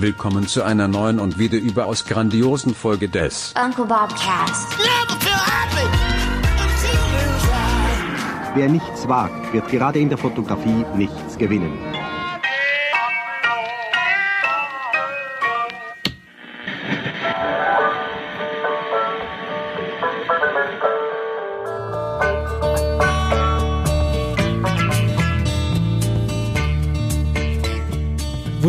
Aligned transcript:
Willkommen 0.00 0.46
zu 0.46 0.62
einer 0.62 0.86
neuen 0.86 1.18
und 1.18 1.40
wieder 1.40 1.58
überaus 1.58 2.04
grandiosen 2.04 2.72
Folge 2.72 3.08
des 3.08 3.52
Uncle 3.60 3.84
Bob 3.84 4.10
Cast. 4.10 4.68
Wer 8.54 8.68
nichts 8.68 9.08
wagt, 9.08 9.52
wird 9.52 9.66
gerade 9.68 9.98
in 9.98 10.08
der 10.08 10.18
Fotografie 10.18 10.84
nichts 10.94 11.36
gewinnen. 11.36 11.87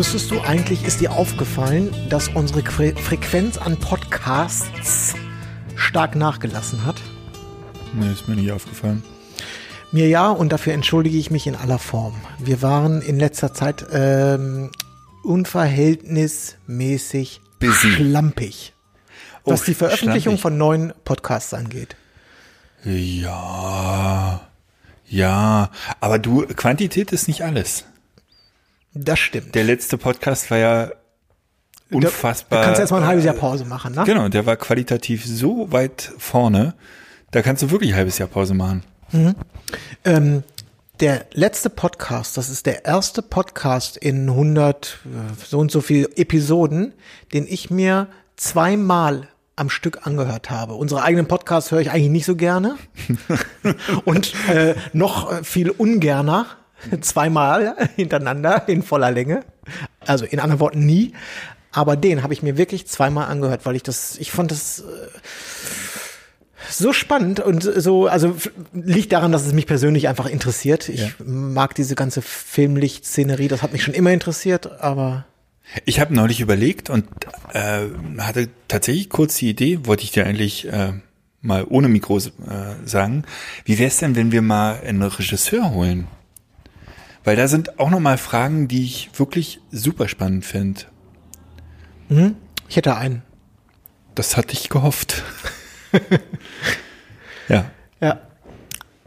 Wusstest 0.00 0.30
du 0.30 0.40
eigentlich, 0.40 0.82
ist 0.86 1.02
dir 1.02 1.12
aufgefallen, 1.12 1.94
dass 2.08 2.28
unsere 2.28 2.62
Que 2.62 2.94
Frequenz 2.96 3.58
an 3.58 3.76
Podcasts 3.76 5.14
stark 5.76 6.16
nachgelassen 6.16 6.86
hat? 6.86 6.96
Nee, 7.92 8.10
ist 8.10 8.26
mir 8.26 8.36
nicht 8.36 8.50
aufgefallen. 8.50 9.02
Mir 9.92 10.08
ja, 10.08 10.30
und 10.30 10.52
dafür 10.52 10.72
entschuldige 10.72 11.18
ich 11.18 11.30
mich 11.30 11.46
in 11.46 11.54
aller 11.54 11.78
Form. 11.78 12.14
Wir 12.38 12.62
waren 12.62 13.02
in 13.02 13.20
letzter 13.20 13.52
Zeit 13.52 13.84
ähm, 13.92 14.70
unverhältnismäßig 15.22 17.42
Busy. 17.58 17.90
schlampig, 17.90 18.72
was 19.44 19.60
Oh, 19.60 19.64
die 19.66 19.74
Veröffentlichung 19.74 20.38
schlampig. 20.38 20.40
von 20.40 20.56
neuen 20.56 20.94
Podcasts 21.04 21.52
angeht. 21.52 21.94
Ja, 22.86 24.40
ja, 25.06 25.70
aber 26.00 26.18
du, 26.18 26.46
Quantität 26.46 27.12
ist 27.12 27.28
nicht 27.28 27.44
alles. 27.44 27.84
Das 28.92 29.18
stimmt. 29.18 29.54
Der 29.54 29.64
letzte 29.64 29.98
Podcast 29.98 30.50
war 30.50 30.58
ja 30.58 30.90
unfassbar. 31.90 32.60
Da 32.60 32.64
kannst 32.66 32.78
du 32.78 32.82
jetzt 32.82 32.90
mal 32.90 33.02
ein 33.02 33.06
halbes 33.06 33.24
Jahr 33.24 33.34
Pause 33.34 33.64
machen, 33.64 33.94
ne? 33.94 34.04
Genau, 34.04 34.28
der 34.28 34.46
war 34.46 34.56
qualitativ 34.56 35.24
so 35.24 35.70
weit 35.70 36.12
vorne, 36.18 36.74
da 37.30 37.42
kannst 37.42 37.62
du 37.62 37.70
wirklich 37.70 37.92
ein 37.92 37.96
halbes 37.96 38.18
Jahr 38.18 38.28
Pause 38.28 38.54
machen. 38.54 38.82
Ähm, 40.04 40.42
der 41.00 41.26
letzte 41.32 41.70
Podcast, 41.70 42.36
das 42.36 42.48
ist 42.48 42.66
der 42.66 42.84
erste 42.84 43.22
Podcast 43.22 43.96
in 43.96 44.28
100 44.28 44.98
äh, 45.04 45.44
so 45.44 45.58
und 45.58 45.70
so 45.70 45.80
viel 45.80 46.08
Episoden, 46.16 46.92
den 47.32 47.46
ich 47.48 47.70
mir 47.70 48.08
zweimal 48.36 49.28
am 49.56 49.70
Stück 49.70 50.06
angehört 50.06 50.50
habe. 50.50 50.74
Unsere 50.74 51.02
eigenen 51.02 51.26
Podcasts 51.26 51.70
höre 51.70 51.80
ich 51.80 51.90
eigentlich 51.90 52.10
nicht 52.10 52.24
so 52.24 52.34
gerne 52.34 52.76
und 54.04 54.32
äh, 54.48 54.74
noch 54.92 55.32
äh, 55.32 55.44
viel 55.44 55.70
ungerner 55.70 56.46
zweimal 57.00 57.76
hintereinander 57.96 58.68
in 58.68 58.82
voller 58.82 59.10
Länge. 59.10 59.44
Also 60.06 60.24
in 60.24 60.40
anderen 60.40 60.60
Worten 60.60 60.84
nie. 60.86 61.12
Aber 61.72 61.96
den 61.96 62.22
habe 62.22 62.32
ich 62.32 62.42
mir 62.42 62.56
wirklich 62.56 62.86
zweimal 62.88 63.28
angehört, 63.28 63.64
weil 63.64 63.76
ich 63.76 63.82
das, 63.82 64.16
ich 64.18 64.32
fand 64.32 64.50
das 64.50 64.82
so 66.68 66.92
spannend 66.92 67.40
und 67.40 67.62
so, 67.62 68.06
also 68.06 68.36
liegt 68.72 69.12
daran, 69.12 69.32
dass 69.32 69.46
es 69.46 69.52
mich 69.52 69.66
persönlich 69.66 70.08
einfach 70.08 70.26
interessiert. 70.26 70.88
Ich 70.88 71.00
Ja. 71.00 71.08
mag 71.24 71.74
diese 71.74 71.94
ganze 71.94 72.22
Filmlichtszenerie, 72.22 73.48
das 73.48 73.62
hat 73.62 73.72
mich 73.72 73.82
schon 73.82 73.94
immer 73.94 74.12
interessiert, 74.12 74.80
aber 74.80 75.24
Ich 75.84 76.00
habe 76.00 76.12
neulich 76.14 76.40
überlegt 76.40 76.90
und 76.90 77.06
äh, 77.52 77.82
hatte 78.18 78.48
tatsächlich 78.68 79.08
kurz 79.08 79.36
die 79.36 79.48
Idee, 79.50 79.80
wollte 79.84 80.02
ich 80.02 80.10
dir 80.10 80.26
eigentlich 80.26 80.66
äh, 80.66 80.94
mal 81.42 81.64
ohne 81.68 81.88
Mikros 81.88 82.26
äh, 82.26 82.30
sagen, 82.84 83.24
wie 83.64 83.78
wäre 83.78 83.88
es 83.88 83.98
denn, 83.98 84.16
wenn 84.16 84.32
wir 84.32 84.42
mal 84.42 84.80
einen 84.84 85.02
Regisseur 85.02 85.70
holen? 85.70 86.08
Weil 87.24 87.36
da 87.36 87.48
sind 87.48 87.78
auch 87.78 87.90
noch 87.90 88.00
mal 88.00 88.18
Fragen, 88.18 88.66
die 88.68 88.84
ich 88.84 89.10
wirklich 89.18 89.60
super 89.70 90.08
spannend 90.08 90.44
finde. 90.44 90.82
ich 92.68 92.76
hätte 92.76 92.96
einen. 92.96 93.22
Das 94.14 94.36
hatte 94.36 94.52
ich 94.54 94.68
gehofft. 94.68 95.22
ja, 97.48 97.70
Ja, 98.00 98.20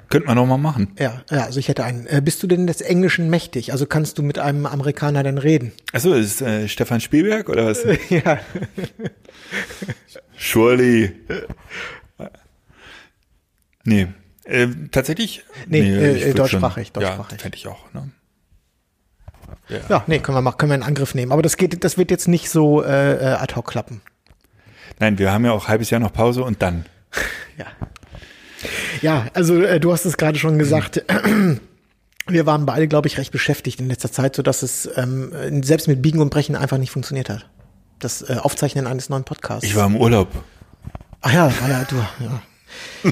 könnte 0.10 0.28
man 0.28 0.36
noch 0.36 0.46
mal 0.46 0.58
machen. 0.58 0.94
ja, 1.00 1.24
ja, 1.32 1.44
also 1.46 1.60
ich 1.60 1.68
hätte 1.70 1.84
einen. 1.84 2.06
Äh, 2.06 2.22
bist 2.24 2.44
du 2.44 2.48
denn 2.48 2.68
des 2.68 2.82
Englischen 2.82 3.30
mächtig? 3.32 3.72
Also 3.72 3.86
kannst 3.88 4.18
du 4.20 4.24
mit 4.24 4.38
einem 4.38 4.66
Amerikaner 4.68 5.24
denn 5.24 5.38
reden? 5.40 5.72
Achso, 5.92 6.14
ist 6.14 6.42
äh, 6.42 6.68
Stefan 6.68 7.02
Spielberg 7.02 7.50
oder 7.50 7.66
was? 7.66 7.84
ja. 8.10 8.40
Surely. 10.38 11.14
Nee. 13.86 14.08
Äh, 14.46 14.68
tatsächlich? 14.92 15.44
Nee, 15.68 15.80
äh, 15.82 16.18
ich 16.18 16.26
würd 16.26 16.40
deutschsprachig, 16.40 16.88
schon- 16.94 17.02
deutschsprachig. 17.02 17.38
Ja, 17.38 17.42
fände 17.42 17.58
ich 17.58 17.68
auch. 17.68 17.94
Ne? 17.94 18.10
Ja, 19.90 20.04
nee, 20.08 20.20
können 20.20 20.38
wir 20.38 20.42
machen, 20.42 20.58
können 20.58 20.72
wir 20.72 20.76
in 20.76 20.84
Angriff 20.84 21.16
nehmen. 21.16 21.32
Aber 21.32 21.42
das 21.42 21.58
geht, 21.58 21.84
das 21.84 21.98
wird 21.98 22.12
jetzt 22.12 22.28
nicht 22.28 22.50
so 22.50 22.84
äh, 22.84 23.14
äh, 23.14 23.26
ad 23.36 23.56
hoc 23.56 23.68
klappen. 23.68 24.02
Nein, 25.00 25.18
wir 25.18 25.32
haben 25.32 25.46
ja 25.46 25.52
auch 25.54 25.66
ein 25.66 25.68
halbes 25.70 25.90
Jahr 25.90 26.00
noch 26.02 26.14
Pause 26.14 26.44
und 26.44 26.62
dann. 26.62 26.86
Ja. 27.58 27.68
Ja, 29.02 29.28
also 29.34 29.62
äh, 29.62 29.80
du 29.80 29.92
hast 29.92 30.06
es 30.06 30.18
gerade 30.18 30.40
schon 30.40 30.58
gesagt. 30.58 31.04
Wir 32.28 32.46
waren 32.46 32.66
beide, 32.66 32.88
glaube 32.88 33.08
ich, 33.10 33.18
recht 33.18 33.32
beschäftigt 33.34 33.80
in 33.82 33.90
letzter 33.90 34.10
Zeit, 34.12 34.36
so 34.38 34.42
dass 34.42 34.64
es 34.64 34.90
ähm, 34.96 35.62
selbst 35.62 35.88
mit 35.90 36.02
Biegen 36.02 36.20
und 36.22 36.30
Brechen 36.30 36.56
einfach 36.56 36.78
nicht 36.78 36.90
funktioniert 36.92 37.30
hat. 37.30 37.48
Das 38.00 38.22
äh, 38.28 38.38
Aufzeichnen 38.40 38.88
eines 38.88 39.10
neuen 39.10 39.26
Podcasts. 39.26 39.66
Ich 39.66 39.76
war 39.76 39.86
im 39.86 39.98
Urlaub. 39.98 40.30
Ach 41.22 41.34
ja, 41.34 41.54
war 41.62 41.70
ja, 41.70 41.84
du, 41.84 41.96
ja. 42.24 43.12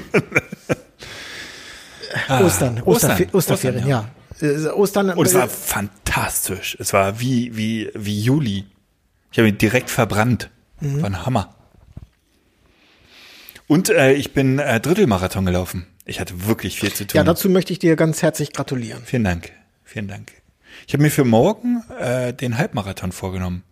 Ostern, 2.12 2.28
Ah, 2.28 2.40
Ostern, 2.44 2.82
Osterfe 2.82 3.28
Osterferien, 3.32 3.84
Ostern, 3.84 4.10
ja. 4.40 4.46
Äh, 4.48 4.68
Ostern. 4.68 5.10
Und 5.10 5.26
es 5.26 5.34
war 5.34 5.44
äh, 5.44 5.48
fantastisch. 5.48 6.76
Es 6.80 6.92
war 6.92 7.20
wie, 7.20 7.56
wie, 7.56 7.90
wie 7.94 8.20
Juli. 8.20 8.64
Ich 9.30 9.38
habe 9.38 9.48
ihn 9.48 9.58
direkt 9.58 9.90
verbrannt. 9.90 10.50
Mhm. 10.80 11.00
War 11.02 11.10
ein 11.10 11.26
Hammer. 11.26 11.54
Und 13.66 13.88
äh, 13.88 14.12
ich 14.12 14.32
bin 14.34 14.58
äh, 14.58 14.80
Drittelmarathon 14.80 15.46
gelaufen. 15.46 15.86
Ich 16.04 16.20
hatte 16.20 16.46
wirklich 16.46 16.78
viel 16.80 16.92
zu 16.92 17.06
tun. 17.06 17.16
ja, 17.16 17.24
dazu 17.24 17.48
möchte 17.48 17.72
ich 17.72 17.78
dir 17.78 17.96
ganz 17.96 18.22
herzlich 18.22 18.52
gratulieren. 18.52 19.02
Vielen 19.04 19.24
Dank. 19.24 19.52
Vielen 19.84 20.08
Dank. 20.08 20.32
Ich 20.86 20.92
habe 20.94 21.02
mir 21.02 21.10
für 21.10 21.24
morgen 21.24 21.82
äh, 21.98 22.34
den 22.34 22.58
Halbmarathon 22.58 23.12
vorgenommen. 23.12 23.62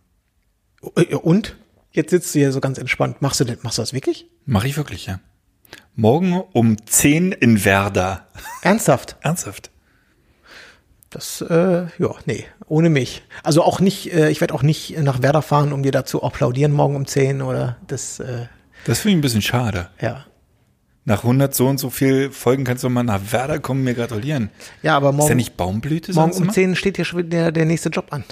Äh, 0.97 1.15
Und? 1.17 1.57
Jetzt 1.93 2.11
sitzt 2.11 2.33
du 2.35 2.39
hier 2.39 2.53
so 2.53 2.61
ganz 2.61 2.79
entspannt. 2.79 3.21
Machst 3.21 3.41
du 3.41 3.45
denn, 3.45 3.59
machst 3.63 3.79
du 3.79 3.83
das 3.83 3.93
wirklich? 3.93 4.27
Mache 4.47 4.69
ich 4.69 4.77
wirklich, 4.77 5.07
ja. 5.07 5.19
Morgen 5.97 6.41
um 6.53 6.77
10 6.87 7.33
in 7.33 7.65
Werder. 7.65 8.27
Ernsthaft? 8.63 9.17
Ernsthaft? 9.23 9.71
Das, 11.11 11.41
äh, 11.41 11.87
ja, 11.99 12.15
nee, 12.27 12.45
ohne 12.67 12.89
mich. 12.89 13.23
Also 13.43 13.65
auch 13.65 13.81
nicht, 13.81 14.13
äh, 14.13 14.31
ich 14.31 14.41
werde 14.41 14.55
auch 14.55 14.63
nicht 14.63 14.97
nach 14.99 15.23
Werder 15.23 15.43
fahren, 15.43 15.73
um 15.73 15.83
dir 15.83 15.91
dazu 15.93 16.23
applaudieren 16.23 16.73
morgen 16.73 16.95
um 16.95 17.07
10 17.07 17.43
oder 17.43 17.77
das, 17.89 18.21
äh, 18.21 18.47
Das 18.85 19.01
finde 19.01 19.11
ich 19.15 19.19
ein 19.19 19.21
bisschen 19.23 19.43
schade. 19.43 19.89
ja. 20.01 20.25
Nach 21.07 21.23
100 21.25 21.55
so 21.55 21.67
und 21.67 21.79
so 21.79 21.89
viel 21.89 22.31
Folgen 22.31 22.63
kannst 22.65 22.85
du 22.85 22.89
mal 22.91 23.03
nach 23.03 23.33
Werder 23.33 23.59
kommen 23.59 23.81
und 23.81 23.85
mir 23.85 23.95
gratulieren. 23.95 24.51
Ja, 24.83 24.97
aber 24.97 25.09
Ist 25.11 25.17
morgen, 25.17 25.29
ja 25.31 25.35
nicht 25.35 25.57
Baumblüte 25.57 26.13
morgen 26.13 26.33
um 26.33 26.43
immer? 26.45 26.53
10 26.53 26.77
steht 26.77 26.97
hier 26.97 27.07
schon 27.07 27.21
wieder 27.21 27.29
der, 27.31 27.53
der 27.53 27.65
nächste 27.65 27.89
Job 27.89 28.09
an. 28.13 28.23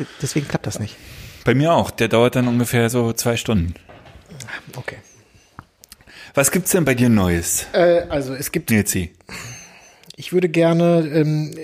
D- 0.00 0.06
Deswegen 0.22 0.48
klappt 0.48 0.66
das 0.66 0.80
nicht. 0.80 0.96
Bei 1.44 1.54
mir 1.54 1.74
auch. 1.74 1.90
Der 1.90 2.08
dauert 2.08 2.34
dann 2.36 2.48
ungefähr 2.48 2.88
so 2.90 3.12
zwei 3.12 3.36
Stunden. 3.36 3.74
Okay. 4.76 4.96
Was 6.36 6.50
gibt's 6.50 6.70
denn 6.72 6.84
bei 6.84 6.94
dir 6.94 7.08
Neues, 7.08 7.66
Äh, 7.72 8.02
also 8.10 8.34
es 8.34 8.52
gibt, 8.52 8.70
Nilsi? 8.70 9.10
ich 10.16 10.32
würde 10.34 10.48
gerne, 10.50 10.98
ähm, 11.12 11.54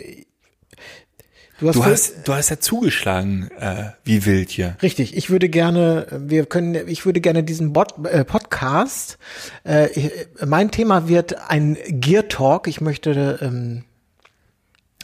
du 1.60 1.68
hast, 1.68 1.76
Du 1.76 1.84
hast, 1.84 2.14
du 2.26 2.32
hast 2.32 2.48
ja 2.48 2.58
zugeschlagen, 2.58 3.50
äh, 3.60 3.90
wie 4.04 4.24
wild 4.24 4.48
hier. 4.48 4.78
Richtig, 4.82 5.14
ich 5.14 5.28
würde 5.28 5.50
gerne, 5.50 6.06
wir 6.26 6.46
können, 6.46 6.88
ich 6.88 7.04
würde 7.04 7.20
gerne 7.20 7.44
diesen 7.44 7.74
Bot, 7.74 7.92
äh, 8.06 8.24
Podcast, 8.24 9.18
äh, 9.64 9.88
mein 10.44 10.70
Thema 10.70 11.06
wird 11.06 11.36
ein 11.50 11.76
Gear 11.88 12.28
Talk. 12.28 12.66
Ich 12.66 12.80
möchte 12.80 13.38
ähm, 13.42 13.84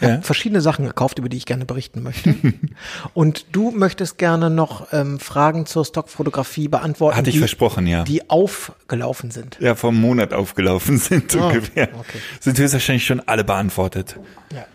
Ja. 0.00 0.14
hab 0.14 0.26
verschiedene 0.26 0.60
Sachen 0.60 0.84
gekauft, 0.86 1.18
über 1.18 1.28
die 1.28 1.36
ich 1.36 1.46
gerne 1.46 1.64
berichten 1.64 2.02
möchte. 2.02 2.34
Und 3.14 3.46
du 3.52 3.70
möchtest 3.70 4.18
gerne 4.18 4.50
noch 4.50 4.92
ähm, 4.92 5.18
Fragen 5.20 5.66
zur 5.66 5.84
Stockfotografie 5.84 6.68
beantworten, 6.68 7.16
Hatte 7.16 7.30
ich 7.30 7.34
die, 7.36 7.40
versprochen, 7.40 7.86
ja. 7.86 8.04
die 8.04 8.28
aufgelaufen 8.30 9.30
sind. 9.30 9.56
ja, 9.60 9.74
vom 9.74 10.00
Monat 10.00 10.32
aufgelaufen 10.32 10.98
sind 10.98 11.34
Ah, 11.36 11.48
ungefähr. 11.48 11.88
okay. 11.98 12.18
Sind 12.40 12.58
höchstwahrscheinlich 12.58 13.06
schon 13.06 13.20
alle 13.26 13.44
beantwortet. 13.44 14.16
Ja. 14.54 14.66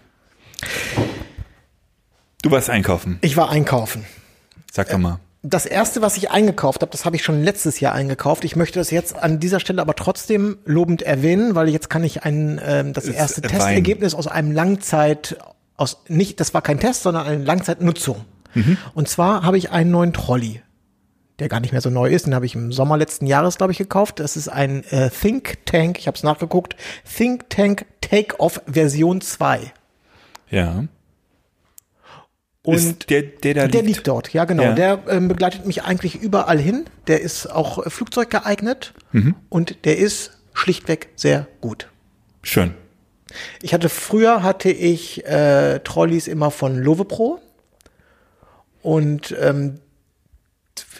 Du 2.41 2.51
warst 2.51 2.69
einkaufen. 2.69 3.19
Ich 3.21 3.37
war 3.37 3.49
einkaufen. 3.49 4.05
Sag 4.71 4.89
doch 4.89 4.97
mal. 4.97 5.19
Das 5.45 5.65
erste, 5.65 6.01
was 6.01 6.15
ich 6.15 6.31
eingekauft 6.31 6.81
habe, 6.81 6.91
das 6.91 7.03
habe 7.03 7.17
ich 7.17 7.23
schon 7.23 7.43
letztes 7.43 7.81
Jahr 7.81 7.93
eingekauft. 7.93 8.45
Ich 8.45 8.55
möchte 8.55 8.79
das 8.79 8.91
jetzt 8.91 9.17
an 9.17 9.39
dieser 9.41 9.59
Stelle 9.59 9.81
aber 9.81 9.93
trotzdem 9.95 10.57
lobend 10.65 11.01
erwähnen, 11.01 11.53
weil 11.53 11.67
jetzt 11.67 11.89
kann 11.89 12.03
ich 12.03 12.23
ein 12.23 12.61
ähm, 12.65 12.93
das 12.93 13.09
erste 13.09 13.43
Wein. 13.43 13.51
Testergebnis 13.51 14.15
aus 14.15 14.27
einem 14.27 14.51
Langzeit 14.53 15.37
aus 15.75 16.03
nicht, 16.07 16.39
das 16.39 16.53
war 16.53 16.61
kein 16.61 16.79
Test, 16.79 17.03
sondern 17.03 17.27
eine 17.27 17.43
Langzeitnutzung. 17.43 18.23
Und 18.93 19.09
zwar 19.09 19.43
habe 19.43 19.57
ich 19.57 19.71
einen 19.71 19.91
neuen 19.91 20.13
Trolley, 20.13 20.61
der 21.39 21.49
gar 21.49 21.59
nicht 21.59 21.71
mehr 21.71 21.81
so 21.81 21.89
neu 21.89 22.09
ist. 22.09 22.27
Den 22.27 22.35
habe 22.35 22.45
ich 22.45 22.55
im 22.55 22.71
Sommer 22.71 22.97
letzten 22.97 23.25
Jahres, 23.25 23.57
glaube 23.57 23.71
ich, 23.71 23.79
gekauft. 23.79 24.19
Das 24.19 24.37
ist 24.37 24.47
ein 24.47 24.83
äh, 24.85 25.09
Think 25.09 25.65
Tank. 25.65 25.97
Ich 25.97 26.07
habe 26.07 26.15
es 26.15 26.23
nachgeguckt. 26.23 26.75
Think 27.03 27.49
Tank 27.49 27.85
Take-Off 28.01 28.61
Version 28.67 29.21
2. 29.21 29.73
Ja. 30.51 30.83
Und 32.65 33.09
der, 33.09 33.21
der 33.23 33.53
der 33.53 33.67
liegt. 33.67 33.83
liegt 33.85 34.07
dort, 34.07 34.31
ja 34.33 34.45
genau. 34.45 34.63
Ja. 34.63 34.73
Der 34.73 34.99
ähm, 35.09 35.27
begleitet 35.27 35.65
mich 35.65 35.83
eigentlich 35.83 36.15
überall 36.15 36.57
hin. 36.59 36.85
Der 37.07 37.19
ist 37.21 37.47
auch 37.47 37.85
äh, 37.85 37.89
Flugzeug 37.89 38.29
geeignet 38.29 38.93
Mhm. 39.11 39.35
und 39.49 39.83
der 39.85 39.97
ist 39.97 40.31
schlichtweg 40.53 41.09
sehr 41.15 41.47
gut. 41.61 41.89
Schön. 42.41 42.73
Ich 43.61 43.73
hatte 43.73 43.89
früher 43.89 44.43
hatte 44.43 44.69
ich 44.71 45.25
äh, 45.25 45.79
Trolleys 45.79 46.27
immer 46.27 46.51
von 46.51 46.77
Lovepro 46.77 47.39
und 48.81 49.35
ähm, 49.41 49.79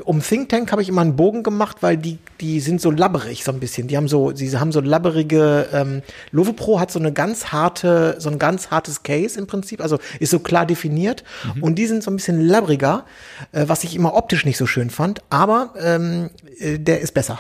um 0.04 0.22
Think 0.22 0.50
Tank 0.50 0.72
habe 0.72 0.82
ich 0.82 0.90
immer 0.90 1.02
einen 1.02 1.16
Bogen 1.16 1.42
gemacht, 1.44 1.78
weil 1.82 1.98
die 1.98 2.20
die 2.42 2.60
sind 2.60 2.80
so 2.82 2.92
labberig 2.92 3.44
so 3.44 3.52
ein 3.52 3.60
bisschen. 3.60 3.88
Die 3.88 3.98
haben 3.98 4.08
so 4.08 4.36
sie 4.36 4.56
haben 4.58 4.72
so 4.72 4.82
labberige 4.82 5.68
ähm, 5.74 6.02
Lovepro 6.32 6.80
hat 6.80 6.92
so 6.92 7.00
eine 7.00 7.12
ganz 7.12 7.48
harte 7.52 8.16
so 8.20 8.30
ein 8.30 8.40
ganz 8.40 8.70
hartes 8.72 9.04
Case 9.04 9.38
im 9.40 9.48
Prinzip, 9.48 9.82
also 9.82 10.00
ist 10.20 10.30
so 10.32 10.40
klar 10.40 10.66
definiert 10.66 11.24
und 11.62 11.76
die 11.76 11.88
sind 11.88 12.04
so 12.04 12.12
ein 12.12 12.16
bisschen 12.16 12.42
labberiger, 12.42 13.06
äh, 13.52 13.66
was 13.68 13.84
ich 13.84 13.96
immer 13.96 14.16
optisch 14.16 14.46
nicht 14.46 14.58
so 14.58 14.66
schön 14.68 14.90
fand, 14.90 15.22
aber 15.30 15.74
ähm, 15.80 16.30
äh, 16.60 16.78
der 16.80 17.02
ist 17.02 17.14
besser. 17.14 17.40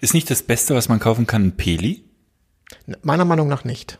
Ist 0.00 0.14
nicht 0.14 0.28
das 0.30 0.42
Beste, 0.42 0.74
was 0.74 0.88
man 0.88 0.98
kaufen 0.98 1.26
kann, 1.26 1.46
ein 1.46 1.56
Peli? 1.56 2.04
Meiner 3.02 3.24
Meinung 3.24 3.48
nach 3.48 3.64
nicht. 3.64 3.98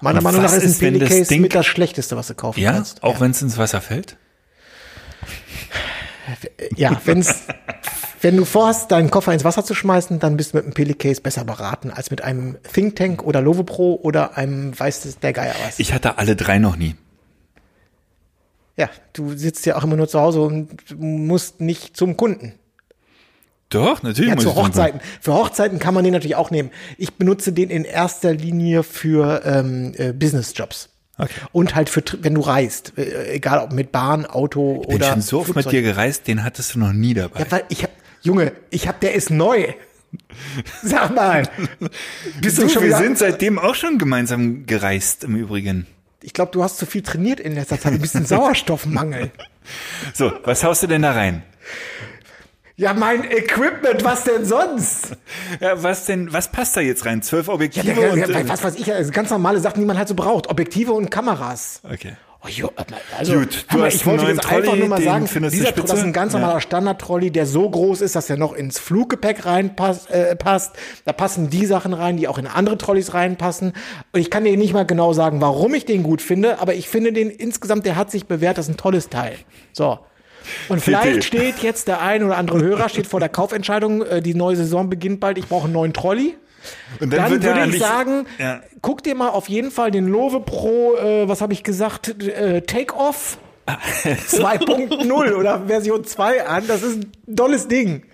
Meiner 0.00 0.18
Und 0.18 0.24
Meinung 0.24 0.42
nach 0.42 0.52
ist 0.52 0.64
ein 0.64 0.78
Peli-Case 0.78 1.38
mit 1.38 1.54
das 1.54 1.64
Schlechteste, 1.66 2.16
was 2.16 2.26
du 2.26 2.34
kaufen 2.34 2.60
Ja, 2.60 2.72
kannst. 2.72 3.02
auch 3.02 3.20
wenn 3.20 3.30
es 3.30 3.40
ins 3.42 3.56
Wasser 3.58 3.80
fällt? 3.80 4.16
Ja, 6.76 7.00
wenn's, 7.04 7.46
wenn 8.20 8.36
du 8.36 8.44
vorhast, 8.44 8.90
deinen 8.92 9.10
Koffer 9.10 9.32
ins 9.32 9.44
Wasser 9.44 9.64
zu 9.64 9.74
schmeißen, 9.74 10.18
dann 10.18 10.36
bist 10.36 10.52
du 10.52 10.58
mit 10.58 10.64
einem 10.64 10.74
Peli-Case 10.74 11.20
besser 11.20 11.44
beraten 11.44 11.90
als 11.90 12.10
mit 12.10 12.22
einem 12.22 12.56
Think 12.72 12.96
Tank 12.96 13.22
oder 13.22 13.40
Lovepro 13.40 13.98
oder 14.02 14.36
einem 14.36 14.78
weiß 14.78 15.18
der 15.20 15.32
Geier 15.32 15.54
was. 15.66 15.78
Ich 15.78 15.92
hatte 15.92 16.18
alle 16.18 16.36
drei 16.36 16.58
noch 16.58 16.76
nie. 16.76 16.94
ja, 18.76 18.88
du 19.12 19.36
sitzt 19.36 19.66
ja 19.66 19.76
auch 19.76 19.84
immer 19.84 19.96
nur 19.96 20.08
zu 20.08 20.20
Hause 20.20 20.42
und 20.42 20.98
musst 20.98 21.60
nicht 21.60 21.96
zum 21.96 22.16
Kunden. 22.16 22.54
Doch, 23.72 24.02
natürlich 24.02 24.28
Ja, 24.28 24.34
muss 24.34 24.44
zu 24.44 24.54
Hochzeiten. 24.54 25.00
Für 25.20 25.32
Hochzeiten 25.32 25.78
kann 25.78 25.94
man 25.94 26.04
den 26.04 26.12
natürlich 26.12 26.36
auch 26.36 26.50
nehmen. 26.50 26.70
Ich 26.98 27.14
benutze 27.14 27.52
den 27.52 27.70
in 27.70 27.84
erster 27.84 28.34
Linie 28.34 28.82
für 28.82 29.42
ähm, 29.46 29.94
äh, 29.96 30.12
Business-Jobs. 30.12 30.90
Okay. 31.22 31.32
Und 31.52 31.76
halt 31.76 31.88
für, 31.88 32.02
wenn 32.20 32.34
du 32.34 32.40
reist, 32.40 32.94
äh, 32.98 33.34
egal 33.34 33.60
ob 33.60 33.72
mit 33.72 33.92
Bahn, 33.92 34.26
Auto 34.26 34.80
Ich 34.82 34.88
bin 34.88 34.96
oder 34.96 35.12
schon 35.12 35.22
so 35.22 35.38
oft 35.38 35.48
mit 35.48 35.54
Flugzeug. 35.54 35.70
dir 35.70 35.82
gereist, 35.82 36.26
den 36.26 36.42
hattest 36.42 36.74
du 36.74 36.80
noch 36.80 36.92
nie 36.92 37.14
dabei. 37.14 37.40
Ja, 37.40 37.46
weil 37.50 37.64
ich 37.68 37.84
hab, 37.84 37.90
Junge, 38.22 38.52
ich 38.70 38.88
hab, 38.88 38.98
der 39.00 39.14
ist 39.14 39.30
neu. 39.30 39.66
Sag 40.82 41.14
mal. 41.14 41.48
Bist 42.40 42.58
du, 42.58 42.62
du, 42.62 42.68
schon 42.68 42.82
wir 42.82 42.96
sind 42.96 43.18
seitdem 43.18 43.58
auch 43.60 43.76
schon 43.76 43.98
gemeinsam 43.98 44.66
gereist 44.66 45.22
im 45.22 45.36
Übrigen. 45.36 45.86
ich 46.22 46.32
glaube, 46.32 46.50
du 46.50 46.62
hast 46.64 46.78
zu 46.78 46.86
viel 46.86 47.02
trainiert 47.02 47.38
in 47.38 47.54
letzter 47.54 47.80
Zeit. 47.80 47.92
Ein 47.92 48.00
bisschen 48.00 48.26
Sauerstoffmangel. 48.26 49.30
So, 50.12 50.32
was 50.42 50.64
haust 50.64 50.82
du 50.82 50.88
denn 50.88 51.02
da 51.02 51.12
rein? 51.12 51.44
Ja, 52.82 52.94
mein 52.94 53.22
Equipment, 53.30 54.02
was 54.02 54.24
denn 54.24 54.44
sonst? 54.44 55.16
Ja, 55.60 55.80
was 55.80 56.06
denn, 56.06 56.32
was 56.32 56.50
passt 56.50 56.76
da 56.76 56.80
jetzt 56.80 57.06
rein? 57.06 57.22
Zwölf 57.22 57.46
Ja, 57.46 57.54
Objektive 57.54 57.84
der, 57.86 57.94
der, 57.94 58.12
und, 58.12 58.18
der, 58.18 58.40
äh, 58.40 58.48
was 58.48 58.64
weiß 58.64 58.74
ich, 58.74 58.92
also 58.92 59.12
ganz 59.12 59.30
normale 59.30 59.60
Sachen, 59.60 59.78
die 59.78 59.86
man 59.86 59.96
halt 59.96 60.08
so 60.08 60.16
braucht. 60.16 60.48
Objektive 60.50 60.92
und 60.92 61.08
Kameras. 61.08 61.80
Okay. 61.84 62.14
Oh, 62.44 62.48
jo, 62.48 62.72
also, 63.16 63.34
Gut, 63.34 63.66
du 63.68 63.74
Hammer, 63.74 63.84
hast 63.84 63.94
ich 63.94 64.04
wollte 64.04 64.24
jetzt 64.24 64.34
neuen 64.34 64.40
einfach 64.40 64.64
Trolley, 64.64 64.80
nur 64.80 64.88
mal 64.88 65.00
sagen, 65.00 65.26
dieser, 65.52 65.70
das 65.70 65.92
ist 65.92 66.02
ein 66.02 66.12
ganz 66.12 66.32
Ja. 66.32 66.40
normaler 66.40 66.60
Standard-Trolley, 66.60 67.30
der 67.30 67.46
so 67.46 67.70
groß 67.70 68.00
ist, 68.00 68.16
dass 68.16 68.28
er 68.28 68.36
noch 68.36 68.52
ins 68.52 68.80
Fluggepäck 68.80 69.46
reinpasst. 69.46 70.10
Äh, 70.10 70.34
passt. 70.34 70.74
Da 71.04 71.12
passen 71.12 71.50
die 71.50 71.66
Sachen 71.66 71.94
rein, 71.94 72.16
die 72.16 72.26
auch 72.26 72.38
in 72.38 72.48
andere 72.48 72.78
Trolleys 72.78 73.14
reinpassen. 73.14 73.74
Und 74.12 74.20
ich 74.20 74.28
kann 74.28 74.42
dir 74.42 74.56
nicht 74.56 74.72
mal 74.72 74.84
genau 74.84 75.12
sagen, 75.12 75.40
warum 75.40 75.72
ich 75.74 75.84
den 75.84 76.02
gut 76.02 76.20
finde, 76.20 76.58
aber 76.58 76.74
ich 76.74 76.88
finde 76.88 77.12
den 77.12 77.30
insgesamt, 77.30 77.86
der 77.86 77.94
hat 77.94 78.10
sich 78.10 78.26
bewährt, 78.26 78.58
das 78.58 78.66
ist 78.66 78.74
ein 78.74 78.76
tolles 78.76 79.08
Teil. 79.08 79.36
So. 79.72 80.00
Und 80.68 80.80
vielleicht 80.82 81.24
steht 81.24 81.58
jetzt 81.58 81.88
der 81.88 82.00
ein 82.00 82.22
oder 82.22 82.36
andere 82.36 82.60
Hörer 82.62 82.88
steht 82.88 83.06
vor 83.06 83.20
der 83.20 83.28
Kaufentscheidung, 83.28 84.02
äh, 84.02 84.22
die 84.22 84.34
neue 84.34 84.56
Saison 84.56 84.88
beginnt 84.90 85.20
bald, 85.20 85.38
ich 85.38 85.46
brauche 85.48 85.64
einen 85.64 85.72
neuen 85.74 85.92
Trolley. 85.92 86.36
Und 87.00 87.12
Dann 87.12 87.24
er 87.24 87.30
würde 87.30 87.66
ich 87.74 87.78
sagen, 87.80 88.26
Ja. 88.38 88.60
guck 88.82 89.02
dir 89.02 89.14
mal 89.16 89.30
auf 89.30 89.48
jeden 89.48 89.70
Fall 89.70 89.90
den 89.90 90.06
Love 90.06 90.40
Pro, 90.40 90.94
äh, 90.96 91.28
was 91.28 91.40
habe 91.40 91.52
ich 91.52 91.64
gesagt, 91.64 92.22
äh, 92.22 92.62
Take-Off 92.62 93.38
2.0 93.66 95.32
oder 95.34 95.66
Version 95.66 96.04
2 96.04 96.46
an. 96.46 96.64
Das 96.66 96.82
ist 96.82 96.98
ein 97.28 97.36
tolles 97.36 97.68
Ding. 97.68 98.04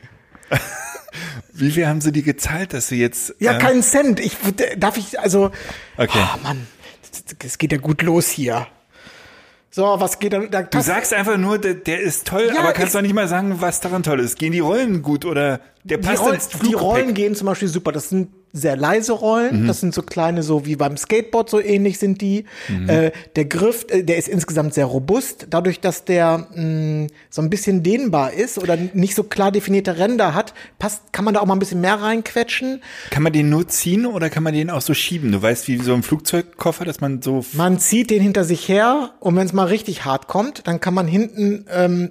Wie 1.53 1.71
viel 1.71 1.87
haben 1.87 2.01
sie 2.01 2.13
dir 2.13 2.23
gezahlt, 2.23 2.73
dass 2.73 2.89
du 2.89 2.95
jetzt. 2.95 3.35
Ja, 3.39 3.57
äh, 3.57 3.59
keinen 3.59 3.83
Cent. 3.83 4.21
Ich 4.21 4.37
darf 4.77 4.97
ich 4.97 5.19
also. 5.19 5.51
Okay. 5.97 6.19
Oh 6.35 6.39
Mann, 6.43 6.67
es 7.45 7.59
geht 7.59 7.73
ja 7.73 7.79
gut 7.79 8.03
los 8.03 8.29
hier. 8.29 8.67
So, 9.70 9.82
was 9.99 10.19
geht 10.19 10.32
da? 10.32 10.41
da 10.47 10.62
Du 10.62 10.81
sagst 10.81 11.12
einfach 11.12 11.37
nur, 11.37 11.59
der, 11.59 11.75
der 11.75 12.00
ist 12.00 12.26
toll, 12.26 12.50
Ja, 12.55 12.61
aber 12.61 12.73
kannst 12.73 12.94
doch 12.94 13.03
nicht 13.03 13.15
mal 13.15 13.29
sagen, 13.29 13.61
was 13.61 13.81
daran 13.81 14.03
toll 14.03 14.20
ist. 14.20 14.38
Gehen 14.38 14.53
die 14.53 14.61
Rollen 14.61 15.03
gut 15.03 15.25
oder 15.25 15.61
der 15.85 15.99
die, 15.99 16.06
passt 16.06 16.23
Rollen, 16.23 16.35
ins 16.35 16.49
die? 16.49 16.75
Rollen 16.75 17.15
gehen 17.15 17.35
zum 17.35 17.47
Beispiel 17.47 17.69
super. 17.69 17.93
Das 17.93 18.09
sind 18.09 18.29
sehr 18.53 18.77
leise 18.77 19.12
Rollen. 19.12 19.62
Mhm. 19.62 19.67
Das 19.67 19.81
sind 19.81 19.95
so 19.95 20.03
kleine, 20.03 20.43
so 20.43 20.67
wie 20.67 20.77
beim 20.77 20.97
Skateboard, 20.97 21.50
so 21.50 21.61
ähnlich 21.61 21.99
sind 21.99 22.21
die. 22.21 22.45
Mhm. 22.69 22.89
Äh, 22.89 23.12
der 23.37 23.45
Griff, 23.45 23.87
äh, 23.89 24.03
der 24.03 24.17
ist 24.17 24.29
insgesamt 24.29 24.75
sehr 24.75 24.87
robust. 24.87 25.47
Dadurch, 25.50 25.81
dass 25.81 26.05
der 26.05 26.49
mh, 26.55 27.09
so 27.31 27.43
ein 27.43 27.50
bisschen 27.50 27.83
dehnbar 27.83 28.33
ist 28.33 28.59
oder 28.59 28.77
nicht 28.77 29.15
so 29.15 29.23
klar 29.25 29.53
definierte 29.53 29.99
Ränder 29.99 30.35
hat, 30.35 30.55
passt, 30.79 31.12
kann 31.12 31.25
man 31.25 31.35
da 31.35 31.41
auch 31.41 31.47
mal 31.47 31.56
ein 31.56 31.61
bisschen 31.61 31.81
mehr 31.81 32.00
reinquetschen. 32.00 32.83
Kann 33.11 33.23
man 33.23 33.33
den 33.33 33.50
nur 33.50 33.69
ziehen 33.69 34.06
oder 34.06 34.31
kann 34.31 34.43
man 34.43 34.55
den 34.55 34.71
auch 34.71 34.83
so 34.83 34.95
schieben? 34.95 35.33
Du 35.33 35.41
weißt, 35.43 35.69
wie 35.69 35.79
so 35.79 35.95
ein 35.95 36.03
Flugzeugkoffer, 36.03 36.85
dass 36.85 37.00
man 37.00 37.23
so. 37.23 37.45
Man 37.53 37.79
zieht 37.79 38.11
den 38.11 38.23
hinter 38.23 38.45
sich 38.45 38.69
her 38.69 39.12
und 39.21 39.37
wenn 39.37 39.47
es 39.47 39.53
mal 39.53 39.65
richtig 39.67 40.05
hart 40.05 40.29
kommt, 40.29 40.67
dann 40.67 40.81
kann 40.81 40.95
man 40.95 41.06
hinten 41.06 41.67
ähm, 41.71 42.11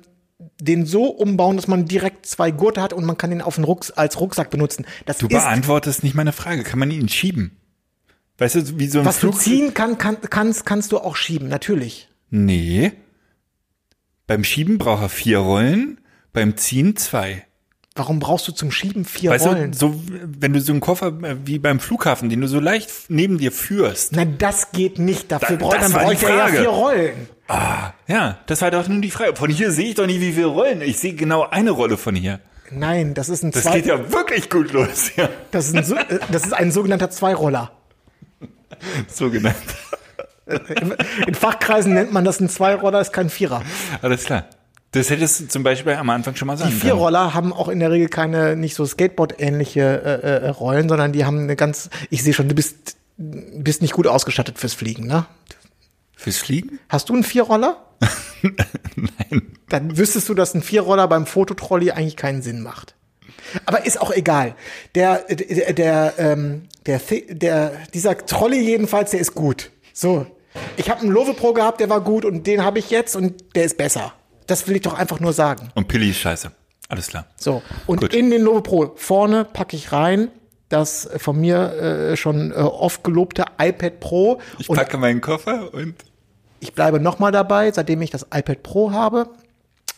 den 0.60 0.86
so 0.86 1.06
umbauen, 1.06 1.56
dass 1.56 1.68
man 1.68 1.86
direkt 1.86 2.26
zwei 2.26 2.52
Gurte 2.52 2.82
hat 2.82 2.94
und 2.94 3.06
man 3.06 3.18
kann 3.18 3.30
den 3.30 3.42
auf 3.42 3.56
den 3.56 3.64
Rucks 3.64 3.92
als 3.92 4.20
Rucksack 4.20 4.50
benutzen. 4.50 4.86
Das 5.06 5.18
Du 5.18 5.28
beantwortest 5.28 6.04
nicht 6.04 6.16
meine 6.16 6.34
Frage. 6.34 6.64
Kann 6.64 6.80
man 6.80 6.92
ihn 6.92 7.10
schieben? 7.10 7.58
Weißt 8.38 8.56
du, 8.56 8.80
wie 8.80 8.88
so 8.88 9.00
ein 9.00 9.06
was 9.06 9.20
du 9.20 9.32
Flug. 9.32 9.42
ziehen 9.42 9.74
kann, 9.74 9.98
kann, 9.98 10.18
kannst, 10.22 10.66
kannst 10.66 10.92
du 10.92 11.00
auch 11.00 11.16
schieben, 11.16 11.48
natürlich. 11.48 12.10
Nee. 12.30 12.92
Beim 14.28 14.44
Schieben 14.44 14.78
braucht 14.78 15.02
er 15.04 15.10
vier 15.10 15.40
Rollen, 15.40 16.00
beim 16.34 16.56
Ziehen 16.58 16.96
zwei. 16.98 17.47
Warum 17.98 18.20
brauchst 18.20 18.48
du 18.48 18.52
zum 18.52 18.72
Schieben 18.72 19.04
vier 19.06 19.32
Weißt 19.32 19.46
Rollen? 19.48 19.72
du, 19.72 19.78
so 19.78 20.02
wenn 20.40 20.54
du 20.54 20.62
so 20.62 20.72
einen 20.72 20.82
Koffer 20.82 21.08
äh, 21.24 21.36
wie 21.46 21.60
beim 21.60 21.80
Flughafen, 21.80 22.30
den 22.30 22.42
du 22.42 22.48
so 22.48 22.60
leicht 22.60 22.90
neben 23.10 23.38
dir 23.40 23.52
führst. 23.52 24.16
Na, 24.16 24.24
das 24.26 24.72
geht 24.72 25.00
nicht. 25.00 25.32
Dafür 25.32 25.58
Da- 25.58 25.66
braucht 25.68 25.88
die 25.88 25.94
bräuchte 25.94 26.28
ja 26.30 26.48
vier 26.48 26.70
Rollen. 26.70 27.28
Ja, 28.08 28.38
das 28.46 28.62
war 28.62 28.72
doch 28.72 28.88
nur 28.88 29.02
die 29.02 29.10
Frage. 29.12 29.36
Von 29.36 29.50
hier 29.50 29.72
sehe 29.72 29.90
ich 29.90 29.96
doch 29.96 30.06
nicht, 30.06 30.20
wie 30.22 30.34
viele 30.34 30.46
Rollen. 30.48 30.82
Ich 30.82 31.00
sehe 31.00 31.14
genau 31.14 31.44
eine 31.50 31.72
Rolle 31.72 31.98
von 31.98 32.16
hier. 32.16 32.40
Nein, 32.70 33.14
das 33.14 33.30
ist 33.30 33.44
ein 33.44 33.52
Das 33.52 33.72
geht 33.72 33.86
ja 33.86 34.12
wirklich 34.12 34.50
gut 34.50 34.74
los. 34.74 35.12
Ja, 35.16 35.30
das 35.52 35.68
ist 35.70 35.76
ein, 35.76 35.84
so- 35.86 35.96
äh, 35.96 36.20
das 36.32 36.44
ist 36.46 36.54
ein 36.54 36.72
sogenannter 36.72 37.10
Zweiroller. 37.10 37.72
so 39.08 39.30
genannt. 39.32 39.56
In 41.26 41.34
Fachkreisen 41.36 41.94
nennt 41.94 42.14
man 42.14 42.24
das 42.24 42.40
ein 42.40 42.50
Zweiroller, 42.50 43.02
ist 43.02 43.12
kein 43.14 43.30
Vierer. 43.30 43.64
Alles 44.02 44.26
klar. 44.26 44.46
Das 44.92 45.10
hättest 45.10 45.40
du 45.42 45.48
zum 45.48 45.64
Beispiel 45.64 45.94
am 45.94 46.10
Anfang 46.10 46.36
schon 46.36 46.48
mal 46.48 46.58
sagen 46.58 46.72
Die 46.72 46.80
können. 46.80 46.94
Vierroller 46.94 47.34
haben 47.34 47.52
auch 47.52 47.68
in 47.68 47.80
der 47.80 47.92
Regel 47.92 48.08
keine 48.08 48.56
nicht 48.56 48.76
so 48.76 48.86
Skateboard-ähnliche 48.86 49.82
äh, 49.82 50.46
äh, 50.46 50.50
Rollen, 50.50 50.88
sondern 50.88 51.12
die 51.12 51.26
haben 51.26 51.40
eine 51.40 51.56
ganz. 51.56 51.90
Ich 52.10 52.24
sehe 52.24 52.34
schon, 52.34 52.48
du 52.48 52.56
bist 52.56 52.98
bist 53.18 53.82
nicht 53.82 53.94
gut 53.94 54.08
ausgestattet 54.08 54.60
fürs 54.60 54.74
Fliegen, 54.74 55.08
ne? 55.08 55.26
Fürs 56.16 56.38
Fliegen? 56.38 56.80
Hast 56.90 57.10
du 57.10 57.14
einen 57.14 57.24
Vierroller? 57.24 57.84
Nein. 58.96 59.58
Dann 59.70 59.98
wüsstest 59.98 60.30
du, 60.30 60.34
dass 60.34 60.54
ein 60.54 60.62
Vierroller 60.62 61.08
beim 61.08 61.26
Fototrolley 61.26 61.92
eigentlich 61.92 62.16
keinen 62.16 62.42
Sinn 62.42 62.62
macht. 62.62 62.96
Aber 63.66 63.86
ist 63.86 64.00
auch 64.00 64.12
egal. 64.12 64.56
Der, 64.96 65.24
der, 65.30 65.74
der, 65.74 66.14
ähm, 66.18 66.68
der, 66.86 67.02
der, 67.30 67.72
dieser 67.94 68.18
Trolley 68.18 68.62
jedenfalls, 68.62 69.12
der 69.12 69.20
ist 69.20 69.36
gut. 69.36 69.72
So. 69.94 70.26
Ich 70.76 70.90
habe 70.90 71.02
einen 71.02 71.12
Love 71.12 71.34
Pro 71.34 71.54
gehabt, 71.54 71.80
der 71.80 71.90
war 71.90 72.02
gut 72.02 72.26
und 72.26 72.48
den 72.48 72.64
habe 72.64 72.80
ich 72.80 72.90
jetzt 72.90 73.16
und 73.16 73.56
der 73.56 73.66
ist 73.66 73.78
besser. 73.78 74.14
Das 74.48 74.68
will 74.68 74.76
ich 74.76 74.82
doch 74.82 74.94
einfach 74.94 75.20
nur 75.20 75.34
sagen. 75.34 75.70
Und 75.76 75.88
Pilli 75.88 76.10
ist 76.10 76.18
scheiße. 76.18 76.52
Alles 76.90 77.08
klar. 77.08 77.26
So. 77.36 77.62
Und 77.86 78.02
Gut. 78.02 78.14
in 78.14 78.32
den 78.32 78.42
Love 78.42 78.62
Pro 78.62 78.94
vorne 78.96 79.46
packe 79.46 79.76
ich 79.76 79.92
rein 79.92 80.30
das 80.70 81.10
von 81.18 81.40
mir 81.40 81.74
äh, 81.74 82.18
schon 82.18 82.52
äh, 82.52 82.56
oft 82.56 83.04
gelobte 83.04 83.46
iPad 83.58 84.00
Pro. 84.00 84.42
Ich 84.58 84.68
packe 84.68 84.98
meinen 84.98 85.22
Koffer 85.22 85.74
und 85.74 85.96
ich 86.60 86.74
bleibe 86.74 87.00
nochmal 87.00 87.32
dabei, 87.32 87.72
seitdem 87.72 88.02
ich 88.02 88.10
das 88.10 88.24
iPad 88.34 88.64
Pro 88.64 88.92
habe. 88.92 89.30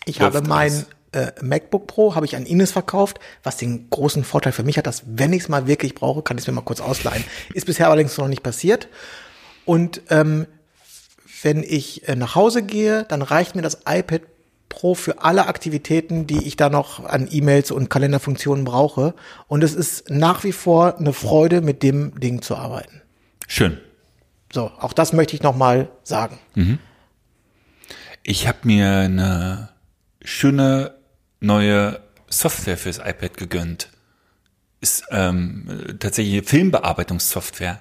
Ich 0.05 0.21
habe 0.21 0.41
mein 0.41 0.85
äh, 1.11 1.31
MacBook 1.41 1.87
Pro, 1.87 2.15
habe 2.15 2.25
ich 2.25 2.35
an 2.35 2.45
Ines 2.45 2.71
verkauft, 2.71 3.19
was 3.43 3.57
den 3.57 3.89
großen 3.89 4.23
Vorteil 4.23 4.51
für 4.51 4.63
mich 4.63 4.77
hat, 4.77 4.85
dass 4.85 5.03
wenn 5.05 5.33
ich 5.33 5.43
es 5.43 5.49
mal 5.49 5.67
wirklich 5.67 5.95
brauche, 5.95 6.21
kann 6.21 6.37
ich 6.37 6.43
es 6.43 6.47
mir 6.47 6.53
mal 6.53 6.61
kurz 6.61 6.81
ausleihen. 6.81 7.23
Ist 7.53 7.65
bisher 7.65 7.87
allerdings 7.87 8.17
noch 8.17 8.27
nicht 8.27 8.43
passiert. 8.43 8.89
Und 9.65 10.01
ähm, 10.09 10.45
wenn 11.41 11.63
ich 11.63 12.07
äh, 12.07 12.15
nach 12.15 12.35
Hause 12.35 12.63
gehe, 12.63 13.05
dann 13.05 13.21
reicht 13.21 13.55
mir 13.55 13.61
das 13.61 13.79
iPad 13.87 14.21
Pro 14.69 14.95
für 14.95 15.23
alle 15.23 15.47
Aktivitäten, 15.47 16.27
die 16.27 16.47
ich 16.47 16.55
da 16.55 16.69
noch 16.69 17.03
an 17.03 17.27
E-Mails 17.29 17.71
und 17.71 17.89
Kalenderfunktionen 17.89 18.63
brauche. 18.63 19.15
Und 19.47 19.63
es 19.63 19.73
ist 19.73 20.09
nach 20.09 20.43
wie 20.43 20.51
vor 20.51 20.97
eine 20.97 21.13
Freude, 21.13 21.61
mit 21.61 21.83
dem 21.83 22.19
Ding 22.19 22.41
zu 22.41 22.55
arbeiten. 22.55 23.01
schön. 23.47 23.79
So, 24.51 24.71
auch 24.79 24.93
das 24.93 25.13
möchte 25.13 25.35
ich 25.35 25.43
noch 25.43 25.55
mal 25.55 25.89
sagen. 26.03 26.39
ich 28.23 28.47
habe 28.47 28.59
mir 28.63 28.87
eine 28.87 29.69
schöne 30.23 30.95
neue 31.39 31.99
Software 32.29 32.77
fürs 32.77 32.97
iPad 32.99 33.37
gegönnt. 33.37 33.89
Ist 34.81 35.03
ähm, 35.11 35.97
tatsächlich 35.99 36.47
Filmbearbeitungssoftware. 36.47 37.79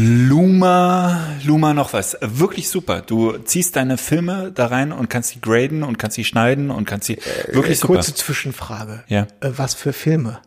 Luma, 0.00 1.34
Luma 1.44 1.74
noch 1.74 1.92
was. 1.92 2.16
Wirklich 2.20 2.68
super. 2.68 3.00
Du 3.00 3.36
ziehst 3.38 3.74
deine 3.74 3.98
Filme 3.98 4.52
da 4.54 4.66
rein 4.66 4.92
und 4.92 5.10
kannst 5.10 5.30
sie 5.30 5.40
graden 5.40 5.82
und 5.82 5.98
kannst 5.98 6.14
sie 6.14 6.24
schneiden 6.24 6.70
und 6.70 6.84
kannst 6.84 7.06
sie 7.08 7.16
wirklich 7.52 7.72
Äh, 7.78 7.80
super. 7.80 7.94
Kurze 7.94 8.14
Zwischenfrage. 8.14 9.02
Ja. 9.08 9.22
Äh, 9.40 9.50
was 9.56 9.74
für 9.74 9.92
Filme? 9.92 10.38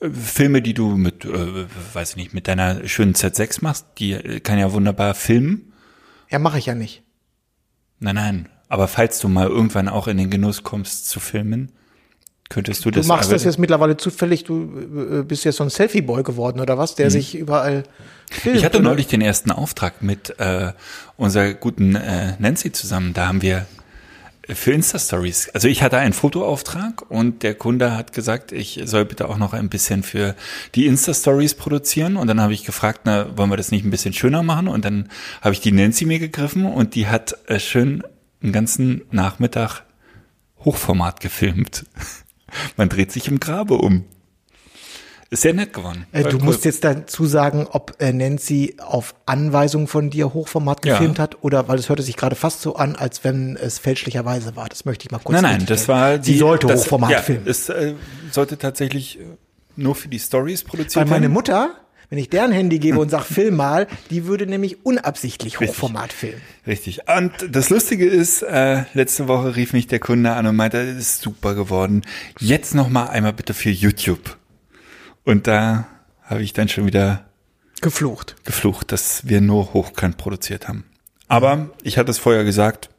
Filme, 0.00 0.62
die 0.62 0.74
du 0.74 0.96
mit, 0.96 1.24
äh, 1.24 1.66
weiß 1.92 2.10
ich 2.10 2.16
nicht, 2.16 2.32
mit 2.32 2.46
deiner 2.48 2.86
schönen 2.88 3.14
Z6 3.14 3.58
machst, 3.62 3.86
die 3.98 4.12
äh, 4.12 4.40
kann 4.40 4.58
ja 4.58 4.72
wunderbar 4.72 5.14
filmen. 5.14 5.72
Ja, 6.30 6.38
mache 6.38 6.58
ich 6.58 6.66
ja 6.66 6.74
nicht. 6.74 7.02
Nein, 7.98 8.14
nein. 8.14 8.48
Aber 8.68 8.86
falls 8.86 9.18
du 9.18 9.28
mal 9.28 9.48
irgendwann 9.48 9.88
auch 9.88 10.06
in 10.06 10.16
den 10.16 10.30
Genuss 10.30 10.62
kommst 10.62 11.08
zu 11.08 11.18
filmen, 11.18 11.72
könntest 12.50 12.84
du 12.84 12.90
Du 12.90 12.98
das. 12.98 13.06
machst 13.06 13.30
aber- 13.30 13.34
das 13.36 13.44
jetzt 13.44 13.58
mittlerweile 13.58 13.96
zufällig, 13.96 14.44
du 14.44 15.20
äh, 15.20 15.22
bist 15.22 15.44
jetzt 15.44 15.56
so 15.56 15.64
ein 15.64 15.70
Selfie-Boy 15.70 16.22
geworden 16.22 16.60
oder 16.60 16.76
was, 16.76 16.94
der 16.96 17.10
sich 17.10 17.34
überall 17.36 17.84
filmt. 18.30 18.58
Ich 18.58 18.64
hatte 18.66 18.78
oder? 18.80 18.90
neulich 18.90 19.06
den 19.06 19.22
ersten 19.22 19.50
Auftrag 19.50 20.02
mit 20.02 20.38
äh, 20.38 20.72
unserer 21.16 21.54
guten 21.54 21.94
äh, 21.96 22.34
Nancy 22.38 22.70
zusammen. 22.72 23.14
Da 23.14 23.28
haben 23.28 23.40
wir 23.40 23.64
für 24.48 24.72
Insta-Stories. 24.72 25.50
Also 25.50 25.68
ich 25.68 25.80
hatte 25.82 25.98
einen 25.98 26.12
Fotoauftrag 26.12 27.08
und 27.08 27.44
der 27.44 27.54
Kunde 27.54 27.96
hat 27.96 28.12
gesagt, 28.12 28.50
ich 28.50 28.80
soll 28.84 29.04
bitte 29.04 29.28
auch 29.28 29.38
noch 29.38 29.52
ein 29.52 29.68
bisschen 29.68 30.02
für 30.02 30.34
die 30.74 30.86
Insta-Stories 30.86 31.54
produzieren. 31.54 32.16
Und 32.16 32.26
dann 32.26 32.40
habe 32.40 32.52
ich 32.52 32.64
gefragt, 32.64 33.02
na, 33.04 33.36
wollen 33.38 33.50
wir 33.50 33.56
das 33.56 33.70
nicht 33.70 33.84
ein 33.84 33.90
bisschen 33.92 34.12
schöner 34.12 34.42
machen? 34.42 34.66
Und 34.66 34.84
dann 34.84 35.08
habe 35.40 35.52
ich 35.54 35.60
die 35.60 35.70
Nancy 35.70 36.04
mir 36.04 36.18
gegriffen 36.18 36.64
und 36.66 36.96
die 36.96 37.06
hat 37.06 37.36
äh, 37.46 37.60
schön 37.60 38.02
einen 38.42 38.50
ganzen 38.52 39.02
Nachmittag 39.12 39.82
Hochformat 40.64 41.20
gefilmt. 41.20 41.84
Man 42.76 42.88
dreht 42.88 43.12
sich 43.12 43.28
im 43.28 43.40
Grabe 43.40 43.74
um. 43.74 44.04
Ist 45.32 45.42
sehr 45.42 45.54
nett 45.54 45.72
geworden. 45.72 46.06
Äh, 46.10 46.24
du 46.24 46.38
cool. 46.38 46.42
musst 46.42 46.64
jetzt 46.64 46.82
dazu 46.82 47.24
sagen, 47.24 47.68
ob 47.70 47.94
äh, 48.00 48.12
Nancy 48.12 48.74
auf 48.84 49.14
Anweisung 49.26 49.86
von 49.86 50.10
dir 50.10 50.34
Hochformat 50.34 50.84
Ja. 50.84 50.94
gefilmt 50.94 51.20
hat 51.20 51.44
oder 51.44 51.68
weil 51.68 51.78
es 51.78 51.88
hörte 51.88 52.02
sich 52.02 52.16
gerade 52.16 52.34
fast 52.34 52.62
so 52.62 52.74
an, 52.74 52.96
als 52.96 53.22
wenn 53.22 53.56
es 53.56 53.78
fälschlicherweise 53.78 54.56
war. 54.56 54.68
Das 54.68 54.84
möchte 54.84 55.04
ich 55.06 55.12
mal 55.12 55.18
kurz 55.18 55.40
Nein, 55.40 55.58
nein, 55.58 55.66
das 55.66 55.86
war 55.86 56.20
Sie 56.20 56.36
sollte 56.36 56.66
das, 56.66 56.80
Hochformat 56.80 57.10
ja, 57.12 57.22
filmen. 57.22 57.46
Es 57.46 57.68
äh, 57.68 57.94
sollte 58.32 58.58
tatsächlich 58.58 59.20
äh, 59.20 59.22
nur 59.76 59.94
für 59.94 60.08
die 60.08 60.18
Stories 60.18 60.64
produziert 60.64 60.96
Weil 60.96 61.04
meine 61.04 61.22
werden. 61.22 61.32
Mutter, 61.32 61.74
wenn 62.10 62.18
ich 62.18 62.28
deren 62.28 62.52
Handy 62.52 62.78
gebe 62.78 62.98
und 62.98 63.10
sage, 63.10 63.24
film 63.32 63.56
mal, 63.56 63.86
die 64.10 64.26
würde 64.26 64.46
nämlich 64.46 64.84
unabsichtlich 64.84 65.60
Hochformat 65.60 66.12
filmen. 66.12 66.42
Richtig. 66.66 67.08
Und 67.08 67.32
das 67.48 67.70
Lustige 67.70 68.06
ist, 68.06 68.42
äh, 68.42 68.84
letzte 68.92 69.28
Woche 69.28 69.56
rief 69.56 69.72
mich 69.72 69.86
der 69.86 70.00
Kunde 70.00 70.32
an 70.32 70.46
und 70.46 70.56
meinte, 70.56 70.84
das 70.84 70.96
ist 70.96 71.22
super 71.22 71.54
geworden. 71.54 72.02
Jetzt 72.38 72.74
noch 72.74 72.88
mal 72.88 73.06
einmal 73.06 73.32
bitte 73.32 73.54
für 73.54 73.70
YouTube. 73.70 74.36
Und 75.24 75.46
da 75.46 75.86
habe 76.22 76.42
ich 76.42 76.52
dann 76.52 76.68
schon 76.68 76.86
wieder 76.86 77.24
Geflucht. 77.80 78.36
geflucht, 78.44 78.92
dass 78.92 79.28
wir 79.28 79.40
nur 79.40 79.72
hochkant 79.72 80.16
produziert 80.16 80.68
haben. 80.68 80.84
Aber 81.28 81.70
ich 81.82 81.96
hatte 81.96 82.10
es 82.10 82.18
vorher 82.18 82.44
gesagt, 82.44 82.90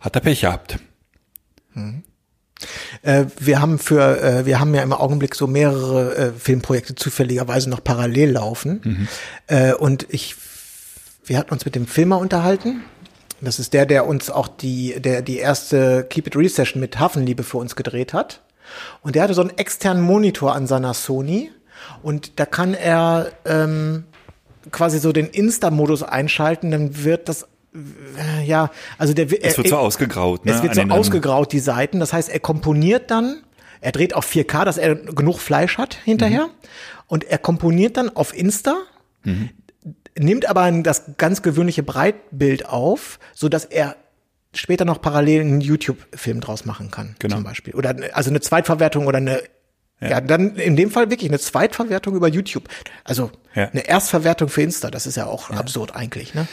hat 0.00 0.14
er 0.14 0.20
Pech 0.20 0.40
gehabt. 0.40 0.78
Äh, 3.02 3.26
wir 3.38 3.60
haben 3.60 3.78
für, 3.78 4.20
äh, 4.20 4.46
wir 4.46 4.60
haben 4.60 4.74
ja 4.74 4.82
im 4.82 4.92
Augenblick 4.92 5.34
so 5.34 5.46
mehrere 5.46 6.16
äh, 6.16 6.32
Filmprojekte 6.32 6.94
zufälligerweise 6.94 7.70
noch 7.70 7.82
parallel 7.82 8.32
laufen. 8.32 9.08
Äh, 9.46 9.74
und 9.74 10.06
ich, 10.10 10.34
wir 11.24 11.38
hatten 11.38 11.52
uns 11.52 11.64
mit 11.64 11.74
dem 11.74 11.86
Filmer 11.86 12.18
unterhalten. 12.18 12.82
Das 13.40 13.58
ist 13.58 13.72
der, 13.72 13.86
der 13.86 14.06
uns 14.06 14.30
auch 14.30 14.48
die, 14.48 15.00
der 15.00 15.22
die 15.22 15.38
erste 15.38 16.04
Keep 16.04 16.26
It 16.28 16.36
Real 16.36 16.48
Session 16.48 16.80
mit 16.80 16.98
Hafenliebe 16.98 17.44
für 17.44 17.58
uns 17.58 17.76
gedreht 17.76 18.12
hat. 18.12 18.42
Und 19.00 19.14
der 19.14 19.22
hatte 19.22 19.34
so 19.34 19.40
einen 19.40 19.56
externen 19.56 20.02
Monitor 20.02 20.54
an 20.54 20.66
seiner 20.66 20.94
Sony. 20.94 21.52
Und 22.02 22.40
da 22.40 22.46
kann 22.46 22.74
er 22.74 23.30
ähm, 23.44 24.04
quasi 24.70 24.98
so 24.98 25.12
den 25.12 25.26
Insta-Modus 25.26 26.02
einschalten, 26.02 26.70
dann 26.70 27.04
wird 27.04 27.28
das 27.28 27.46
ja, 28.44 28.70
also 28.98 29.14
der 29.14 29.26
Es 29.44 29.56
wird 29.56 29.68
so 29.68 29.76
ausgegraut, 29.76 30.44
ne? 30.44 30.52
es 30.52 30.62
wird 30.62 30.74
so 30.74 30.82
ausgegraut, 30.82 31.52
die 31.52 31.60
Seiten. 31.60 32.00
Das 32.00 32.12
heißt, 32.12 32.28
er 32.28 32.40
komponiert 32.40 33.10
dann, 33.10 33.42
er 33.80 33.92
dreht 33.92 34.14
auf 34.14 34.26
4K, 34.30 34.64
dass 34.64 34.78
er 34.78 34.94
genug 34.96 35.38
Fleisch 35.38 35.78
hat 35.78 35.94
hinterher. 36.04 36.46
Mhm. 36.46 36.50
Und 37.06 37.24
er 37.24 37.38
komponiert 37.38 37.96
dann 37.96 38.14
auf 38.14 38.36
Insta, 38.36 38.76
nimmt 40.18 40.46
aber 40.46 40.70
das 40.82 41.04
ganz 41.16 41.42
gewöhnliche 41.42 41.82
Breitbild 41.82 42.66
auf, 42.66 43.18
so 43.34 43.48
dass 43.48 43.64
er 43.64 43.96
später 44.54 44.84
noch 44.84 45.00
parallel 45.00 45.42
einen 45.42 45.60
YouTube-Film 45.60 46.40
draus 46.40 46.64
machen 46.64 46.90
kann, 46.90 47.14
Genau. 47.18 47.36
zum 47.36 47.44
Beispiel. 47.44 47.74
Oder 47.74 47.94
also 48.12 48.30
eine 48.30 48.40
Zweitverwertung 48.40 49.06
oder 49.06 49.18
eine 49.18 49.42
ja. 50.00 50.20
dann 50.20 50.56
in 50.56 50.76
dem 50.76 50.90
Fall 50.90 51.10
wirklich 51.10 51.30
eine 51.30 51.38
Zweitverwertung 51.38 52.14
über 52.14 52.28
YouTube. 52.28 52.68
Also 53.04 53.30
Ja. 53.54 53.68
eine 53.68 53.86
Erstverwertung 53.88 54.48
für 54.48 54.62
Insta, 54.62 54.90
das 54.90 55.06
ist 55.06 55.16
ja 55.16 55.26
auch 55.26 55.50
absurd 55.50 55.94
eigentlich, 55.96 56.34
ne? 56.34 56.46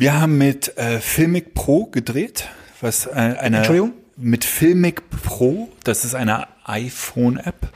Wir 0.00 0.18
haben 0.18 0.38
mit 0.38 0.78
äh, 0.78 0.98
Filmic 0.98 1.52
Pro 1.52 1.84
gedreht, 1.84 2.48
was 2.80 3.04
äh, 3.04 3.10
eine 3.10 3.58
Entschuldigung? 3.58 3.92
mit 4.16 4.46
Filmic 4.46 5.02
Pro, 5.10 5.68
das 5.84 6.06
ist 6.06 6.14
eine 6.14 6.46
iPhone-App 6.64 7.68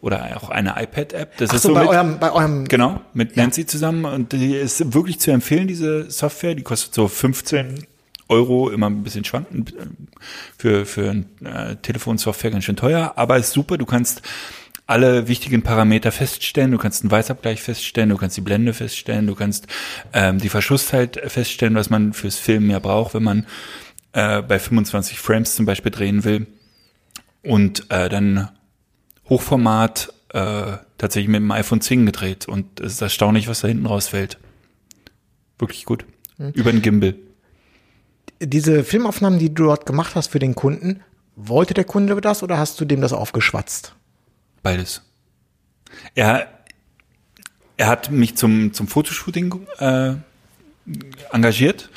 oder 0.00 0.36
auch 0.36 0.50
eine 0.50 0.70
iPad-App. 0.70 1.36
Das 1.36 1.50
Ach 1.50 1.54
ist 1.54 1.62
so, 1.62 1.68
so 1.68 1.74
bei 1.74 1.82
mit, 1.82 1.90
eurem, 1.90 2.18
bei 2.18 2.32
eurem 2.32 2.66
genau 2.66 3.00
mit 3.14 3.36
Nancy 3.36 3.66
zusammen 3.66 4.04
und 4.04 4.32
die 4.32 4.56
ist 4.56 4.92
wirklich 4.94 5.20
zu 5.20 5.30
empfehlen. 5.30 5.68
Diese 5.68 6.10
Software, 6.10 6.56
die 6.56 6.64
kostet 6.64 6.92
so 6.92 7.06
15 7.06 7.86
Euro, 8.28 8.70
immer 8.70 8.90
ein 8.90 9.04
bisschen 9.04 9.24
schwankend 9.24 9.72
äh, 9.72 9.86
für 10.58 10.84
für 10.86 11.24
äh, 11.44 11.76
Telefonsoftware 11.76 12.50
ganz 12.50 12.64
schön 12.64 12.74
teuer, 12.74 13.12
aber 13.14 13.36
ist 13.36 13.52
super. 13.52 13.78
Du 13.78 13.86
kannst 13.86 14.22
alle 14.90 15.28
wichtigen 15.28 15.62
Parameter 15.62 16.10
feststellen. 16.10 16.72
Du 16.72 16.78
kannst 16.78 17.02
einen 17.02 17.12
Weißabgleich 17.12 17.62
feststellen, 17.62 18.10
du 18.10 18.16
kannst 18.16 18.36
die 18.36 18.40
Blende 18.40 18.74
feststellen, 18.74 19.26
du 19.28 19.36
kannst 19.36 19.68
ähm, 20.12 20.38
die 20.38 20.48
Verschlusszeit 20.48 21.20
feststellen, 21.30 21.76
was 21.76 21.90
man 21.90 22.12
fürs 22.12 22.36
Filmen 22.36 22.70
ja 22.70 22.80
braucht, 22.80 23.14
wenn 23.14 23.22
man 23.22 23.46
äh, 24.12 24.42
bei 24.42 24.58
25 24.58 25.18
Frames 25.18 25.54
zum 25.54 25.64
Beispiel 25.64 25.92
drehen 25.92 26.24
will. 26.24 26.48
Und 27.42 27.90
äh, 27.90 28.08
dann 28.08 28.48
Hochformat 29.28 30.12
äh, 30.30 30.78
tatsächlich 30.98 31.28
mit 31.28 31.40
dem 31.40 31.52
iPhone 31.52 31.80
10 31.80 32.06
gedreht. 32.06 32.48
Und 32.48 32.80
es 32.80 32.94
ist 32.94 33.00
erstaunlich, 33.00 33.46
was 33.46 33.60
da 33.60 33.68
hinten 33.68 33.86
rausfällt. 33.86 34.38
Wirklich 35.58 35.84
gut. 35.84 36.04
Über 36.38 36.72
den 36.72 36.82
Gimbal. 36.82 37.14
diese 38.40 38.82
Filmaufnahmen, 38.82 39.38
die 39.38 39.54
du 39.54 39.64
dort 39.64 39.86
gemacht 39.86 40.14
hast 40.16 40.28
für 40.28 40.38
den 40.38 40.54
Kunden, 40.54 41.02
wollte 41.36 41.74
der 41.74 41.84
Kunde 41.84 42.20
das 42.20 42.42
oder 42.42 42.58
hast 42.58 42.80
du 42.80 42.84
dem 42.84 43.00
das 43.02 43.12
aufgeschwatzt? 43.12 43.94
Beides. 44.62 45.02
Er, 46.14 46.48
er 47.76 47.86
hat 47.86 48.10
mich 48.10 48.36
zum, 48.36 48.72
zum 48.72 48.88
Fotoshooting 48.88 49.66
äh, 49.78 50.14
engagiert 51.32 51.90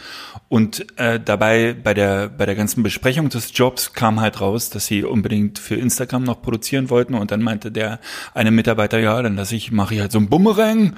und 0.50 0.86
äh, 1.00 1.20
dabei 1.20 1.74
bei 1.74 1.94
der, 1.94 2.30
bei 2.30 2.46
der 2.46 2.56
ganzen 2.56 2.84
Besprechung 2.84 3.30
des 3.30 3.52
Jobs 3.54 3.94
kam 3.94 4.20
halt 4.20 4.40
raus, 4.40 4.70
dass 4.70 4.86
sie 4.86 5.04
unbedingt 5.04 5.60
für 5.60 5.76
Instagram 5.76 6.24
noch 6.24 6.42
produzieren 6.42 6.90
wollten 6.90 7.16
und 7.16 7.32
dann 7.32 7.42
meinte 7.42 7.72
der 7.72 8.00
eine 8.34 8.52
Mitarbeiter, 8.52 9.00
ja, 9.00 9.22
dann 9.22 9.36
lasse 9.36 9.56
ich, 9.56 9.72
mache 9.72 9.96
ich 9.96 10.02
halt 10.02 10.12
so 10.12 10.20
ein 10.20 10.30
Bumerang 10.30 10.96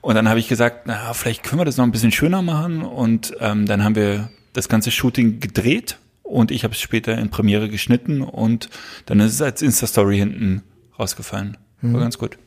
und 0.00 0.14
dann 0.14 0.28
habe 0.28 0.38
ich 0.38 0.48
gesagt, 0.48 0.82
na, 0.86 1.12
vielleicht 1.14 1.42
können 1.42 1.60
wir 1.60 1.64
das 1.64 1.76
noch 1.76 1.84
ein 1.84 1.92
bisschen 1.92 2.12
schöner 2.12 2.42
machen 2.42 2.82
und 2.82 3.34
ähm, 3.40 3.66
dann 3.66 3.82
haben 3.82 3.94
wir 3.94 4.30
das 4.52 4.68
ganze 4.68 4.90
Shooting 4.90 5.40
gedreht 5.40 5.98
und 6.22 6.50
ich 6.50 6.64
habe 6.64 6.74
es 6.74 6.80
später 6.80 7.16
in 7.16 7.30
Premiere 7.30 7.68
geschnitten 7.68 8.20
und 8.20 8.68
dann 9.06 9.20
ist 9.20 9.34
es 9.34 9.42
als 9.42 9.62
Insta-Story 9.62 10.18
hinten 10.18 10.62
rausgefallen. 10.98 11.56
War 11.82 12.00
ganz 12.00 12.18
gut. 12.18 12.38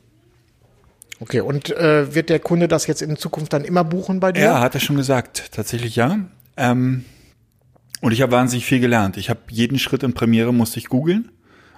Okay, 1.19 1.41
und 1.41 1.69
äh, 1.69 2.13
wird 2.15 2.29
der 2.29 2.39
Kunde 2.39 2.67
das 2.67 2.87
jetzt 2.87 3.01
in 3.01 3.17
Zukunft 3.17 3.53
dann 3.53 3.65
immer 3.65 3.83
buchen 3.83 4.19
bei 4.19 4.31
dir? 4.31 4.43
Ja, 4.43 4.59
hat 4.61 4.73
er 4.73 4.79
schon 4.79 4.95
gesagt. 4.95 5.51
Tatsächlich 5.51 5.95
ja. 5.95 6.19
Ähm, 6.55 7.05
und 8.01 8.13
ich 8.13 8.21
habe 8.21 8.31
wahnsinnig 8.31 8.65
viel 8.65 8.79
gelernt. 8.79 9.17
Ich 9.17 9.29
habe 9.29 9.41
jeden 9.49 9.79
Schritt 9.79 10.03
in 10.03 10.13
Premiere 10.13 10.53
musste 10.53 10.79
ich 10.79 10.87
googeln. 10.87 11.29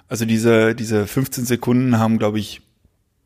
Also 0.08 0.26
diese, 0.26 0.76
diese 0.76 1.08
15 1.08 1.46
Sekunden 1.46 1.98
haben, 1.98 2.20
glaube 2.20 2.38
ich, 2.38 2.62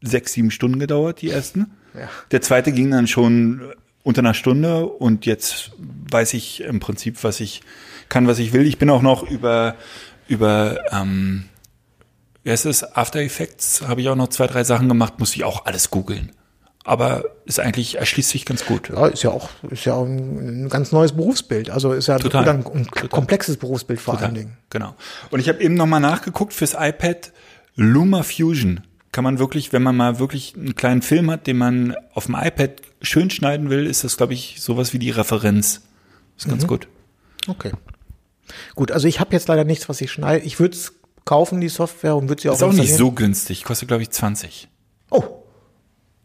sechs, 0.02 0.34
sieben 0.34 0.52
Stunden 0.52 0.80
gedauert, 0.80 1.22
die 1.22 1.32
ersten. 1.32 1.72
Ja. 1.94 2.10
Der 2.32 2.42
zweite 2.42 2.72
ging 2.72 2.92
dann 2.92 3.08
schon 3.08 3.74
unter 4.04 4.20
einer 4.20 4.34
Stunde 4.34 4.86
und 4.86 5.26
jetzt 5.26 5.72
weiß 5.80 6.34
ich 6.36 6.62
im 6.62 6.80
Prinzip, 6.80 7.24
was 7.24 7.40
ich 7.40 7.62
kann, 8.08 8.28
was 8.28 8.40
ich 8.40 8.54
will. 8.54 8.66
Ich 8.66 8.78
bin 8.78 8.90
auch 8.90 9.02
noch 9.02 9.30
über, 9.30 9.76
über 10.28 10.78
ähm, 10.92 11.46
heißt 12.52 12.66
es, 12.66 12.84
After 12.96 13.20
Effects, 13.20 13.82
habe 13.88 14.02
ich 14.02 14.10
auch 14.10 14.16
noch 14.16 14.30
zwei, 14.30 14.48
drei 14.48 14.64
Sachen 14.64 14.88
gemacht, 14.88 15.20
muss 15.20 15.36
ich 15.36 15.44
auch 15.44 15.66
alles 15.66 15.90
googeln. 15.90 16.32
Aber 16.84 17.24
ist 17.46 17.60
eigentlich, 17.60 17.98
erschließt 17.98 18.30
sich 18.30 18.46
ganz 18.46 18.64
gut. 18.64 18.90
Ja, 18.90 19.08
ist 19.08 19.24
ja 19.24 19.32
auch, 19.32 19.50
ist 19.72 19.86
ja 19.86 19.96
auch 19.96 20.06
ein, 20.06 20.66
ein 20.66 20.70
ganz 20.70 20.92
neues 20.92 21.14
Berufsbild. 21.14 21.72
Also 21.72 21.94
ist 21.94 22.08
ja 22.08 22.20
Total. 22.20 22.48
ein, 22.48 22.64
ein 22.64 23.10
komplexes 23.10 23.58
Berufsbild 23.58 24.00
vor 24.00 24.20
allen 24.20 24.36
Dingen. 24.36 24.58
Genau. 24.70 24.94
Und 25.32 25.40
ich 25.40 25.50
habe 25.50 25.64
eben 25.64 25.74
nochmal 25.74 26.00
nachgeguckt 26.00 26.54
fürs 26.54 26.76
iPad 26.80 27.32
Luma 27.76 28.22
Fusion. 28.22 28.82
Kann 29.12 29.24
man 29.24 29.40
wirklich, 29.40 29.74
wenn 29.74 29.82
man 29.82 29.96
mal 29.96 30.20
wirklich 30.20 30.54
einen 30.56 30.76
kleinen 30.76 31.02
Film 31.02 31.32
hat, 31.32 31.48
den 31.48 31.58
man 31.58 31.96
auf 32.14 32.28
dem 32.28 32.36
iPad 32.36 32.74
schön 33.02 33.32
schneiden 33.32 33.72
will, 33.72 33.88
ist 33.88 34.04
das, 34.04 34.18
glaube 34.18 34.34
ich, 34.34 34.58
sowas 34.62 34.94
wie 34.94 35.00
die 35.00 35.10
Referenz. 35.10 35.82
Ist 36.38 36.48
ganz 36.48 36.68
gut. 36.68 36.88
Okay. 37.48 37.72
Gut, 38.76 38.92
also 38.92 39.08
ich 39.08 39.20
habe 39.20 39.34
jetzt 39.34 39.48
leider 39.48 39.64
nichts, 39.64 39.90
was 39.90 40.02
ich 40.02 40.12
schneide. 40.12 40.46
Ich 40.46 40.60
würde 40.60 40.76
es 40.76 40.94
kaufen, 41.26 41.60
die 41.60 41.70
Software, 41.70 42.16
und 42.16 42.30
würde 42.30 42.42
sie 42.42 42.50
auch 42.50 42.54
Ist 42.56 42.64
auch 42.64 42.72
nicht 42.72 42.96
so 42.96 43.12
günstig. 43.12 43.64
Kostet, 43.64 43.88
glaube 43.88 44.04
ich, 44.04 44.12
20. 44.12 44.70
Oh, 45.10 45.24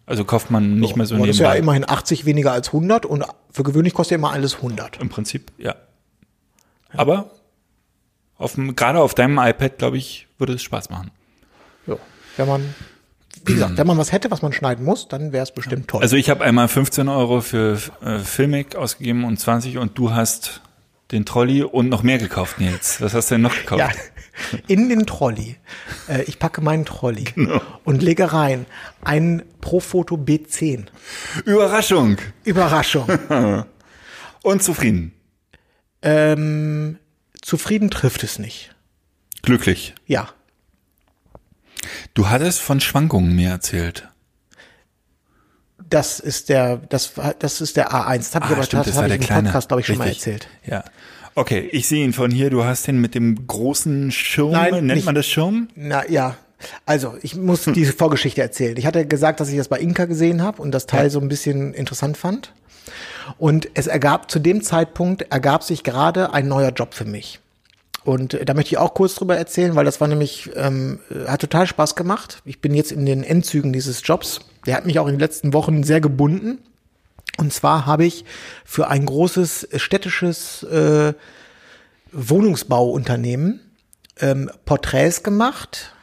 Also 0.07 0.25
kauft 0.25 0.51
man 0.51 0.79
nicht 0.79 0.97
mehr 0.97 1.07
so 1.07 1.15
aber 1.17 1.27
das 1.27 1.37
ist 1.37 1.41
ja 1.41 1.49
nebenbei. 1.49 1.59
immerhin 1.59 1.89
80 1.89 2.25
weniger 2.27 2.53
als 2.53 2.69
100 2.69 3.07
und 3.07 3.25
für 3.51 3.63
gewöhnlich 3.63 3.95
kostet 3.95 4.13
ja 4.13 4.17
immer 4.19 4.33
alles 4.33 4.57
100. 4.57 4.99
Im 5.01 5.09
Prinzip, 5.09 5.53
ja. 5.59 5.75
Aber 6.93 7.31
auf 8.37 8.55
dem, 8.55 8.75
gerade 8.75 9.01
auf 9.01 9.15
deinem 9.15 9.39
iPad, 9.39 9.79
glaube 9.79 9.97
ich, 9.97 10.27
würde 10.39 10.55
es 10.55 10.63
Spaß 10.63 10.91
machen. 10.91 11.11
Ja. 11.87 11.97
Wenn 12.37 12.49
man, 12.49 12.75
wie 13.45 13.55
gesagt, 13.55 13.77
wenn 13.77 13.87
man 13.87 13.99
was 13.99 14.13
hätte, 14.13 14.31
was 14.31 14.43
man 14.43 14.53
schneiden 14.53 14.85
muss, 14.85 15.09
dann 15.09 15.33
wäre 15.33 15.43
es 15.45 15.53
bestimmt 15.53 15.89
toll. 15.89 16.03
Also 16.03 16.17
ich 16.17 16.31
habe 16.31 16.43
einmal 16.45 16.67
15 16.69 17.09
Euro 17.09 17.41
für 17.43 17.79
äh, 18.03 18.19
Filmic 18.19 18.77
ausgegeben 18.77 19.25
und 19.25 19.39
20 19.39 19.79
und 19.79 19.97
du 19.99 20.13
hast 20.13 20.63
den 21.13 21.25
Trolley 21.25 21.63
und 21.63 21.89
noch 21.89 22.03
mehr 22.03 22.19
gekauft, 22.19 22.59
Nils. 22.61 23.01
Was 23.01 23.15
hast 23.15 23.31
du 23.31 23.35
denn 23.35 23.43
noch 23.43 23.55
gekauft? 23.57 23.81
ja, 23.81 23.91
in 24.69 24.89
den 24.89 25.07
Trolley. 25.07 25.57
Äh, 26.09 26.23
ich 26.23 26.39
packe 26.39 26.61
meinen 26.61 26.85
Trolley 26.85 27.25
Genau. 27.25 27.61
und 27.85 28.03
lege 28.03 28.33
rein 28.33 28.67
ein 29.03 29.43
Profoto 29.61 30.17
B10. 30.17 30.87
Überraschung. 31.45 32.17
Überraschung. 32.45 33.07
Und 34.43 34.63
zufrieden. 34.63 35.13
ähm, 36.03 36.99
zufrieden 37.43 37.91
trifft 37.91 38.23
es 38.25 38.39
nicht. 38.39 38.75
Glücklich. 39.43 39.95
Ja. 40.07 40.31
Du 42.15 42.29
hattest 42.31 42.61
von 42.61 42.81
Schwankungen 42.81 43.35
mir 43.37 43.51
erzählt. 43.51 44.09
Das 45.91 46.21
ist 46.21 46.49
der, 46.49 46.79
das, 46.89 47.13
das 47.39 47.61
ist 47.61 47.77
der 47.77 47.91
A1. 47.93 48.17
Das 48.19 48.35
habe 48.37 48.47
ich 48.47 48.53
aber 48.53 48.61
Ah, 48.61 48.65
stimmt, 48.65 48.87
das 48.87 48.97
habe 48.97 49.09
ich 49.09 49.29
im 49.31 49.45
Podcast, 49.45 49.69
glaube 49.69 49.81
ich, 49.81 49.87
schon 49.87 49.99
mal 49.99 50.05
Richtig. 50.09 50.35
erzählt. 50.35 50.49
Ja. 50.67 50.85
Okay, 51.35 51.69
ich 51.73 51.87
sehe 51.87 52.05
ihn 52.05 52.13
von 52.13 52.31
hier. 52.31 52.51
Du 52.51 52.65
hast 52.65 52.87
den 52.87 53.01
mit 53.01 53.15
dem 53.15 53.47
großen 53.47 54.11
Schirm. 54.13 54.53
Nein, 54.53 54.73
Nennt 54.73 54.87
nicht- 54.97 55.05
man 55.05 55.15
das 55.15 55.27
Schirm? 55.27 55.69
Na 55.75 56.09
ja, 56.09 56.37
also 56.87 57.17
ich 57.23 57.35
muss 57.37 57.65
diese 57.65 57.93
Vorgeschichte 57.93 58.41
erzählen. 58.41 58.77
Ich 58.77 58.87
hatte 58.87 59.07
gesagt, 59.07 59.41
dass 59.41 59.49
ich 59.49 59.57
das 59.57 59.69
bei 59.69 59.79
Inka 59.79 60.05
gesehen 60.07 60.43
habe 60.43 60.61
und 60.63 60.73
das 60.73 60.87
Teil 60.87 61.11
so 61.11 61.21
ein 61.21 61.29
bisschen 61.29 61.75
interessant 61.75 62.17
fand. 62.17 62.53
Und 63.39 63.69
es 63.75 63.87
ergab 63.87 64.31
zu 64.31 64.39
dem 64.39 64.63
Zeitpunkt 64.63 65.23
ergab 65.31 65.63
sich 65.63 65.85
gerade 65.85 66.33
ein 66.33 66.49
neuer 66.49 66.71
Job 66.71 66.95
für 66.95 67.05
mich. 67.05 67.39
Und 68.05 68.35
äh, 68.35 68.45
da 68.45 68.55
möchte 68.55 68.71
ich 68.73 68.79
auch 68.79 68.95
kurz 68.95 69.15
drüber 69.15 69.37
erzählen, 69.37 69.75
weil 69.77 69.85
das 69.85 70.01
war 70.01 70.09
nämlich, 70.09 70.51
ähm, 70.57 71.01
äh, 71.11 71.29
hat 71.29 71.41
total 71.41 71.67
Spaß 71.67 71.95
gemacht. 71.97 72.43
Ich 72.45 72.61
bin 72.61 72.75
jetzt 72.75 72.93
in 72.93 73.07
den 73.07 73.23
Endzügen 73.23 73.73
dieses 73.73 74.01
Jobs. 74.05 74.41
Der 74.67 74.77
hat 74.77 74.87
mich 74.87 74.99
auch 74.99 75.07
in 75.07 75.15
den 75.15 75.21
letzten 75.21 75.53
Wochen 75.53 75.83
sehr 75.83 76.01
gebunden. 76.01 76.59
Und 77.39 77.53
zwar 77.53 77.87
habe 77.87 78.05
ich 78.05 78.25
für 78.65 78.89
ein 78.89 79.07
großes 79.07 79.65
äh, 79.65 79.79
städtisches 79.79 80.63
äh, 80.65 81.15
Wohnungsbauunternehmen 82.13 83.61
ähm, 84.21 84.51
Porträts 84.65 85.23
gemacht 85.23 85.95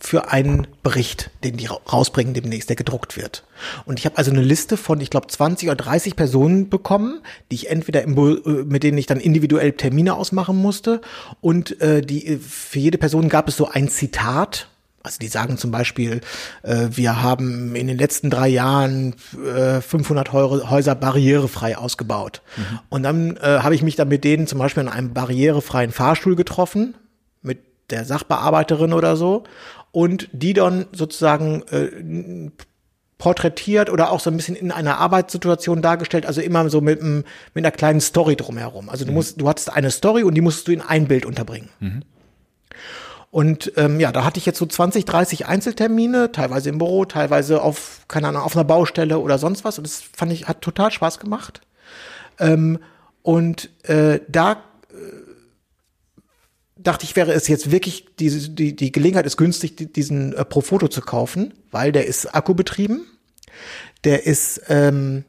für 0.00 0.32
einen 0.32 0.66
Bericht, 0.82 1.30
den 1.44 1.56
die 1.56 1.66
ra- 1.66 1.78
rausbringen 1.92 2.34
demnächst, 2.34 2.68
der 2.68 2.76
gedruckt 2.76 3.16
wird. 3.16 3.44
Und 3.84 4.00
ich 4.00 4.04
habe 4.06 4.18
also 4.18 4.32
eine 4.32 4.42
Liste 4.42 4.76
von, 4.76 5.00
ich 5.00 5.10
glaube, 5.10 5.28
20 5.28 5.68
oder 5.68 5.76
30 5.76 6.16
Personen 6.16 6.68
bekommen, 6.70 7.20
die 7.50 7.54
ich 7.56 7.70
entweder 7.70 8.02
im, 8.02 8.16
äh, 8.18 8.64
mit 8.64 8.82
denen 8.82 8.98
ich 8.98 9.06
dann 9.06 9.20
individuell 9.20 9.72
Termine 9.72 10.14
ausmachen 10.14 10.56
musste. 10.56 11.00
Und 11.40 11.80
äh, 11.80 12.00
die 12.02 12.26
äh, 12.26 12.38
für 12.38 12.78
jede 12.80 12.98
Person 12.98 13.28
gab 13.28 13.48
es 13.48 13.56
so 13.56 13.68
ein 13.68 13.88
Zitat. 13.88 14.68
Also 15.04 15.18
die 15.18 15.26
sagen 15.28 15.58
zum 15.58 15.70
Beispiel, 15.72 16.20
äh, 16.62 16.86
wir 16.92 17.22
haben 17.22 17.74
in 17.74 17.88
den 17.88 17.98
letzten 17.98 18.30
drei 18.30 18.48
Jahren 18.48 19.14
äh, 19.44 19.80
500 19.80 20.32
Heu- 20.32 20.70
Häuser 20.70 20.94
barrierefrei 20.94 21.76
ausgebaut. 21.76 22.40
Und 22.88 23.02
dann 23.02 23.36
äh, 23.38 23.40
habe 23.62 23.74
ich 23.74 23.82
mich 23.82 23.96
dann 23.96 24.08
mit 24.08 24.22
denen 24.24 24.46
zum 24.46 24.58
Beispiel 24.60 24.84
in 24.84 24.88
einem 24.88 25.12
barrierefreien 25.12 25.90
Fahrstuhl 25.90 26.36
getroffen, 26.36 26.94
mit 27.42 27.58
der 27.90 28.04
Sachbearbeiterin 28.04 28.92
oder 28.92 29.16
so, 29.16 29.42
und 29.90 30.28
die 30.32 30.52
dann 30.52 30.86
sozusagen 30.92 31.62
äh, 31.70 32.50
porträtiert 33.18 33.90
oder 33.90 34.10
auch 34.10 34.20
so 34.20 34.30
ein 34.30 34.36
bisschen 34.36 34.56
in 34.56 34.72
einer 34.72 34.98
Arbeitssituation 34.98 35.82
dargestellt, 35.82 36.26
also 36.26 36.40
immer 36.40 36.68
so 36.70 36.80
mit, 36.80 37.00
einem- 37.00 37.24
mit 37.54 37.64
einer 37.64 37.70
kleinen 37.72 38.00
Story 38.00 38.36
drumherum. 38.36 38.88
Also 38.88 39.04
du 39.04 39.12
musst, 39.12 39.40
du 39.40 39.48
hattest 39.48 39.72
eine 39.72 39.90
Story 39.90 40.22
und 40.22 40.34
die 40.34 40.40
musst 40.40 40.66
du 40.68 40.72
in 40.72 40.80
ein 40.80 41.06
Bild 41.08 41.24
unterbringen. 41.26 41.68
Und 43.32 43.72
ähm, 43.76 43.98
ja, 43.98 44.12
da 44.12 44.26
hatte 44.26 44.36
ich 44.36 44.44
jetzt 44.44 44.58
so 44.58 44.66
20, 44.66 45.06
30 45.06 45.46
Einzeltermine, 45.46 46.32
teilweise 46.32 46.68
im 46.68 46.76
Büro, 46.76 47.06
teilweise 47.06 47.62
auf, 47.62 48.02
keine 48.06 48.28
Ahnung, 48.28 48.42
auf 48.42 48.54
einer 48.54 48.64
Baustelle 48.64 49.18
oder 49.18 49.38
sonst 49.38 49.64
was. 49.64 49.78
Und 49.78 49.86
das 49.86 50.02
fand 50.14 50.32
ich, 50.32 50.48
hat 50.48 50.60
total 50.60 50.90
Spaß 50.92 51.18
gemacht. 51.18 51.62
Ähm, 52.38 52.78
und 53.22 53.70
äh, 53.88 54.20
da 54.28 54.52
äh, 54.52 54.94
dachte 56.76 57.06
ich, 57.06 57.16
wäre 57.16 57.32
es 57.32 57.48
jetzt 57.48 57.70
wirklich, 57.70 58.04
die, 58.16 58.54
die, 58.54 58.76
die 58.76 58.92
Gelegenheit 58.92 59.24
ist 59.24 59.38
günstig, 59.38 59.76
die, 59.76 59.90
diesen 59.90 60.34
äh, 60.34 60.44
Profoto 60.44 60.88
zu 60.88 61.00
kaufen, 61.00 61.54
weil 61.70 61.90
der 61.90 62.04
ist 62.06 62.34
akkubetrieben, 62.34 63.06
der 64.04 64.26
ist 64.26 64.60
ähm, 64.68 65.24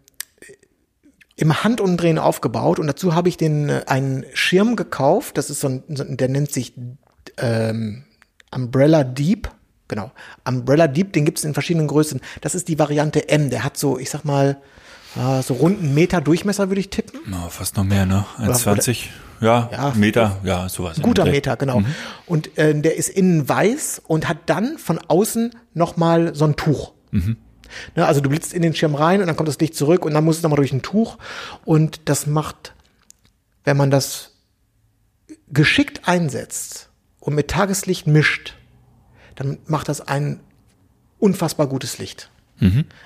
im 1.37 1.63
Handumdrehen 1.63 2.19
aufgebaut 2.19 2.79
und 2.79 2.87
dazu 2.87 3.15
habe 3.15 3.29
ich 3.29 3.37
den 3.37 3.69
äh, 3.69 3.83
einen 3.87 4.25
Schirm 4.33 4.75
gekauft, 4.75 5.37
das 5.37 5.49
ist 5.49 5.61
so 5.61 5.69
ein 5.69 5.83
der 5.87 6.27
nennt 6.27 6.51
sich 6.51 6.73
ähm, 7.37 8.03
Umbrella 8.51 9.03
Deep, 9.03 9.49
genau, 9.87 10.11
Umbrella 10.45 10.87
Deep, 10.87 11.13
den 11.13 11.25
gibt 11.25 11.39
es 11.39 11.45
in 11.45 11.53
verschiedenen 11.53 11.87
Größen. 11.87 12.21
Das 12.41 12.55
ist 12.55 12.67
die 12.67 12.79
Variante 12.79 13.29
M, 13.29 13.49
der 13.49 13.63
hat 13.63 13.77
so, 13.77 13.97
ich 13.97 14.09
sag 14.09 14.25
mal, 14.25 14.57
so 15.43 15.53
runden 15.53 15.93
Meter 15.93 16.21
Durchmesser 16.21 16.69
würde 16.69 16.79
ich 16.79 16.89
tippen. 16.89 17.19
Na, 17.27 17.47
fast 17.49 17.77
noch 17.77 17.83
mehr, 17.83 18.07
ne? 18.07 18.25
1,20. 18.39 19.09
Ja, 19.41 19.69
Ja, 19.71 19.93
Meter, 19.95 20.39
ja, 20.43 20.67
sowas. 20.69 20.99
Guter. 21.01 21.25
Meter, 21.25 21.55
genau. 21.57 21.83
Und 22.25 22.57
äh, 22.57 22.73
der 22.73 22.95
ist 22.95 23.09
innen 23.09 23.47
weiß 23.47 24.01
und 24.07 24.27
hat 24.27 24.37
dann 24.47 24.77
von 24.77 24.97
außen 24.99 25.51
nochmal 25.73 26.33
so 26.33 26.45
ein 26.45 26.55
Tuch. 26.55 26.93
Ne, 27.95 28.05
also 28.07 28.21
du 28.21 28.29
blitzt 28.29 28.53
in 28.53 28.61
den 28.61 28.73
Schirm 28.73 28.95
rein 28.95 29.21
und 29.21 29.27
dann 29.27 29.35
kommt 29.35 29.49
das 29.49 29.59
Licht 29.59 29.75
zurück 29.75 30.05
und 30.05 30.13
dann 30.13 30.23
muss 30.23 30.37
es 30.37 30.43
nochmal 30.43 30.57
durch 30.57 30.73
ein 30.73 30.81
Tuch. 30.81 31.17
Und 31.65 32.01
das 32.09 32.25
macht, 32.25 32.73
wenn 33.65 33.77
man 33.77 33.91
das 33.91 34.31
geschickt 35.51 36.07
einsetzt 36.07 36.89
und 37.23 37.35
mit 37.35 37.47
Tageslicht 37.49 38.05
mischt, 38.05 38.55
dann 39.35 39.57
macht 39.65 39.87
das 39.87 40.01
ein 40.01 40.41
unfassbar 41.19 41.67
gutes 41.67 41.97
Licht. 41.97 42.29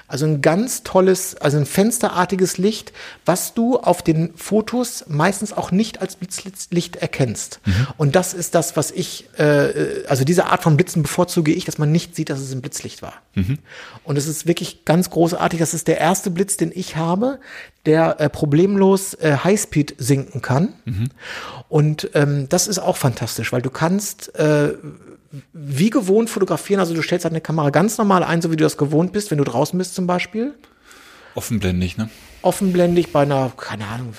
Also 0.08 0.26
ein 0.26 0.42
ganz 0.42 0.84
tolles, 0.84 1.36
also 1.36 1.58
ein 1.58 1.66
fensterartiges 1.66 2.58
Licht, 2.58 2.94
was 3.26 3.54
du 3.54 3.78
auf 3.78 4.02
den 4.02 4.34
Fotos 4.36 5.06
meistens 5.08 5.52
auch 5.52 5.72
nicht 5.72 6.02
als 6.02 6.16
Blitzlicht 6.16 6.96
erkennst. 6.98 7.60
Und 7.98 8.16
das 8.16 8.34
ist 8.34 8.56
das, 8.56 8.78
was 8.78 8.92
ich, 8.92 9.30
äh, 9.38 10.04
also 10.08 10.24
diese 10.24 10.46
Art 10.46 10.64
von 10.64 10.78
Blitzen 10.78 11.02
bevorzuge 11.02 11.52
ich, 11.52 11.66
dass 11.66 11.78
man 11.78 11.92
nicht 11.92 12.16
sieht, 12.16 12.30
dass 12.30 12.40
es 12.40 12.52
ein 12.54 12.62
Blitzlicht 12.62 13.02
war. 13.02 13.14
Und 14.04 14.18
es 14.18 14.28
ist 14.28 14.48
wirklich 14.48 14.86
ganz 14.86 15.10
großartig. 15.10 15.60
Das 15.60 15.74
ist 15.74 15.88
der 15.88 15.98
erste 15.98 16.30
Blitz, 16.30 16.58
den 16.58 16.72
ich 16.74 16.96
habe, 16.96 17.40
der 17.86 18.20
äh, 18.20 18.30
problemlos 18.30 19.14
äh, 19.16 19.38
Highspeed 19.44 19.96
sinken 19.98 20.42
kann. 20.42 20.74
Und 21.70 22.10
ähm, 22.14 22.48
das 22.50 22.68
ist 22.68 22.80
auch 22.80 22.98
fantastisch, 22.98 23.52
weil 23.52 23.62
du 23.62 23.70
kannst 23.70 24.36
äh, 24.36 24.74
wie 25.54 25.90
gewohnt 25.90 26.30
fotografieren. 26.30 26.80
Also 26.80 26.94
du 26.94 27.02
stellst 27.02 27.26
deine 27.26 27.42
Kamera 27.42 27.70
ganz 27.70 27.98
normal 27.98 28.24
ein, 28.24 28.42
so 28.42 28.52
wie 28.52 28.56
du 28.56 28.64
das 28.64 28.78
gewohnt 28.78 29.12
bist, 29.14 29.32
wenn 29.32 29.38
du 29.38 29.44
draußen 29.44 29.78
bist 29.78 29.96
zum 29.96 30.08
Beispiel. 30.08 30.54
Offenblendig, 31.36 31.98
ne? 31.98 32.10
Offenblendig 32.42 33.12
bei 33.12 33.22
einer, 33.22 33.52
keine 33.56 33.86
Ahnung, 33.88 34.14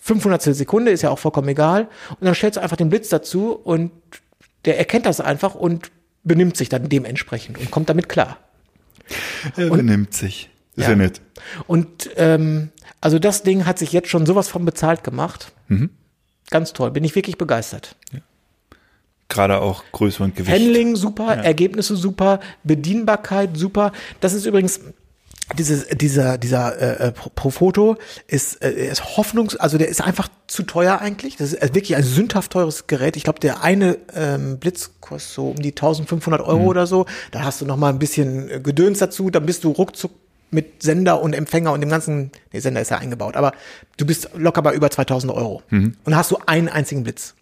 500 0.00 0.42
Sekunde, 0.42 0.90
ist 0.90 1.02
ja 1.02 1.10
auch 1.10 1.18
vollkommen 1.18 1.48
egal. 1.48 1.88
Und 2.10 2.24
dann 2.24 2.34
stellst 2.34 2.56
du 2.56 2.62
einfach 2.62 2.76
den 2.76 2.88
Blitz 2.88 3.08
dazu 3.08 3.52
und 3.52 3.90
der 4.64 4.78
erkennt 4.78 5.06
das 5.06 5.20
einfach 5.20 5.54
und 5.54 5.90
benimmt 6.24 6.56
sich 6.56 6.68
dann 6.68 6.88
dementsprechend 6.88 7.58
und 7.58 7.70
kommt 7.70 7.88
damit 7.88 8.08
klar. 8.08 8.38
Er 9.56 9.70
benimmt 9.70 10.14
sich. 10.14 10.50
Ist 10.76 10.84
ja, 10.84 10.90
Ja. 10.90 10.96
nett. 10.96 11.20
Und 11.66 12.10
ähm, 12.16 12.70
also 13.00 13.18
das 13.18 13.42
Ding 13.42 13.66
hat 13.66 13.78
sich 13.78 13.92
jetzt 13.92 14.08
schon 14.08 14.26
sowas 14.26 14.48
von 14.48 14.64
bezahlt 14.64 15.04
gemacht. 15.04 15.52
Ganz 16.50 16.72
toll, 16.72 16.90
bin 16.90 17.04
ich 17.04 17.14
wirklich 17.14 17.36
begeistert. 17.38 17.96
Gerade 19.28 19.60
auch 19.60 19.84
Größe 19.92 20.22
und 20.22 20.34
Gewicht. 20.36 20.54
Handling 20.54 20.96
super, 20.96 21.34
Ergebnisse 21.36 21.96
super, 21.96 22.40
Bedienbarkeit 22.64 23.50
super. 23.56 23.92
Das 24.20 24.32
ist 24.32 24.46
übrigens 24.46 24.80
dieses, 25.56 25.86
dieser, 25.88 26.36
dieser 26.38 26.78
äh, 26.80 27.08
äh, 27.08 27.12
Pro- 27.12 27.30
Profoto 27.34 27.96
ist, 28.26 28.62
äh, 28.62 28.70
ist 28.88 29.16
hoffnungs, 29.16 29.56
also 29.56 29.78
der 29.78 29.88
ist 29.88 30.02
einfach 30.02 30.28
zu 30.46 30.62
teuer 30.62 31.00
eigentlich. 31.00 31.36
Das 31.36 31.52
ist 31.52 31.62
wirklich 31.74 31.96
ein 31.96 32.02
sündhaft 32.02 32.52
teures 32.52 32.86
Gerät. 32.86 33.16
Ich 33.16 33.24
glaube, 33.24 33.40
der 33.40 33.62
eine 33.62 33.98
ähm, 34.14 34.58
Blitz 34.58 34.90
kostet 35.00 35.32
so 35.34 35.50
um 35.50 35.56
die 35.56 35.70
1500 35.70 36.40
Euro 36.42 36.64
oder 36.64 36.86
so. 36.86 37.06
Da 37.30 37.44
hast 37.44 37.60
du 37.60 37.64
noch 37.66 37.76
mal 37.78 37.88
ein 37.90 37.98
bisschen 37.98 38.50
äh, 38.50 38.60
Gedöns 38.60 38.98
dazu. 38.98 39.30
Dann 39.30 39.46
bist 39.46 39.64
du 39.64 39.70
ruckzuck 39.70 40.12
mit 40.50 40.82
Sender 40.82 41.20
und 41.22 41.34
Empfänger 41.34 41.72
und 41.72 41.80
dem 41.82 41.90
ganzen, 41.90 42.30
nee, 42.52 42.60
Sender 42.60 42.80
ist 42.80 42.90
ja 42.90 42.96
eingebaut, 42.98 43.36
aber 43.36 43.52
du 43.98 44.06
bist 44.06 44.30
locker 44.34 44.62
bei 44.62 44.72
über 44.74 44.90
2000 44.90 45.30
Euro. 45.32 45.62
Und 46.04 46.16
hast 46.16 46.30
du 46.30 46.38
einen 46.46 46.68
einzigen 46.70 47.02
Blitz. 47.04 47.34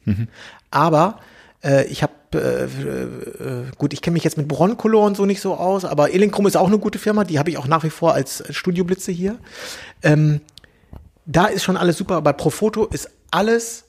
Aber 0.73 1.21
äh, 1.65 1.85
ich 1.87 2.03
habe, 2.03 2.13
äh, 2.35 2.65
äh, 2.65 3.65
gut, 3.79 3.93
ich 3.93 4.03
kenne 4.03 4.15
mich 4.15 4.25
jetzt 4.25 4.37
mit 4.37 4.49
Broncolor 4.49 5.05
und 5.07 5.17
so 5.17 5.27
nicht 5.27 5.41
so 5.41 5.55
aus, 5.55 5.85
aber 5.85 6.13
Elinchrom 6.13 6.47
ist 6.47 6.57
auch 6.57 6.67
eine 6.69 6.79
gute 6.79 6.99
Firma, 6.99 7.25
die 7.25 7.39
habe 7.39 7.51
ich 7.51 7.59
auch 7.59 7.67
nach 7.67 7.85
wie 7.85 7.91
vor 7.91 8.15
als 8.15 8.43
Studioblitze 8.51 9.13
hier. 9.13 9.39
Ähm, 10.03 10.41
da 11.27 11.47
ist 11.47 11.65
schon 11.65 11.77
alles 11.77 11.97
super, 11.97 12.17
aber 12.17 12.33
bei 12.33 12.37
Profoto 12.37 12.85
ist 12.87 13.11
alles 13.31 13.85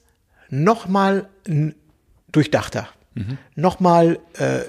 nochmal 0.50 1.28
durchdachter. 2.32 2.88
Mhm. 3.14 3.38
Nochmal 3.56 4.18
äh, 4.38 4.60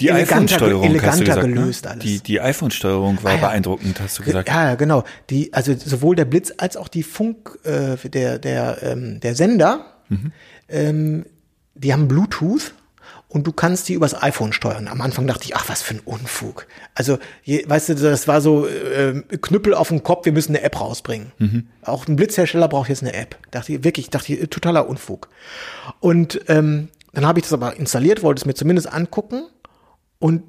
die 0.00 0.12
iPhone-Steuerung 0.12 0.84
eleganter 0.84 1.24
gesagt, 1.24 1.40
gelöst 1.42 1.84
ne? 1.84 1.90
alles. 1.92 2.02
Die, 2.04 2.20
die 2.20 2.40
iPhone-Steuerung 2.40 3.22
war 3.22 3.32
Ah, 3.32 3.34
ja. 3.36 3.40
beeindruckend, 3.40 3.98
hast 4.00 4.18
du 4.18 4.22
gesagt. 4.24 4.48
Ja, 4.48 4.70
ja, 4.70 4.74
genau. 4.74 5.04
Die, 5.30 5.52
also 5.54 5.74
sowohl 5.74 6.14
der 6.16 6.24
Blitz 6.26 6.52
als 6.58 6.76
auch 6.76 6.88
die 6.88 7.02
Funk, 7.02 7.58
äh, 7.64 7.96
der, 8.08 8.38
der, 8.38 8.78
ähm, 8.82 9.20
der 9.20 9.34
Sender, 9.34 9.86
Mhm. 10.10 10.32
ähm, 10.68 11.26
die 11.74 11.92
haben 11.92 12.08
Bluetooth 12.08 12.74
und 13.28 13.46
du 13.46 13.52
kannst 13.52 13.88
die 13.88 13.94
übers 13.94 14.20
iPhone 14.22 14.52
steuern. 14.52 14.86
Am 14.86 15.00
Anfang 15.00 15.26
dachte 15.26 15.44
ich, 15.44 15.56
ach, 15.56 15.68
was 15.68 15.82
für 15.82 15.94
ein 15.94 16.00
Unfug. 16.00 16.66
Also, 16.94 17.18
je, 17.42 17.64
weißt 17.68 17.88
du, 17.88 17.94
das 17.94 18.28
war 18.28 18.40
so 18.40 18.66
äh, 18.66 19.22
Knüppel 19.40 19.74
auf 19.74 19.88
dem 19.88 20.02
Kopf, 20.02 20.24
wir 20.24 20.32
müssen 20.32 20.54
eine 20.54 20.64
App 20.64 20.80
rausbringen. 20.80 21.32
Mhm. 21.38 21.66
Auch 21.82 22.06
ein 22.06 22.16
Blitzhersteller 22.16 22.68
braucht 22.68 22.88
jetzt 22.88 23.02
eine 23.02 23.14
App. 23.14 23.36
Dachte 23.50 23.72
ich, 23.72 23.84
wirklich, 23.84 24.10
dachte 24.10 24.32
ich, 24.32 24.48
totaler 24.50 24.88
Unfug. 24.88 25.28
Und 26.00 26.40
ähm, 26.48 26.88
dann 27.12 27.26
habe 27.26 27.38
ich 27.38 27.44
das 27.44 27.52
aber 27.52 27.76
installiert, 27.76 28.22
wollte 28.22 28.40
es 28.40 28.46
mir 28.46 28.54
zumindest 28.54 28.92
angucken 28.92 29.44
und 30.18 30.42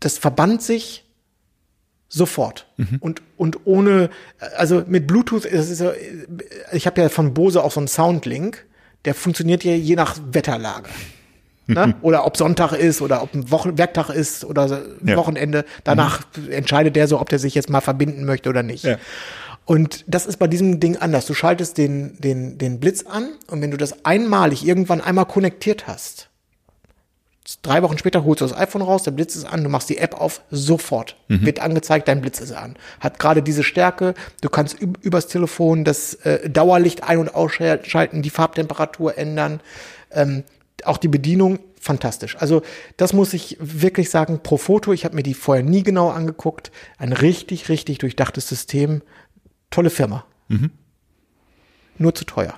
das 0.00 0.18
verband 0.18 0.62
sich 0.62 1.04
sofort 2.08 2.66
und 3.00 3.22
und 3.38 3.60
ohne 3.64 4.10
also 4.56 4.84
mit 4.86 5.06
Bluetooth 5.06 5.46
das 5.46 5.70
ist 5.70 5.80
ja, 5.80 5.92
ich 6.72 6.86
habe 6.86 7.00
ja 7.00 7.08
von 7.08 7.32
Bose 7.32 7.64
auch 7.64 7.72
so 7.72 7.80
einen 7.80 7.88
Soundlink 7.88 8.66
der 9.04 9.14
funktioniert 9.14 9.64
ja 9.64 9.72
je 9.72 9.96
nach 9.96 10.16
Wetterlage 10.32 10.88
ne? 11.66 11.94
oder 12.02 12.24
ob 12.26 12.36
Sonntag 12.36 12.72
ist 12.72 13.00
oder 13.02 13.22
ob 13.22 13.34
ein 13.34 13.50
Wochen 13.50 13.78
Werktag 13.78 14.10
ist 14.10 14.44
oder 14.44 14.82
Ja. 15.04 15.16
Wochenende 15.16 15.64
danach 15.84 16.22
entscheidet 16.50 16.96
der 16.96 17.08
so 17.08 17.20
ob 17.20 17.28
der 17.28 17.38
sich 17.38 17.54
jetzt 17.54 17.70
mal 17.70 17.80
verbinden 17.80 18.24
möchte 18.24 18.48
oder 18.48 18.62
nicht 18.62 18.84
Ja. 18.84 18.98
und 19.64 20.04
das 20.06 20.26
ist 20.26 20.38
bei 20.38 20.46
diesem 20.48 20.80
Ding 20.80 20.96
anders 20.96 21.26
du 21.26 21.34
schaltest 21.34 21.78
den 21.78 22.16
den 22.20 22.58
den 22.58 22.80
Blitz 22.80 23.04
an 23.06 23.28
und 23.48 23.60
wenn 23.62 23.70
du 23.70 23.76
das 23.76 24.04
einmalig 24.04 24.66
irgendwann 24.66 25.00
einmal 25.00 25.26
konnektiert 25.26 25.86
hast 25.86 26.28
Drei 27.62 27.82
Wochen 27.82 27.98
später 27.98 28.24
holst 28.24 28.40
du 28.40 28.46
das 28.46 28.56
iPhone 28.56 28.82
raus, 28.82 29.02
der 29.02 29.10
Blitz 29.10 29.34
ist 29.34 29.44
an, 29.44 29.64
du 29.64 29.68
machst 29.68 29.88
die 29.88 29.98
App 29.98 30.14
auf, 30.14 30.42
sofort 30.50 31.16
wird 31.28 31.58
angezeigt, 31.58 32.06
dein 32.06 32.20
Blitz 32.20 32.40
ist 32.40 32.52
an. 32.52 32.76
Hat 33.00 33.18
gerade 33.18 33.42
diese 33.42 33.64
Stärke, 33.64 34.14
du 34.40 34.48
kannst 34.48 34.80
üb 34.80 34.98
übers 35.02 35.26
Telefon 35.26 35.84
das 35.84 36.14
äh, 36.14 36.48
Dauerlicht 36.48 37.02
ein- 37.02 37.18
und 37.18 37.34
ausschalten, 37.34 38.22
die 38.22 38.30
Farbtemperatur 38.30 39.18
ändern, 39.18 39.60
ähm, 40.12 40.44
auch 40.84 40.98
die 40.98 41.08
Bedienung, 41.08 41.58
fantastisch. 41.80 42.36
Also 42.38 42.62
das 42.96 43.12
muss 43.12 43.34
ich 43.34 43.56
wirklich 43.60 44.08
sagen, 44.08 44.40
pro 44.44 44.56
Foto, 44.56 44.92
ich 44.92 45.04
habe 45.04 45.16
mir 45.16 45.24
die 45.24 45.34
vorher 45.34 45.64
nie 45.64 45.82
genau 45.82 46.10
angeguckt, 46.10 46.70
ein 46.96 47.12
richtig, 47.12 47.68
richtig 47.68 47.98
durchdachtes 47.98 48.48
System, 48.48 49.02
tolle 49.70 49.90
Firma. 49.90 50.24
Nur 51.98 52.14
zu 52.14 52.24
teuer. 52.24 52.54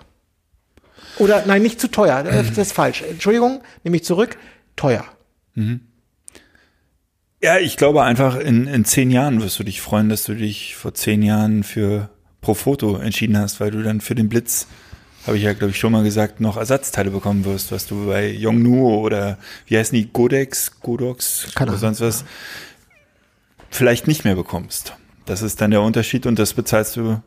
Oder 1.18 1.44
nein, 1.46 1.62
nicht 1.62 1.80
zu 1.80 1.88
teuer, 1.90 2.22
das 2.22 2.58
ist 2.58 2.72
falsch. 2.72 3.02
Entschuldigung, 3.02 3.62
nehme 3.82 3.96
ich 3.96 4.04
zurück, 4.04 4.36
teuer. 4.76 5.04
Ja, 7.42 7.58
ich 7.58 7.76
glaube 7.76 8.02
einfach, 8.02 8.36
in, 8.36 8.66
in 8.66 8.84
zehn 8.84 9.10
Jahren 9.10 9.42
wirst 9.42 9.58
du 9.58 9.64
dich 9.64 9.80
freuen, 9.80 10.08
dass 10.08 10.24
du 10.24 10.34
dich 10.34 10.76
vor 10.76 10.94
zehn 10.94 11.22
Jahren 11.22 11.62
für 11.62 12.08
Profoto 12.40 12.96
entschieden 12.96 13.36
hast, 13.38 13.60
weil 13.60 13.70
du 13.70 13.82
dann 13.82 14.00
für 14.00 14.14
den 14.14 14.28
Blitz, 14.28 14.66
habe 15.26 15.36
ich 15.36 15.42
ja, 15.42 15.52
glaube 15.52 15.70
ich, 15.70 15.78
schon 15.78 15.92
mal 15.92 16.02
gesagt, 16.04 16.40
noch 16.40 16.56
Ersatzteile 16.56 17.10
bekommen 17.10 17.44
wirst, 17.44 17.70
was 17.72 17.86
du 17.86 18.06
bei 18.06 18.30
Yongnuo 18.32 19.00
oder 19.00 19.38
wie 19.66 19.78
heißen 19.78 19.96
die, 19.96 20.08
Godex, 20.12 20.80
Godox 20.80 21.48
Keine 21.54 21.70
oder 21.72 21.78
sonst 21.80 22.00
was, 22.00 22.24
vielleicht 23.70 24.06
nicht 24.06 24.24
mehr 24.24 24.34
bekommst. 24.34 24.94
Das 25.26 25.40
ist 25.42 25.60
dann 25.60 25.70
der 25.70 25.80
Unterschied 25.82 26.26
und 26.26 26.38
das 26.38 26.52
bezahlst 26.54 26.96
du 26.96 27.22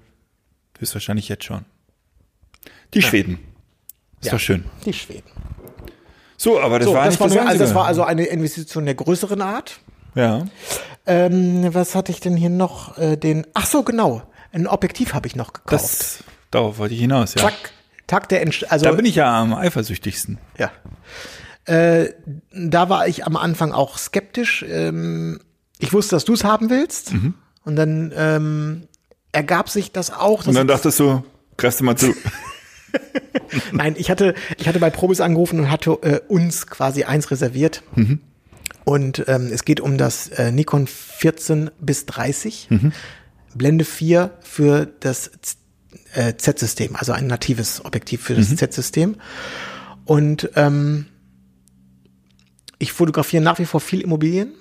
höchstwahrscheinlich 0.79 1.29
jetzt 1.29 1.43
schon. 1.45 1.65
Die 2.93 3.01
Schweden. 3.01 3.39
Ist 4.21 4.27
Ja. 4.27 4.31
doch 4.33 4.39
schön. 4.39 4.65
Die 4.85 4.93
Schweden. 4.93 5.29
So, 6.37 6.59
aber 6.59 6.79
das 6.79 6.87
So, 6.87 6.93
war 6.93 7.05
das, 7.05 7.13
nicht 7.13 7.19
war 7.19 7.27
das 7.27 7.35
nur, 7.35 7.47
also 7.47 7.59
das 7.63 7.75
war 7.75 7.85
also 7.85 8.03
eine 8.03 8.25
Investition 8.25 8.85
der 8.85 8.95
größeren 8.95 9.41
Art. 9.41 9.79
ja. 10.15 10.45
Ähm, 11.09 11.73
was 11.73 11.95
hatte 11.95 12.11
ich 12.11 12.19
denn 12.19 12.35
hier 12.35 12.49
noch? 12.49 12.97
Äh, 12.97 13.15
den, 13.15 13.47
ach 13.53 13.65
so, 13.65 13.83
genau. 13.83 14.23
Ein 14.51 14.67
Objektiv 14.67 15.13
habe 15.13 15.25
ich 15.25 15.37
noch 15.37 15.53
gekauft. 15.53 15.71
Das, 15.71 16.17
darauf 16.51 16.79
wollte 16.79 16.95
ich 16.95 16.99
hinaus, 16.99 17.33
ja. 17.35 17.43
Zack. 17.43 17.71
Tag 18.07 18.27
der 18.29 18.41
Entsch 18.41 18.65
also 18.67 18.83
Da 18.85 18.91
bin 18.91 19.05
ich 19.05 19.15
ja 19.15 19.39
am 19.41 19.53
eifersüchtigsten. 19.53 20.37
ja. 20.57 20.69
Äh, 21.65 22.13
da 22.53 22.89
war 22.89 23.07
ich 23.07 23.25
am 23.25 23.35
Anfang 23.37 23.71
auch 23.73 23.97
skeptisch. 23.97 24.63
Ähm, 24.67 25.39
ich 25.79 25.91
wusste, 25.93 26.15
dass 26.15 26.23
du 26.25 26.33
es 26.33 26.43
haben 26.45 26.69
willst. 26.69 27.13
Mhm. 27.13 27.33
Und 27.65 27.75
dann 27.75 28.13
ähm, 28.15 28.87
ergab 29.33 29.69
sich 29.69 29.91
das 29.91 30.11
auch. 30.11 30.45
Und 30.47 30.55
dann 30.55 30.67
dachtest 30.67 30.99
du, 30.99 31.23
greifst 31.57 31.79
du 31.81 31.83
mal 31.85 31.95
zu. 31.97 32.13
Nein, 33.71 33.95
ich 33.97 34.09
hatte, 34.09 34.33
ich 34.57 34.67
hatte 34.67 34.79
bei 34.79 34.89
Probis 34.89 35.21
angerufen 35.21 35.59
und 35.59 35.71
hatte 35.71 35.91
äh, 36.01 36.19
uns 36.27 36.67
quasi 36.67 37.03
eins 37.03 37.31
reserviert. 37.31 37.83
Und 38.83 39.25
ähm, 39.27 39.49
es 39.51 39.65
geht 39.65 39.79
um 39.81 39.97
das 39.97 40.27
äh, 40.29 40.51
Nikon 40.51 40.87
14 40.87 41.71
bis 41.79 42.05
30, 42.05 42.69
Blende 43.55 43.85
4 43.85 44.31
für 44.41 44.85
das 44.99 45.31
Z- 45.41 45.57
äh, 46.13 46.35
Z-System, 46.35 46.95
also 46.95 47.11
ein 47.11 47.27
natives 47.27 47.83
Objektiv 47.83 48.21
für 48.23 48.35
das 48.35 48.55
Z-System. 48.55 49.15
Und 50.05 50.49
ähm, 50.55 51.07
ich 52.79 52.93
fotografiere 52.93 53.43
nach 53.43 53.59
wie 53.59 53.65
vor 53.65 53.81
viel 53.81 54.01
Immobilien 54.01 54.53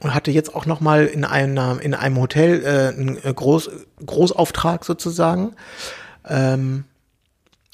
und 0.00 0.14
hatte 0.14 0.30
jetzt 0.30 0.54
auch 0.54 0.66
noch 0.66 0.80
mal 0.80 1.06
in 1.06 1.24
einer 1.24 1.80
in 1.80 1.94
einem 1.94 2.18
Hotel 2.18 2.62
äh, 2.62 2.94
einen 2.96 3.18
äh, 3.24 3.32
Groß, 3.34 3.70
Großauftrag 4.04 4.84
sozusagen. 4.84 5.54
Ähm, 6.28 6.84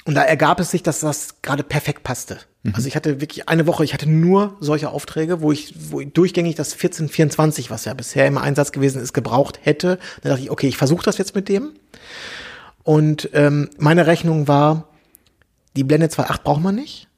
und 0.07 0.15
da 0.15 0.23
ergab 0.23 0.61
es 0.61 0.71
sich, 0.71 0.83
dass 0.83 1.01
das 1.01 1.43
gerade 1.43 1.63
perfekt 1.63 2.03
passte. 2.05 2.39
Also 2.73 2.89
ich 2.89 2.97
hatte 2.97 3.21
wirklich 3.21 3.49
eine 3.49 3.67
Woche, 3.67 3.85
ich 3.85 3.95
hatte 3.95 4.09
nur 4.09 4.57
solche 4.61 4.91
Aufträge, 4.91 5.41
wo 5.41 5.53
ich, 5.53 5.75
wo 5.91 6.01
ich 6.01 6.13
durchgängig 6.13 6.57
das 6.57 6.73
1424, 6.73 7.71
was 7.71 7.85
ja 7.85 7.95
bisher 7.95 8.27
im 8.27 8.39
Einsatz 8.39 8.73
gewesen 8.73 9.01
ist, 9.01 9.13
gebraucht 9.13 9.61
hätte. 9.63 9.99
Da 10.23 10.31
dachte 10.31 10.43
ich, 10.43 10.51
okay, 10.51 10.67
ich 10.67 10.77
versuche 10.77 11.05
das 11.05 11.19
jetzt 11.19 11.35
mit 11.35 11.49
dem. 11.49 11.75
Und 12.83 13.31
ähm, 13.35 13.69
meine 13.79 14.07
Rechnung 14.07 14.49
war, 14.49 14.89
die 15.77 15.85
Blende 15.85 16.07
2.8 16.07 16.43
braucht 16.43 16.63
man 16.63 16.75
nicht. 16.75 17.09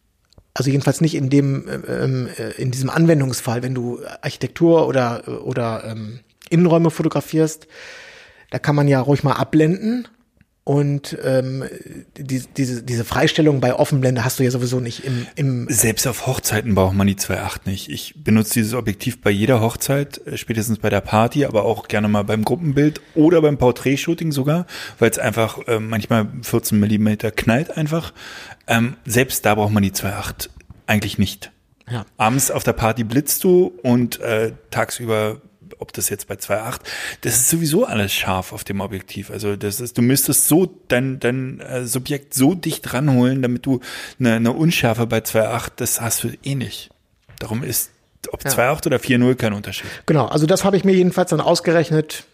Also 0.55 0.71
jedenfalls 0.71 1.01
nicht 1.01 1.15
in 1.15 1.31
dem, 1.31 1.69
ähm, 1.89 2.29
äh, 2.37 2.51
in 2.61 2.71
diesem 2.71 2.91
Anwendungsfall, 2.91 3.63
wenn 3.63 3.75
du 3.75 4.01
Architektur 4.21 4.87
oder, 4.87 5.45
oder 5.45 5.85
ähm, 5.85 6.21
Innenräume 6.51 6.91
fotografierst, 6.91 7.69
da 8.51 8.59
kann 8.59 8.75
man 8.75 8.89
ja 8.89 9.01
ruhig 9.01 9.23
mal 9.23 9.35
abblenden. 9.35 10.09
Und 10.69 11.17
ähm, 11.25 11.65
die, 12.19 12.43
diese, 12.55 12.83
diese 12.83 13.03
Freistellung 13.07 13.59
bei 13.59 13.75
Offenblende 13.75 14.23
hast 14.23 14.39
du 14.39 14.43
ja 14.43 14.51
sowieso 14.51 14.81
nicht 14.81 15.03
im, 15.03 15.27
im 15.35 15.67
Selbst 15.71 16.07
auf 16.07 16.27
Hochzeiten 16.27 16.75
braucht 16.75 16.95
man 16.95 17.07
die 17.07 17.15
2.8 17.15 17.61
nicht. 17.65 17.89
Ich 17.89 18.23
benutze 18.23 18.53
dieses 18.53 18.75
Objektiv 18.75 19.23
bei 19.23 19.31
jeder 19.31 19.63
Hochzeit, 19.63 20.21
äh, 20.27 20.37
spätestens 20.37 20.79
bei 20.79 20.91
der 20.91 21.01
Party, 21.01 21.47
aber 21.47 21.65
auch 21.65 21.89
gerne 21.89 22.09
mal 22.09 22.23
beim 22.23 22.45
Gruppenbild 22.45 23.01
oder 23.15 23.41
beim 23.41 23.57
Porträtshooting 23.57 24.31
sogar, 24.31 24.67
weil 24.99 25.11
es 25.11 25.19
einfach 25.19 25.67
äh, 25.67 25.81
manchmal 25.81 26.29
14 26.43 26.79
Millimeter 26.79 27.31
knallt 27.31 27.75
einfach. 27.79 28.13
Ähm, 28.67 28.99
selbst 29.07 29.47
da 29.47 29.55
braucht 29.55 29.73
man 29.73 29.83
die 29.83 29.93
2.8 29.93 30.51
eigentlich 30.87 31.17
nicht. 31.17 31.51
ja. 31.91 32.05
Abends 32.19 32.51
auf 32.51 32.63
der 32.63 32.75
Party 32.75 33.05
blitzt 33.05 33.43
du 33.43 33.73
und 33.83 34.21
äh, 34.21 34.53
tagsüber, 34.71 35.41
ob 35.79 35.93
das 35.93 36.09
jetzt 36.09 36.29
bei 36.29 36.35
2.8, 36.35 36.81
das 37.23 37.35
ist 37.35 37.51
sowieso 37.51 37.85
alles 37.85 38.13
scharf 38.13 38.53
auf 38.53 38.65
dem 38.65 38.81
Objektiv. 38.81 39.31
Also 39.31 39.57
das 39.57 39.81
ist, 39.81 39.99
du 39.99 40.03
müsstest 40.03 40.49
so 40.49 40.67
dein, 40.89 41.21
dein 41.21 41.61
äh, 41.61 41.87
Subjekt 41.87 42.35
so 42.35 42.55
dicht 42.55 42.93
ranholen, 42.93 43.43
damit 43.43 43.67
du 43.67 43.81
eine, 44.19 44.35
eine 44.35 44.53
Unschärfe 44.53 45.07
bei 45.07 45.19
2.8, 45.19 45.73
das 45.77 46.01
hast 46.01 46.25
du 46.25 46.29
eh 46.43 46.55
nicht. 46.55 46.91
Darum 47.39 47.63
ist 47.63 47.91
ob 48.33 48.45
Ja. 48.45 48.51
2.8 48.51 48.87
oder 48.87 48.97
4.0 48.99 49.35
kein 49.37 49.53
Unterschied. 49.53 49.87
Genau, 50.07 50.27
also 50.27 50.47
das 50.47 50.65
habe 50.65 50.77
ich 50.77 50.85
mir 50.85 50.93
jedenfalls 50.93 51.31
dann 51.31 51.41
ausgerechnet. 51.41 52.25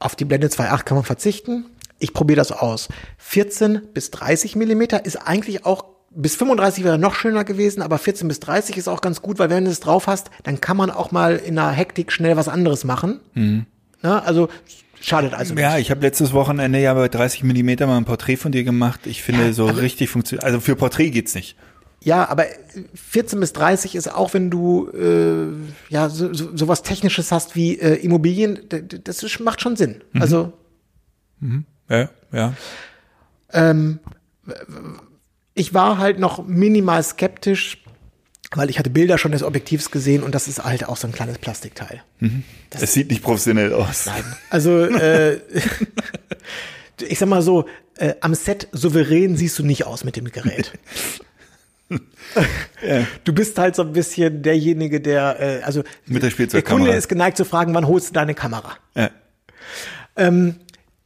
Auf 0.00 0.16
die 0.16 0.24
Blende 0.24 0.48
2.8 0.48 0.82
kann 0.82 0.96
man 0.96 1.04
verzichten. 1.04 1.66
Ich 1.98 2.12
probiere 2.12 2.36
das 2.36 2.52
aus. 2.52 2.88
14 3.18 3.82
bis 3.94 4.10
30 4.10 4.56
Millimeter 4.56 5.04
ist 5.04 5.16
eigentlich 5.16 5.64
auch, 5.64 5.84
bis 6.10 6.36
35 6.36 6.84
wäre 6.84 6.98
noch 6.98 7.14
schöner 7.14 7.44
gewesen, 7.44 7.82
aber 7.82 7.98
14 7.98 8.26
bis 8.28 8.40
30 8.40 8.76
ist 8.76 8.88
auch 8.88 9.00
ganz 9.00 9.22
gut, 9.22 9.38
weil 9.38 9.50
wenn 9.50 9.64
du 9.64 9.70
es 9.70 9.80
drauf 9.80 10.06
hast, 10.06 10.30
dann 10.42 10.60
kann 10.60 10.76
man 10.76 10.90
auch 10.90 11.10
mal 11.12 11.36
in 11.36 11.58
einer 11.58 11.70
Hektik 11.70 12.12
schnell 12.12 12.36
was 12.36 12.48
anderes 12.48 12.84
machen. 12.84 13.20
Na, 14.02 14.20
also 14.20 14.48
schadet 15.00 15.34
also 15.34 15.54
nicht. 15.54 15.62
Ja, 15.62 15.78
ich 15.78 15.90
habe 15.90 16.00
letztes 16.00 16.32
Wochenende 16.32 16.80
ja 16.80 16.94
bei 16.94 17.08
30 17.08 17.44
Millimeter 17.44 17.86
mal 17.86 17.96
ein 17.98 18.04
Porträt 18.04 18.36
von 18.36 18.52
dir 18.52 18.64
gemacht. 18.64 19.00
Ich 19.06 19.22
finde, 19.22 19.46
Ja, 19.46 19.52
so 19.52 19.68
aber- 19.68 19.82
richtig 19.82 20.08
funktioniert. 20.10 20.44
Also 20.44 20.60
für 20.60 20.76
Porträt 20.76 21.10
geht's 21.10 21.34
nicht. 21.34 21.56
Ja, 22.02 22.28
aber 22.28 22.44
14 22.94 23.40
bis 23.40 23.52
30 23.52 23.96
ist 23.96 24.12
auch, 24.14 24.32
wenn 24.32 24.50
du 24.50 24.88
äh, 24.92 25.48
ja 25.92 26.08
so, 26.08 26.32
so, 26.32 26.56
sowas 26.56 26.82
Technisches 26.84 27.32
hast 27.32 27.56
wie 27.56 27.78
äh, 27.78 27.94
Immobilien, 27.96 28.60
das 29.04 29.22
ist, 29.24 29.40
macht 29.40 29.60
schon 29.60 29.74
Sinn. 29.76 30.02
Also 30.18 30.52
Ja, 31.90 32.08
ja. 32.32 32.54
ähm, 33.52 33.98
ich 35.58 35.74
war 35.74 35.98
halt 35.98 36.18
noch 36.18 36.46
minimal 36.46 37.02
skeptisch, 37.02 37.82
weil 38.52 38.70
ich 38.70 38.78
hatte 38.78 38.90
Bilder 38.90 39.18
schon 39.18 39.32
des 39.32 39.42
Objektivs 39.42 39.90
gesehen 39.90 40.22
und 40.22 40.34
das 40.34 40.48
ist 40.48 40.64
halt 40.64 40.88
auch 40.88 40.96
so 40.96 41.06
ein 41.06 41.12
kleines 41.12 41.38
Plastikteil. 41.38 42.02
Es 42.70 42.92
sieht 42.94 43.10
nicht 43.10 43.22
professionell 43.22 43.72
aus. 43.72 44.08
Also 44.50 44.84
äh, 44.84 45.40
ich 47.08 47.18
sag 47.18 47.28
mal 47.28 47.42
so, 47.42 47.66
äh, 47.96 48.14
am 48.20 48.34
Set 48.34 48.68
souverän 48.72 49.36
siehst 49.36 49.58
du 49.58 49.64
nicht 49.64 49.84
aus 49.84 50.04
mit 50.04 50.16
dem 50.16 50.30
Gerät. 50.30 50.72
Du 53.24 53.32
bist 53.32 53.58
halt 53.58 53.74
so 53.74 53.82
ein 53.82 53.94
bisschen 53.94 54.42
derjenige, 54.42 55.00
der, 55.00 55.40
äh, 55.40 55.62
also 55.62 55.84
Mit 56.04 56.22
der 56.22 56.30
der 56.30 56.60
Kunde 56.60 56.90
ist 56.90 57.08
geneigt 57.08 57.38
zu 57.38 57.46
fragen, 57.46 57.72
wann 57.72 57.88
holst 57.88 58.10
du 58.10 58.12
deine 58.12 58.34
Kamera? 58.34 58.76
Ja. 58.94 59.10
Ähm, 60.14 60.56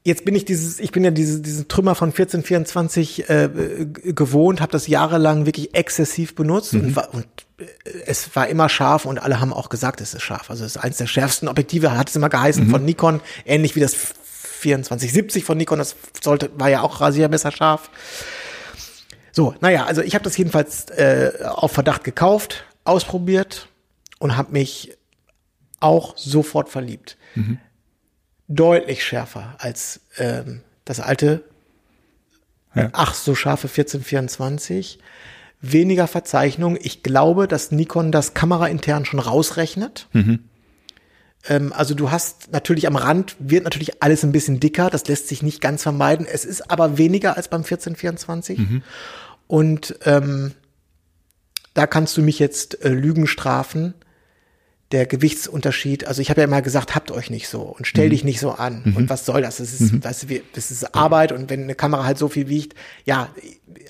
jetzt 0.05 0.25
bin 0.25 0.35
ich 0.35 0.45
dieses, 0.45 0.81
ich 0.81 0.91
bin 0.93 1.05
ja 1.05 1.11
diese, 1.11 1.41
diesen 1.41 1.69
Trümmer 1.69 1.95
von 1.95 2.09
1424 2.11 3.29
äh, 3.31 3.49
g- 3.93 4.13
gewohnt, 4.13 4.61
habe 4.61 4.73
das 4.73 4.87
jahrelang 4.89 5.47
wirklich 5.47 5.75
exzessiv 5.75 6.35
benutzt 6.35 6.75
und, 6.75 6.97
war, 6.97 7.15
und 7.15 7.27
äh, 7.59 7.65
es 8.07 8.35
war 8.35 8.49
immer 8.49 8.69
scharf 8.69 9.05
und 9.05 9.19
alle 9.23 9.41
haben 9.41 9.53
auch 9.53 9.69
gesagt, 9.69 10.01
es 10.01 10.15
ist 10.15 10.23
scharf. 10.23 10.51
Also 10.51 10.65
es 10.65 10.77
ist 10.77 10.83
eines 10.83 10.97
der 10.99 11.07
schärfsten 11.07 11.49
Objektive, 11.49 11.97
hat 11.97 12.09
es 12.09 12.17
immer 12.17 12.29
geheißen 12.29 12.69
von 12.69 12.85
Nikon, 12.85 13.21
ähnlich 13.47 13.77
wie 13.77 13.81
das 13.81 13.93
2470 14.63 15.45
von 15.45 15.59
Nikon, 15.59 15.79
das 15.79 15.97
sollte, 16.23 16.51
war 16.57 16.69
ja 16.71 16.83
auch 16.83 17.01
rasiermesser 17.01 17.51
scharf. 17.53 17.91
So, 19.33 19.55
naja, 19.61 19.87
also 19.87 20.03
ich 20.03 20.15
habe 20.15 20.25
das 20.25 20.37
jedenfalls 20.37 20.87
äh, 20.91 21.33
auf 21.45 21.73
Verdacht 21.73 22.05
gekauft, 22.05 22.65
ausprobiert 22.85 23.69
und 24.19 24.37
habe 24.37 24.53
mich 24.53 24.97
auch 25.81 26.17
sofort 26.17 26.69
verliebt. 26.69 27.17
Deutlich 28.55 29.03
schärfer 29.05 29.55
als 29.59 30.01
ähm, 30.19 30.61
das 30.85 31.01
alte, 31.01 31.43
Ja. 32.75 32.91
ach 32.93 33.15
so 33.15 33.35
scharfe 33.35 33.67
1424. 33.69 34.99
Weniger 35.61 36.09
Verzeichnung. 36.09 36.77
Ich 36.81 37.03
glaube, 37.03 37.47
dass 37.49 37.71
Nikon 37.71 38.11
das 38.13 38.35
kameraintern 38.35 39.05
schon 39.05 39.21
rausrechnet. 39.21 40.09
Ähm, 41.49 41.73
also 41.73 41.95
du 41.95 42.11
hast 42.11 42.51
natürlich 42.53 42.87
am 42.89 42.97
Rand, 42.97 43.37
wird 43.39 43.65
natürlich 43.65 44.03
alles 44.03 44.25
ein 44.25 44.33
bisschen 44.33 44.59
dicker. 44.61 44.91
Das 44.91 45.07
lässt 45.07 45.29
sich 45.29 45.43
nicht 45.43 45.61
ganz 45.61 45.83
vermeiden. 45.83 46.27
Es 46.31 46.45
ist 46.45 46.71
aber 46.71 46.99
weniger 46.99 47.37
als 47.37 47.49
beim 47.49 47.61
1424. 47.63 48.59
Und 49.47 49.97
ähm, 50.05 50.53
da 51.75 51.87
kannst 51.87 52.17
du 52.17 52.23
mich 52.23 52.39
jetzt 52.39 52.85
äh, 52.85 52.89
Lügen 52.91 53.27
strafen. 53.27 53.95
Der 54.93 55.07
Gewichtsunterschied, 55.07 56.07
also 56.07 56.21
ich 56.21 56.29
habe 56.31 56.43
ja 56.43 56.47
immer 56.47 56.61
gesagt, 56.63 56.95
habt 56.95 57.11
euch 57.11 57.31
nicht 57.31 57.49
so 57.49 57.63
und 57.63 57.87
stell 57.87 58.11
dich 58.11 58.25
nicht 58.25 58.39
so 58.41 58.53
an. 58.53 58.93
Und 58.95 59.09
was 59.09 59.25
soll 59.27 59.41
das? 59.43 59.57
Das 59.57 59.73
ist, 59.81 60.05
weißt 60.05 60.25
du, 60.31 60.41
das 60.55 60.71
ist 60.71 60.95
Arbeit 60.95 61.33
und 61.33 61.49
wenn 61.51 61.63
eine 61.63 61.75
Kamera 61.75 62.05
halt 62.05 62.19
so 62.19 62.29
viel 62.29 62.49
wiegt, 62.49 62.75
ja, 63.07 63.31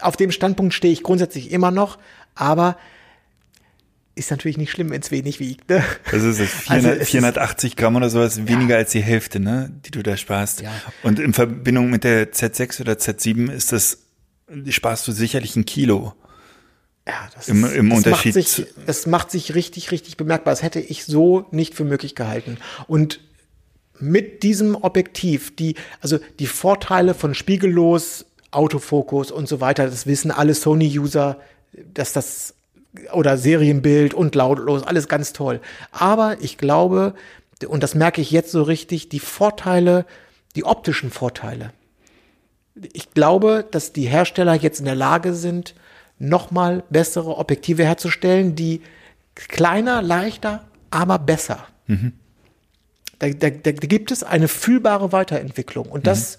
auf 0.01 0.17
dem 0.17 0.31
Standpunkt 0.31 0.73
stehe 0.75 0.93
ich 0.93 1.03
grundsätzlich 1.03 1.51
immer 1.51 1.71
noch, 1.73 1.99
aber 2.37 2.77
ist 4.15 4.31
natürlich 4.31 4.59
nicht 4.59 4.71
schlimm, 4.71 4.91
wenn 4.91 5.01
es 5.01 5.11
wenig 5.11 5.41
wiegt. 5.41 5.71
Ne? 5.71 5.83
Das 6.11 6.23
ist 6.23 6.39
es. 6.39 6.51
400, 6.51 6.71
Also 6.71 6.89
es 6.91 7.03
ist- 7.03 7.11
480 7.11 7.77
Gramm 7.77 7.97
oder 7.97 8.11
sowas, 8.11 8.47
weniger 8.47 8.77
als 8.77 8.91
die 8.93 9.03
Hälfte, 9.03 9.41
ne, 9.41 9.73
die 9.87 9.91
du 9.91 10.03
da 10.03 10.17
sparst. 10.17 10.61
Ja. 10.61 10.71
Und 11.03 11.19
in 11.19 11.33
Verbindung 11.33 11.89
mit 11.91 12.05
der 12.05 12.31
Z6 12.33 12.81
oder 12.83 12.93
Z7 12.93 13.51
ist 13.51 13.73
das, 13.73 13.99
sparst 14.69 15.09
du 15.09 15.13
sicherlich 15.13 15.57
ein 15.57 15.65
Kilo. 15.65 16.15
Ja, 17.07 17.29
das 17.35 17.49
Im- 17.49 17.65
im 17.65 17.89
das 17.91 17.99
Unterschied 17.99 18.35
Macht 18.37 18.49
sich, 18.49 18.67
das 18.87 19.07
macht 19.07 19.31
sich 19.31 19.55
richtig, 19.55 19.91
richtig 19.91 20.17
bemerkbar. 20.17 20.53
Das 20.53 20.63
hätte 20.63 20.81
ich 20.81 21.05
so 21.05 21.47
nicht 21.51 21.75
für 21.75 21.85
möglich 21.85 22.15
gehalten. 22.15 22.59
Und 22.87 23.21
mit 23.99 24.43
diesem 24.43 24.77
Objektiv, 24.77 25.55
die, 25.57 25.75
also 26.01 26.19
die 26.39 26.47
Vorteile 26.47 27.15
von 27.15 27.35
spiegellos, 27.35 28.25
Autofokus 28.51 29.31
und 29.31 29.49
so 29.49 29.61
weiter, 29.61 29.87
das 29.87 30.07
wissen 30.07 30.31
alle 30.31 30.55
Sony-User, 30.55 31.41
dass 31.95 32.13
das 32.13 32.55
oder 33.13 33.39
Serienbild 33.39 34.13
und 34.13 34.35
lautlos, 34.35 34.83
alles 34.83 35.09
ganz 35.09 35.33
toll. 35.33 35.61
Aber 35.93 36.37
ich 36.41 36.59
glaube, 36.59 37.15
und 37.67 37.83
das 37.83 37.95
merke 37.95 38.21
ich 38.21 38.31
jetzt 38.31 38.53
so 38.53 38.63
richtig, 38.63 39.09
die 39.09 39.21
Vorteile, 39.21 40.05
die 40.57 40.65
optischen 40.65 41.11
Vorteile, 41.11 41.73
ich 42.93 43.11
glaube, 43.13 43.65
dass 43.71 43.93
die 43.93 44.07
Hersteller 44.07 44.55
jetzt 44.55 44.79
in 44.81 44.85
der 44.87 44.95
Lage 44.95 45.33
sind, 45.35 45.75
nochmal 46.23 46.85
bessere 46.89 47.37
Objektive 47.37 47.85
herzustellen, 47.85 48.55
die 48.55 48.81
kleiner, 49.35 50.03
leichter, 50.03 50.65
aber 50.91 51.19
besser. 51.19 51.67
Da, 53.19 53.29
da, 53.29 53.51
da 53.51 53.71
gibt 53.73 54.11
es 54.11 54.23
eine 54.23 54.49
fühlbare 54.49 55.13
Weiterentwicklung 55.13 55.87
und 55.87 56.07
das, 56.07 56.39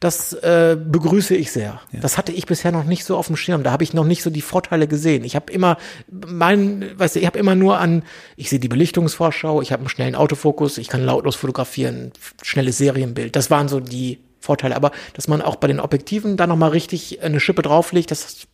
das 0.00 0.32
äh, 0.32 0.76
begrüße 0.80 1.34
ich 1.34 1.52
sehr. 1.52 1.80
Das 1.92 2.16
hatte 2.16 2.32
ich 2.32 2.46
bisher 2.46 2.72
noch 2.72 2.84
nicht 2.84 3.04
so 3.04 3.16
auf 3.16 3.26
dem 3.26 3.36
Schirm. 3.36 3.62
Da 3.62 3.70
habe 3.70 3.84
ich 3.84 3.94
noch 3.94 4.04
nicht 4.04 4.22
so 4.22 4.30
die 4.30 4.42
Vorteile 4.42 4.86
gesehen. 4.86 5.24
Ich 5.24 5.36
habe 5.36 5.52
immer 5.52 5.76
mein, 6.10 6.98
weißt 6.98 7.16
du, 7.16 7.20
ich 7.20 7.26
habe 7.26 7.38
immer 7.38 7.54
nur 7.54 7.78
an, 7.78 8.04
ich 8.36 8.48
sehe 8.48 8.60
die 8.60 8.68
Belichtungsvorschau, 8.68 9.60
ich 9.60 9.72
habe 9.72 9.80
einen 9.80 9.88
schnellen 9.88 10.14
Autofokus, 10.14 10.78
ich 10.78 10.88
kann 10.88 11.04
lautlos 11.04 11.36
fotografieren, 11.36 12.12
schnelles 12.42 12.78
Serienbild. 12.78 13.36
Das 13.36 13.50
waren 13.50 13.68
so 13.68 13.80
die 13.80 14.20
Vorteile. 14.40 14.76
Aber 14.76 14.92
dass 15.14 15.28
man 15.28 15.42
auch 15.42 15.56
bei 15.56 15.66
den 15.66 15.80
Objektiven 15.80 16.36
da 16.36 16.46
noch 16.46 16.56
mal 16.56 16.70
richtig 16.70 17.22
eine 17.22 17.40
Schippe 17.40 17.62
drauflegt, 17.62 18.10
das 18.10 18.46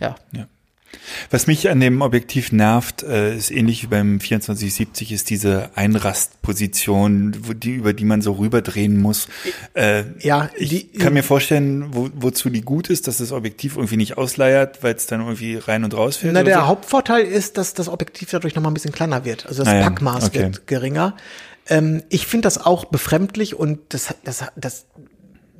ja. 0.00 0.14
Was 1.30 1.48
mich 1.48 1.68
an 1.70 1.80
dem 1.80 2.02
Objektiv 2.02 2.52
nervt, 2.52 3.02
äh, 3.02 3.36
ist 3.36 3.50
ähnlich 3.50 3.82
wie 3.82 3.86
beim 3.88 4.20
2470, 4.20 5.10
ist 5.10 5.28
diese 5.28 5.70
Einrastposition, 5.74 7.34
wo 7.42 7.52
die, 7.52 7.72
über 7.72 7.92
die 7.92 8.04
man 8.04 8.22
so 8.22 8.32
rüberdrehen 8.32 9.00
muss. 9.00 9.26
Äh, 9.74 10.04
Ja, 10.20 10.50
ich 10.56 10.68
die- 10.68 10.98
kann 10.98 11.14
mir 11.14 11.22
vorstellen, 11.24 11.86
wo, 11.94 12.10
wozu 12.14 12.48
die 12.50 12.60
gut 12.60 12.90
ist, 12.90 13.08
dass 13.08 13.18
das 13.18 13.32
Objektiv 13.32 13.76
irgendwie 13.76 13.96
nicht 13.96 14.16
ausleiert, 14.18 14.82
weil 14.82 14.94
es 14.94 15.06
dann 15.06 15.20
irgendwie 15.20 15.56
rein 15.56 15.82
und 15.84 15.94
raus 15.94 16.16
fällt. 16.16 16.32
Na, 16.34 16.42
der 16.44 16.60
so. 16.60 16.66
Hauptvorteil 16.66 17.24
ist, 17.24 17.58
dass 17.58 17.74
das 17.74 17.88
Objektiv 17.88 18.30
dadurch 18.30 18.54
noch 18.54 18.62
mal 18.62 18.70
ein 18.70 18.74
bisschen 18.74 18.92
kleiner 18.92 19.24
wird. 19.24 19.46
Also 19.46 19.64
das 19.64 19.72
Ah 19.72 19.76
ja, 19.78 19.82
Packmaß 19.82 20.26
okay. 20.26 20.40
wird 20.40 20.66
geringer. 20.66 21.16
Ähm, 21.68 22.02
ich 22.08 22.26
finde 22.26 22.46
das 22.46 22.58
auch 22.64 22.84
befremdlich 22.84 23.54
und 23.56 23.80
das, 23.88 24.14
das, 24.22 24.44
das, 24.54 24.84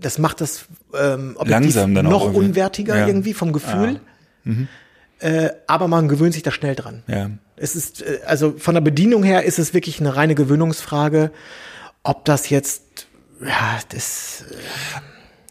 das 0.01 0.19
macht 0.19 0.41
das 0.41 0.67
ähm, 0.97 1.33
Objektiv 1.37 1.51
Langsam 1.75 1.95
dann 1.95 2.05
noch 2.07 2.33
unwertiger 2.33 2.97
Ja. 2.97 3.05
Ah. 3.05 3.09
irgendwie 3.09 3.35
vom 3.35 3.53
Gefühl. 3.53 4.01
Äh, 5.21 5.51
aber 5.67 5.89
man 5.89 6.09
gewöhnt 6.09 6.35
sich 6.35 6.43
da 6.43 6.51
schnell 6.51 6.75
dran. 6.75 7.03
Ja. 7.07 7.31
Es 7.57 7.77
ist, 7.77 8.03
äh, 8.03 8.21
also 8.27 8.55
von 8.59 8.75
der 8.75 8.83
Bedienung 8.83 9.23
her 9.23 9.45
ist 9.45 9.59
es 9.59 9.75
wirklich 9.75 10.01
eine 10.01 10.17
reine 10.17 10.35
Gewöhnungsfrage, 10.35 11.31
ob 12.03 12.25
das 12.25 12.51
jetzt, 12.51 13.07
ja, 13.41 13.79
das, 13.89 14.45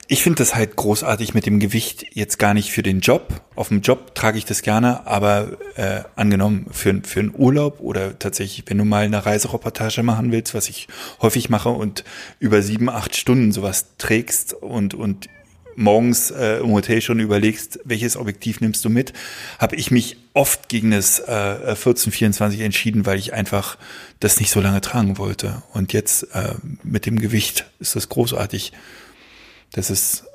Ich 0.10 0.21
finde 0.21 0.38
das 0.38 0.53
halt 0.53 0.75
großartig 0.75 1.34
mit 1.34 1.45
dem 1.45 1.60
Gewicht 1.60 2.06
jetzt 2.12 2.38
gar 2.38 2.53
nicht 2.53 2.71
für 2.71 2.84
den 2.84 2.99
Job. 2.99 3.41
Auf 3.56 3.69
dem 3.69 3.82
Job 3.82 4.13
trage 4.13 4.38
ich 4.38 4.45
das 4.45 4.62
gerne, 4.62 5.08
aber 5.08 5.58
äh, 5.75 6.03
angenommen 6.15 6.67
für, 6.71 7.01
für 7.03 7.21
einen 7.21 7.34
Urlaub 7.36 7.79
oder 7.79 8.19
tatsächlich, 8.19 8.65
wenn 8.67 8.77
du 8.77 8.86
mal 8.86 9.06
eine 9.06 9.25
Reisereportage 9.25 10.03
machen 10.03 10.32
willst, 10.32 10.53
was 10.53 10.69
ich 10.69 10.88
häufig 11.21 11.49
mache 11.49 11.69
und 11.69 12.03
über 12.39 12.62
sieben, 12.62 12.89
acht 12.89 13.15
Stunden 13.15 13.51
sowas 13.53 13.95
trägst 13.97 14.53
und, 14.53 14.93
und 14.93 15.29
morgens 15.75 16.31
äh, 16.31 16.59
im 16.59 16.71
Hotel 16.71 17.01
schon 17.01 17.19
überlegst, 17.19 17.79
welches 17.83 18.17
Objektiv 18.17 18.62
nimmst 18.62 18.83
du 18.86 18.89
mit, 18.89 19.13
habe 19.59 19.75
ich 19.75 19.91
mich 19.91 20.17
oft 20.33 20.69
gegen 20.69 20.91
das 20.91 21.19
äh, 21.19 21.31
1424 21.31 22.62
entschieden, 22.62 23.05
weil 23.05 23.19
ich 23.19 23.33
einfach 23.33 23.77
das 24.19 24.39
nicht 24.39 24.51
so 24.51 24.62
lange 24.62 24.81
tragen 24.81 25.17
wollte. 25.17 25.63
Und 25.73 25.93
jetzt 25.93 26.23
äh, 26.33 26.55
mit 26.83 27.05
dem 27.05 27.19
Gewicht 27.19 27.65
ist 27.79 27.95
das 27.95 28.09
großartig. 28.09 28.73
Das 29.71 29.89
ist 29.89 30.25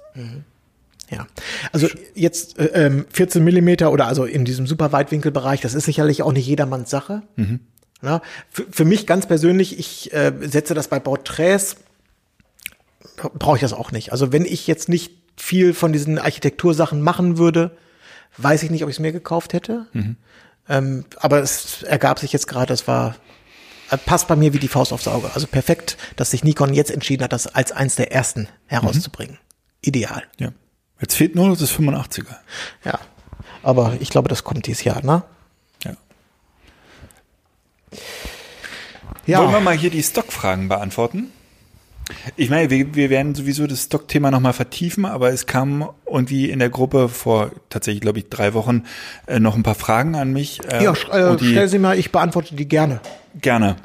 Ja, 1.10 1.26
also 1.72 1.88
jetzt 2.14 2.58
äh, 2.58 2.86
ähm, 2.86 3.06
14 3.10 3.42
Millimeter 3.42 3.92
oder 3.92 4.06
also 4.06 4.24
in 4.24 4.44
diesem 4.44 4.66
super 4.66 4.92
Weitwinkelbereich, 4.92 5.60
das 5.60 5.74
ist 5.74 5.84
sicherlich 5.84 6.22
auch 6.22 6.32
nicht 6.32 6.46
jedermanns 6.46 6.90
Sache. 6.90 7.22
Ja, 8.02 8.22
für, 8.50 8.66
für 8.70 8.84
mich 8.84 9.06
ganz 9.06 9.26
persönlich, 9.26 9.78
ich 9.78 10.12
äh, 10.12 10.32
setze 10.42 10.74
das 10.74 10.88
bei 10.88 11.00
Porträts, 11.00 11.76
brauche 13.16 13.56
ich 13.56 13.62
das 13.62 13.72
auch 13.72 13.90
nicht. 13.90 14.12
Also 14.12 14.32
wenn 14.32 14.44
ich 14.44 14.66
jetzt 14.66 14.88
nicht 14.88 15.12
viel 15.38 15.72
von 15.72 15.92
diesen 15.92 16.18
Architektursachen 16.18 17.00
machen 17.00 17.38
würde, 17.38 17.76
weiß 18.36 18.62
ich 18.62 18.70
nicht, 18.70 18.82
ob 18.82 18.90
ich 18.90 18.96
es 18.96 19.00
mir 19.00 19.12
gekauft 19.12 19.52
hätte. 19.52 19.86
Ähm, 20.68 21.04
aber 21.16 21.40
es 21.40 21.82
ergab 21.82 22.18
sich 22.18 22.32
jetzt 22.32 22.46
gerade, 22.46 22.66
das 22.66 22.86
war 22.86 23.16
äh, 23.90 23.96
passt 23.96 24.28
bei 24.28 24.36
mir 24.36 24.52
wie 24.52 24.58
die 24.58 24.68
Faust 24.68 24.92
aufs 24.92 25.08
Auge. 25.08 25.30
Also 25.34 25.46
perfekt, 25.46 25.96
dass 26.16 26.30
sich 26.30 26.44
Nikon 26.44 26.74
jetzt 26.74 26.90
entschieden 26.90 27.24
hat, 27.24 27.32
das 27.32 27.46
als 27.46 27.72
eins 27.72 27.96
der 27.96 28.12
ersten 28.12 28.48
herauszubringen. 28.66 29.38
Ideal. 29.80 30.24
Ja. 30.38 30.52
Jetzt 31.00 31.14
fehlt 31.14 31.34
nur 31.34 31.48
noch 31.48 31.56
das 31.56 31.72
85er. 31.72 32.36
Ja. 32.84 32.98
Aber 33.62 33.96
ich 34.00 34.10
glaube, 34.10 34.28
das 34.28 34.44
kommt 34.44 34.66
dieses 34.66 34.84
Jahr, 34.84 35.04
ne? 35.04 35.22
Ja. 35.84 35.92
Ja. 39.26 39.38
Wollen 39.40 39.52
wir 39.52 39.60
mal 39.60 39.76
hier 39.76 39.90
die 39.90 40.02
Stockfragen 40.02 40.68
beantworten? 40.68 41.32
Ich 42.36 42.50
meine, 42.50 42.70
wir, 42.70 42.94
wir 42.94 43.10
werden 43.10 43.34
sowieso 43.34 43.66
das 43.66 43.84
Stockthema 43.84 44.30
nochmal 44.30 44.52
vertiefen, 44.52 45.04
aber 45.04 45.30
es 45.30 45.46
kam 45.46 45.88
irgendwie 46.06 46.50
in 46.50 46.58
der 46.58 46.70
Gruppe 46.70 47.08
vor 47.08 47.50
tatsächlich, 47.68 48.00
glaube 48.00 48.18
ich, 48.20 48.28
drei 48.28 48.54
Wochen 48.54 48.84
äh, 49.26 49.38
noch 49.40 49.56
ein 49.56 49.62
paar 49.62 49.74
Fragen 49.74 50.14
an 50.14 50.32
mich. 50.32 50.60
Äh, 50.70 50.84
ja, 50.84 50.92
äh, 50.92 51.36
die, 51.36 51.50
stell 51.50 51.68
sie 51.68 51.78
mal, 51.78 51.98
ich 51.98 52.10
beantworte 52.10 52.54
die 52.54 52.66
gerne. 52.66 53.00
Gerne. 53.40 53.76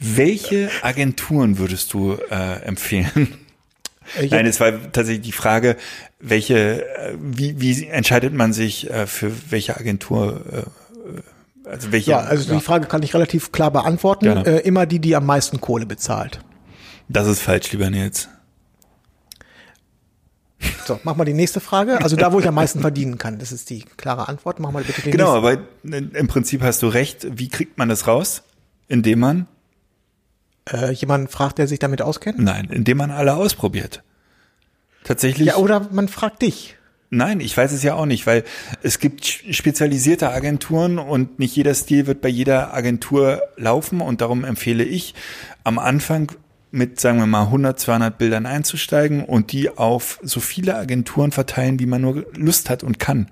Welche 0.00 0.70
Agenturen 0.82 1.58
würdest 1.58 1.92
du 1.92 2.16
äh, 2.30 2.62
empfehlen? 2.64 3.38
Äh, 4.18 4.26
ja, 4.26 4.36
Nein, 4.38 4.46
es 4.46 4.58
war 4.58 4.72
tatsächlich 4.92 5.20
die 5.20 5.32
Frage, 5.32 5.76
welche, 6.18 6.86
äh, 6.96 7.14
wie, 7.20 7.60
wie 7.60 7.86
entscheidet 7.86 8.32
man 8.32 8.52
sich 8.52 8.90
äh, 8.90 9.06
für 9.06 9.30
welche 9.50 9.76
Agentur, 9.76 10.42
äh, 10.50 11.68
also 11.68 11.92
welche? 11.92 12.12
ja, 12.12 12.18
also 12.20 12.52
die 12.52 12.60
Frage 12.60 12.86
kann 12.86 13.02
ich 13.02 13.14
relativ 13.14 13.52
klar 13.52 13.70
beantworten. 13.70 14.26
Äh, 14.26 14.60
immer 14.60 14.86
die, 14.86 14.98
die 14.98 15.14
am 15.14 15.26
meisten 15.26 15.60
Kohle 15.60 15.86
bezahlt. 15.86 16.40
Das 17.08 17.26
ist 17.26 17.40
falsch, 17.40 17.70
lieber 17.72 17.90
Nils. 17.90 18.28
So, 20.86 20.98
mach 21.04 21.14
mal 21.16 21.24
die 21.24 21.34
nächste 21.34 21.60
Frage. 21.60 22.00
Also 22.02 22.16
da, 22.16 22.32
wo 22.32 22.40
ich 22.40 22.48
am 22.48 22.54
meisten 22.54 22.80
verdienen 22.80 23.18
kann, 23.18 23.38
das 23.38 23.52
ist 23.52 23.70
die 23.70 23.80
klare 23.96 24.26
Antwort. 24.28 24.58
Mach 24.58 24.72
mal 24.72 24.82
bitte 24.82 25.02
die 25.02 25.10
Genau, 25.10 25.40
nächste. 25.40 25.62
aber 25.84 26.18
im 26.18 26.26
Prinzip 26.28 26.62
hast 26.62 26.82
du 26.82 26.88
recht. 26.88 27.26
Wie 27.38 27.48
kriegt 27.48 27.78
man 27.78 27.88
das 27.88 28.06
raus? 28.06 28.42
Indem 28.88 29.20
man, 29.20 29.46
Äh, 30.70 30.92
jemand 30.92 31.30
fragt, 31.30 31.58
der 31.58 31.68
sich 31.68 31.78
damit 31.78 32.02
auskennt? 32.02 32.38
nein, 32.38 32.68
indem 32.70 32.96
man 32.98 33.10
alle 33.10 33.34
ausprobiert. 33.36 34.02
Tatsächlich. 35.04 35.46
Ja, 35.48 35.56
oder 35.56 35.88
man 35.92 36.08
fragt 36.08 36.42
dich. 36.42 36.76
Nein, 37.10 37.40
ich 37.40 37.56
weiß 37.56 37.72
es 37.72 37.82
ja 37.82 37.94
auch 37.94 38.04
nicht, 38.04 38.26
weil 38.26 38.44
es 38.82 38.98
gibt 38.98 39.24
spezialisierte 39.24 40.30
Agenturen 40.30 40.98
und 40.98 41.38
nicht 41.38 41.54
jeder 41.56 41.72
Stil 41.74 42.06
wird 42.06 42.20
bei 42.20 42.28
jeder 42.28 42.74
Agentur 42.74 43.40
laufen 43.56 44.00
und 44.02 44.20
darum 44.20 44.44
empfehle 44.44 44.84
ich 44.84 45.14
am 45.64 45.78
Anfang 45.78 46.32
mit, 46.70 47.00
sagen 47.00 47.18
wir 47.18 47.26
mal, 47.26 47.44
100, 47.44 47.78
200 47.78 48.18
Bildern 48.18 48.46
einzusteigen 48.46 49.24
und 49.24 49.52
die 49.52 49.70
auf 49.70 50.18
so 50.22 50.40
viele 50.40 50.76
Agenturen 50.76 51.32
verteilen, 51.32 51.78
wie 51.78 51.86
man 51.86 52.02
nur 52.02 52.26
Lust 52.36 52.70
hat 52.70 52.82
und 52.82 52.98
kann. 52.98 53.30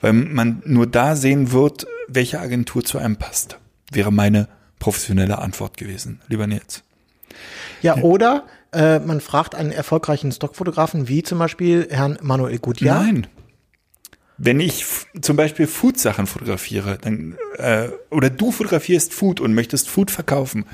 Weil 0.00 0.12
man 0.12 0.62
nur 0.66 0.86
da 0.86 1.16
sehen 1.16 1.52
wird, 1.52 1.86
welche 2.08 2.40
Agentur 2.40 2.84
zu 2.84 2.98
einem 2.98 3.16
passt. 3.16 3.58
Wäre 3.90 4.12
meine 4.12 4.48
professionelle 4.78 5.38
Antwort 5.38 5.76
gewesen, 5.76 6.20
lieber 6.28 6.46
Nils. 6.46 6.82
Ja, 7.80 7.96
oder 7.96 8.44
äh, 8.72 8.98
man 8.98 9.20
fragt 9.20 9.54
einen 9.54 9.72
erfolgreichen 9.72 10.32
Stockfotografen, 10.32 11.08
wie 11.08 11.22
zum 11.22 11.38
Beispiel 11.38 11.88
Herrn 11.90 12.18
Manuel 12.22 12.58
Gutjahr. 12.58 13.02
Nein. 13.02 13.26
Wenn 14.36 14.58
ich 14.58 14.84
zum 15.20 15.36
Beispiel 15.36 15.68
Food-Sachen 15.68 16.26
fotografiere, 16.26 16.98
dann, 17.00 17.36
äh, 17.56 17.88
oder 18.10 18.30
du 18.30 18.50
fotografierst 18.50 19.14
Food 19.14 19.40
und 19.40 19.54
möchtest 19.54 19.88
Food 19.88 20.10
verkaufen 20.10 20.64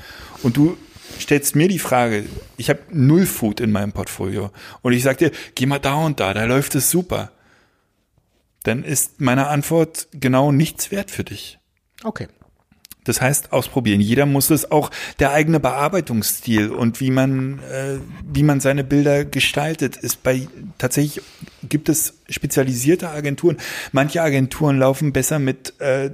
und 0.41 0.57
du 0.57 0.77
stellst 1.19 1.55
mir 1.55 1.67
die 1.67 1.79
Frage, 1.79 2.25
ich 2.57 2.69
habe 2.69 2.79
null 2.91 3.25
Food 3.25 3.59
in 3.59 3.71
meinem 3.71 3.91
Portfolio 3.91 4.51
und 4.81 4.93
ich 4.93 5.03
sag 5.03 5.17
dir, 5.17 5.31
geh 5.55 5.65
mal 5.65 5.79
da 5.79 5.95
und 5.95 6.19
da, 6.19 6.33
da 6.33 6.45
läuft 6.45 6.75
es 6.75 6.91
super, 6.91 7.31
dann 8.63 8.83
ist 8.83 9.21
meine 9.21 9.47
Antwort 9.47 10.07
genau 10.11 10.51
nichts 10.51 10.91
wert 10.91 11.11
für 11.11 11.23
dich. 11.23 11.59
Okay. 12.03 12.27
Das 13.03 13.19
heißt, 13.19 13.51
ausprobieren. 13.51 13.99
Jeder 13.99 14.27
muss 14.27 14.51
es 14.51 14.69
auch 14.71 14.91
der 15.19 15.31
eigene 15.31 15.59
Bearbeitungsstil 15.59 16.69
und 16.69 16.99
wie 16.99 17.09
man, 17.09 17.57
äh, 17.59 17.97
wie 18.31 18.43
man 18.43 18.59
seine 18.59 18.83
Bilder 18.83 19.25
gestaltet, 19.25 19.97
ist 19.97 20.21
bei 20.21 20.47
tatsächlich 20.77 21.23
gibt 21.63 21.89
es 21.89 22.19
spezialisierte 22.29 23.09
Agenturen. 23.09 23.57
Manche 23.91 24.21
Agenturen 24.21 24.77
laufen 24.77 25.13
besser 25.13 25.39
mit 25.39 25.79
äh, 25.79 26.11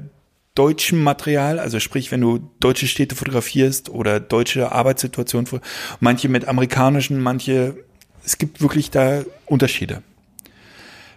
deutschem 0.58 1.04
Material, 1.04 1.60
also 1.60 1.80
sprich, 1.80 2.12
wenn 2.12 2.22
du 2.22 2.39
deutsche 2.60 2.88
Städte 2.88 3.15
fotografierst 3.15 3.89
oder 3.89 4.20
deutsche 4.20 4.72
Arbeitssituationen, 4.72 5.48
manche 6.00 6.30
mit 6.30 6.48
amerikanischen, 6.48 7.22
manche, 7.22 7.76
es 8.26 8.38
gibt 8.38 8.62
wirklich 8.62 8.89
da 8.89 9.24
Unterschiede. 9.46 10.02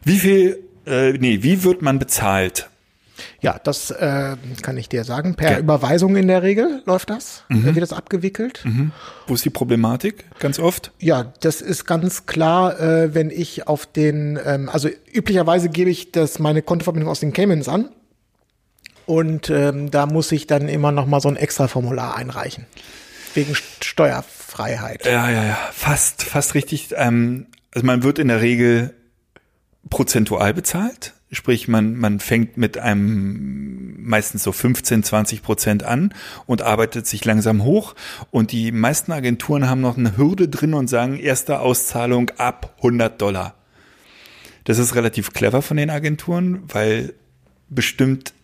Wie 0.04 0.18
viel, 0.18 0.58
äh, 0.86 1.12
nee, 1.12 1.42
wie 1.42 1.64
wird 1.64 1.80
man 1.82 1.98
bezahlt? 1.98 2.68
Ja, 3.40 3.58
das 3.62 3.90
äh, 3.90 4.36
kann 4.62 4.76
ich 4.78 4.88
dir 4.88 5.04
sagen. 5.04 5.34
Per 5.34 5.52
Ja. 5.52 5.58
Überweisung 5.58 6.16
in 6.16 6.26
der 6.28 6.42
Regel 6.42 6.82
läuft 6.86 7.10
das. 7.10 7.44
Äh, 7.50 7.74
Wird 7.74 7.82
das 7.82 7.92
abgewickelt? 7.92 8.64
Wo 9.26 9.34
ist 9.34 9.44
die 9.44 9.50
Problematik? 9.50 10.24
Ganz 10.38 10.58
oft? 10.58 10.92
Ja, 10.98 11.32
das 11.40 11.60
ist 11.60 11.84
ganz 11.84 12.24
klar, 12.26 12.80
äh, 12.80 13.14
wenn 13.14 13.30
ich 13.30 13.66
auf 13.66 13.84
den, 13.86 14.38
ähm, 14.44 14.70
also 14.70 14.88
üblicherweise 15.12 15.68
gebe 15.68 15.90
ich 15.90 16.12
das 16.12 16.38
meine 16.38 16.62
Kontoverbindung 16.62 17.10
aus 17.10 17.20
den 17.20 17.32
Caymans 17.34 17.68
an. 17.68 17.90
Und 19.10 19.50
ähm, 19.50 19.90
da 19.90 20.06
muss 20.06 20.30
ich 20.30 20.46
dann 20.46 20.68
immer 20.68 20.92
noch 20.92 21.04
mal 21.06 21.20
so 21.20 21.28
ein 21.28 21.34
extra 21.34 21.66
Formular 21.66 22.14
einreichen. 22.16 22.66
Wegen 23.34 23.54
St- 23.54 23.82
Steuerfreiheit. 23.84 25.04
Ja, 25.04 25.28
ja, 25.28 25.44
ja, 25.44 25.58
fast, 25.72 26.22
fast 26.22 26.54
richtig. 26.54 26.90
Ähm, 26.96 27.46
also 27.74 27.84
man 27.84 28.04
wird 28.04 28.20
in 28.20 28.28
der 28.28 28.40
Regel 28.40 28.94
prozentual 29.88 30.54
bezahlt. 30.54 31.14
Sprich, 31.32 31.66
man, 31.66 31.96
man 31.96 32.20
fängt 32.20 32.56
mit 32.56 32.78
einem 32.78 33.96
meistens 34.00 34.44
so 34.44 34.52
15, 34.52 35.02
20 35.02 35.42
Prozent 35.42 35.82
an 35.82 36.14
und 36.46 36.62
arbeitet 36.62 37.08
sich 37.08 37.24
langsam 37.24 37.64
hoch. 37.64 37.96
Und 38.30 38.52
die 38.52 38.70
meisten 38.70 39.10
Agenturen 39.10 39.68
haben 39.68 39.80
noch 39.80 39.96
eine 39.98 40.16
Hürde 40.16 40.48
drin 40.48 40.72
und 40.74 40.88
sagen, 40.88 41.18
erste 41.18 41.58
Auszahlung 41.58 42.30
ab 42.38 42.74
100 42.78 43.20
Dollar. 43.20 43.54
Das 44.64 44.78
ist 44.78 44.94
relativ 44.94 45.32
clever 45.32 45.62
von 45.62 45.76
den 45.76 45.90
Agenturen, 45.90 46.62
weil 46.68 47.14
bestimmt 47.68 48.34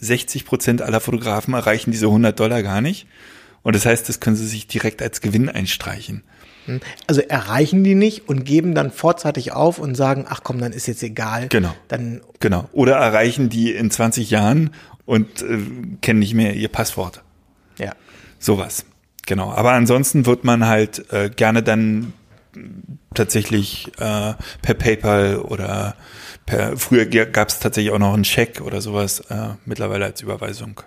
60 0.00 0.44
Prozent 0.44 0.82
aller 0.82 1.00
Fotografen 1.00 1.54
erreichen 1.54 1.90
diese 1.90 2.06
100 2.06 2.38
Dollar 2.38 2.62
gar 2.62 2.80
nicht. 2.80 3.06
Und 3.62 3.76
das 3.76 3.84
heißt, 3.86 4.08
das 4.08 4.20
können 4.20 4.36
sie 4.36 4.46
sich 4.46 4.66
direkt 4.66 5.02
als 5.02 5.20
Gewinn 5.20 5.48
einstreichen. 5.48 6.22
Also 7.06 7.20
erreichen 7.22 7.82
die 7.84 7.94
nicht 7.94 8.28
und 8.28 8.44
geben 8.44 8.74
dann 8.74 8.90
vorzeitig 8.92 9.52
auf 9.52 9.78
und 9.78 9.96
sagen, 9.96 10.26
ach 10.28 10.40
komm, 10.42 10.58
dann 10.60 10.72
ist 10.72 10.86
jetzt 10.86 11.02
egal. 11.02 11.48
Genau. 11.48 11.74
Dann, 11.88 12.20
Genau. 12.38 12.68
Oder 12.72 12.96
erreichen 12.96 13.48
die 13.48 13.72
in 13.72 13.90
20 13.90 14.30
Jahren 14.30 14.70
und 15.04 15.42
äh, 15.42 15.58
kennen 16.00 16.20
nicht 16.20 16.34
mehr 16.34 16.54
ihr 16.54 16.68
Passwort. 16.68 17.22
ja. 17.78 17.92
Sowas. 18.38 18.86
Genau. 19.26 19.52
Aber 19.52 19.72
ansonsten 19.72 20.24
wird 20.24 20.44
man 20.44 20.66
halt 20.66 21.12
äh, 21.12 21.28
gerne 21.28 21.62
dann 21.62 22.14
tatsächlich 23.14 23.88
äh, 23.98 24.34
per 24.62 24.74
PayPal 24.74 25.36
oder 25.36 25.94
per 26.50 26.76
früher 26.76 27.06
gab 27.06 27.48
es 27.48 27.60
tatsächlich 27.60 27.92
auch 27.92 27.98
noch 27.98 28.12
einen 28.12 28.24
Scheck 28.24 28.60
oder 28.60 28.80
sowas, 28.80 29.20
äh, 29.30 29.50
mittlerweile 29.64 30.04
als 30.04 30.20
Überweisung. 30.20 30.80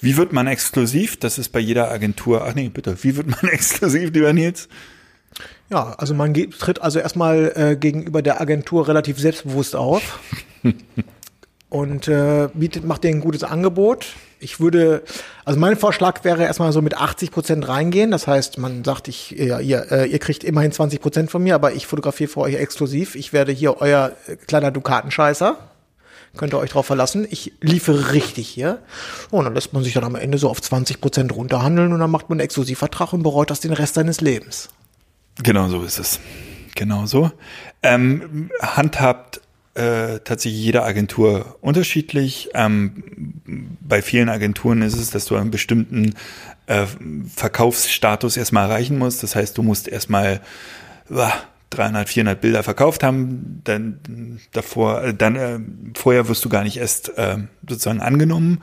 Wie 0.00 0.16
wird 0.16 0.32
man 0.32 0.46
exklusiv? 0.46 1.18
Das 1.18 1.38
ist 1.38 1.50
bei 1.50 1.60
jeder 1.60 1.90
Agentur. 1.90 2.46
Ach 2.46 2.54
nee, 2.54 2.70
bitte. 2.70 2.96
Wie 3.04 3.14
wird 3.16 3.26
man 3.26 3.50
exklusiv, 3.52 4.10
lieber 4.12 4.32
Nils? 4.32 4.68
Ja, 5.68 5.92
also 5.92 6.14
man 6.14 6.32
geht, 6.32 6.58
tritt 6.58 6.80
also 6.80 6.98
erstmal 6.98 7.52
äh, 7.54 7.76
gegenüber 7.76 8.22
der 8.22 8.40
Agentur 8.40 8.88
relativ 8.88 9.18
selbstbewusst 9.18 9.76
auf 9.76 10.18
und 11.70 12.08
äh, 12.08 12.48
bietet, 12.52 12.84
macht 12.84 13.04
dir 13.04 13.08
ein 13.08 13.20
gutes 13.20 13.44
Angebot. 13.44 14.08
Ich 14.40 14.58
würde, 14.58 15.02
also 15.44 15.58
mein 15.58 15.76
Vorschlag 15.76 16.24
wäre 16.24 16.42
erstmal 16.42 16.72
so 16.72 16.82
mit 16.82 16.96
80 16.96 17.30
Prozent 17.30 17.68
reingehen. 17.68 18.10
Das 18.10 18.26
heißt, 18.26 18.58
man 18.58 18.84
sagt, 18.84 19.06
ich, 19.06 19.30
ja, 19.30 19.60
ihr, 19.60 19.90
äh, 19.90 20.06
ihr 20.06 20.18
kriegt 20.18 20.42
immerhin 20.42 20.72
20 20.72 21.00
Prozent 21.00 21.30
von 21.30 21.42
mir, 21.42 21.54
aber 21.54 21.72
ich 21.72 21.86
fotografiere 21.86 22.28
für 22.28 22.40
euch 22.40 22.56
exklusiv. 22.56 23.14
Ich 23.14 23.32
werde 23.32 23.52
hier 23.52 23.80
euer 23.80 24.12
äh, 24.26 24.36
kleiner 24.36 24.72
Dukatenscheißer. 24.72 25.58
Könnt 26.36 26.54
ihr 26.54 26.58
euch 26.58 26.70
drauf 26.70 26.86
verlassen. 26.86 27.26
Ich 27.30 27.52
liefere 27.60 28.12
richtig 28.12 28.48
hier. 28.48 28.78
Und 29.30 29.44
dann 29.44 29.54
lässt 29.54 29.72
man 29.72 29.82
sich 29.84 29.94
dann 29.94 30.04
am 30.04 30.16
Ende 30.16 30.38
so 30.38 30.48
auf 30.48 30.60
20 30.60 31.00
Prozent 31.00 31.34
runterhandeln 31.34 31.92
und 31.92 32.00
dann 32.00 32.10
macht 32.10 32.28
man 32.28 32.38
einen 32.38 32.44
Exklusivvertrag 32.44 33.12
und 33.12 33.22
bereut 33.22 33.50
das 33.50 33.60
den 33.60 33.72
Rest 33.72 33.94
seines 33.94 34.20
Lebens. 34.20 34.70
Genau 35.42 35.68
so 35.68 35.82
ist 35.82 35.98
es. 35.98 36.20
Genau 36.74 37.06
so. 37.06 37.30
Ähm, 37.82 38.50
handhabt 38.60 39.40
äh, 39.80 40.20
tatsächlich 40.20 40.62
jede 40.62 40.82
Agentur 40.82 41.56
unterschiedlich. 41.62 42.50
Ähm, 42.54 43.72
bei 43.80 44.02
vielen 44.02 44.28
Agenturen 44.28 44.82
ist 44.82 44.96
es, 44.96 45.10
dass 45.10 45.24
du 45.24 45.36
einen 45.36 45.50
bestimmten 45.50 46.14
äh, 46.66 46.86
Verkaufsstatus 47.34 48.36
erstmal 48.36 48.68
erreichen 48.68 48.98
musst. 48.98 49.22
Das 49.22 49.34
heißt, 49.34 49.56
du 49.56 49.62
musst 49.62 49.88
erstmal 49.88 50.40
äh, 51.08 51.28
300, 51.70 52.08
400 52.08 52.40
Bilder 52.40 52.62
verkauft 52.62 53.02
haben, 53.02 53.62
dann 53.64 54.40
davor, 54.52 55.02
äh, 55.02 55.14
dann 55.14 55.36
äh, 55.36 55.60
vorher 55.96 56.28
wirst 56.28 56.44
du 56.44 56.50
gar 56.50 56.64
nicht 56.64 56.76
erst 56.76 57.16
äh, 57.16 57.38
sozusagen 57.66 58.00
angenommen. 58.00 58.62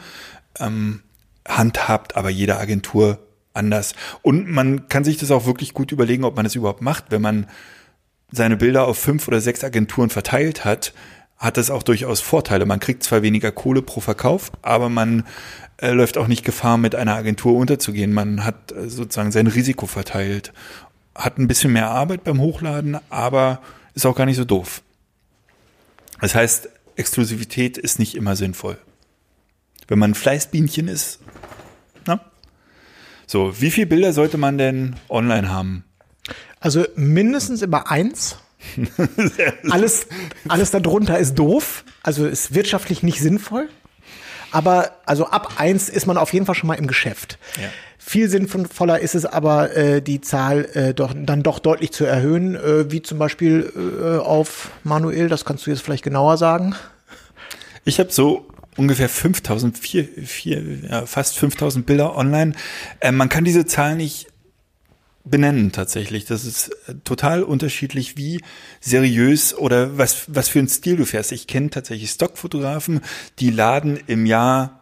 Ähm, 0.59 1.01
handhabt 1.47 2.15
aber 2.15 2.29
jede 2.29 2.57
Agentur 2.57 3.19
anders. 3.53 3.95
Und 4.21 4.49
man 4.49 4.87
kann 4.87 5.03
sich 5.03 5.17
das 5.17 5.31
auch 5.31 5.47
wirklich 5.47 5.73
gut 5.73 5.91
überlegen, 5.91 6.25
ob 6.25 6.35
man 6.35 6.43
das 6.43 6.55
überhaupt 6.55 6.81
macht. 6.81 7.05
Wenn 7.09 7.21
man 7.21 7.47
seine 8.31 8.57
Bilder 8.57 8.87
auf 8.87 8.97
fünf 8.97 9.27
oder 9.27 9.41
sechs 9.41 9.63
Agenturen 9.63 10.09
verteilt 10.09 10.65
hat, 10.65 10.93
hat 11.37 11.57
das 11.57 11.69
auch 11.69 11.83
durchaus 11.83 12.19
Vorteile. 12.19 12.65
Man 12.65 12.79
kriegt 12.79 13.03
zwar 13.03 13.21
weniger 13.21 13.51
Kohle 13.51 13.81
pro 13.81 13.99
Verkauf, 14.01 14.51
aber 14.61 14.89
man 14.89 15.23
äh, 15.77 15.91
läuft 15.91 16.17
auch 16.17 16.27
nicht 16.27 16.43
Gefahr, 16.43 16.77
mit 16.77 16.95
einer 16.95 17.15
Agentur 17.15 17.55
unterzugehen. 17.55 18.13
Man 18.13 18.43
hat 18.43 18.71
äh, 18.71 18.89
sozusagen 18.89 19.31
sein 19.31 19.47
Risiko 19.47 19.85
verteilt. 19.85 20.51
Hat 21.13 21.37
ein 21.37 21.47
bisschen 21.47 21.73
mehr 21.73 21.89
Arbeit 21.89 22.23
beim 22.23 22.39
Hochladen, 22.39 22.97
aber 23.09 23.61
ist 23.93 24.05
auch 24.05 24.15
gar 24.15 24.25
nicht 24.25 24.37
so 24.37 24.45
doof. 24.45 24.81
Das 26.19 26.33
heißt, 26.33 26.69
Exklusivität 26.95 27.77
ist 27.77 27.99
nicht 27.99 28.15
immer 28.15 28.35
sinnvoll. 28.35 28.77
Wenn 29.87 29.99
man 29.99 30.11
ein 30.11 30.15
Fleißbienchen 30.15 30.87
ist, 30.87 31.19
na? 32.05 32.19
So, 33.27 33.61
wie 33.61 33.71
viele 33.71 33.87
Bilder 33.87 34.13
sollte 34.13 34.37
man 34.37 34.57
denn 34.57 34.95
online 35.09 35.49
haben? 35.49 35.83
Also 36.59 36.85
mindestens 36.95 37.61
immer 37.61 37.89
eins. 37.89 38.37
alles, 39.69 40.07
alles 40.47 40.71
darunter 40.71 41.17
ist 41.19 41.35
doof. 41.35 41.83
Also 42.03 42.25
ist 42.25 42.53
wirtschaftlich 42.53 43.03
nicht 43.03 43.19
sinnvoll. 43.19 43.69
Aber 44.51 44.91
also 45.05 45.27
ab 45.27 45.55
eins 45.57 45.89
ist 45.89 46.05
man 46.05 46.17
auf 46.17 46.33
jeden 46.33 46.45
Fall 46.45 46.55
schon 46.55 46.67
mal 46.67 46.75
im 46.75 46.87
Geschäft. 46.87 47.37
Ja. 47.61 47.69
Viel 47.97 48.29
sinnvoller 48.29 48.99
ist 48.99 49.15
es 49.15 49.25
aber, 49.25 49.75
äh, 49.75 50.01
die 50.01 50.21
Zahl 50.21 50.65
äh, 50.73 50.93
doch, 50.93 51.13
dann 51.13 51.43
doch 51.43 51.59
deutlich 51.59 51.91
zu 51.91 52.05
erhöhen, 52.05 52.55
äh, 52.55 52.89
wie 52.89 53.01
zum 53.01 53.19
Beispiel 53.19 53.71
äh, 53.75 54.17
auf 54.19 54.71
Manuel, 54.85 55.27
das 55.27 55.43
kannst 55.43 55.65
du 55.65 55.71
jetzt 55.71 55.81
vielleicht 55.81 56.05
genauer 56.05 56.37
sagen. 56.37 56.73
Ich 57.83 57.99
habe 57.99 58.11
so 58.11 58.47
ungefähr 58.77 59.09
5000, 59.09 59.77
vier, 59.77 60.07
vier, 60.25 60.63
ja, 60.89 61.05
fast 61.05 61.37
5000 61.37 61.85
Bilder 61.85 62.15
online. 62.15 62.53
Äh, 63.01 63.11
man 63.11 63.27
kann 63.27 63.43
diese 63.43 63.65
Zahl 63.65 63.97
nicht 63.97 64.27
benennen 65.29 65.71
tatsächlich. 65.71 66.25
Das 66.25 66.45
ist 66.45 66.69
äh, 66.87 66.95
total 67.03 67.43
unterschiedlich, 67.43 68.17
wie 68.17 68.41
seriös 68.79 69.55
oder 69.55 69.97
was, 69.97 70.25
was 70.27 70.49
für 70.49 70.59
ein 70.59 70.67
Stil 70.67 70.97
du 70.97 71.05
fährst. 71.05 71.31
Ich 71.31 71.47
kenne 71.47 71.69
tatsächlich 71.69 72.11
Stockfotografen, 72.11 73.01
die 73.39 73.49
laden 73.49 73.99
im 74.07 74.25
Jahr 74.25 74.79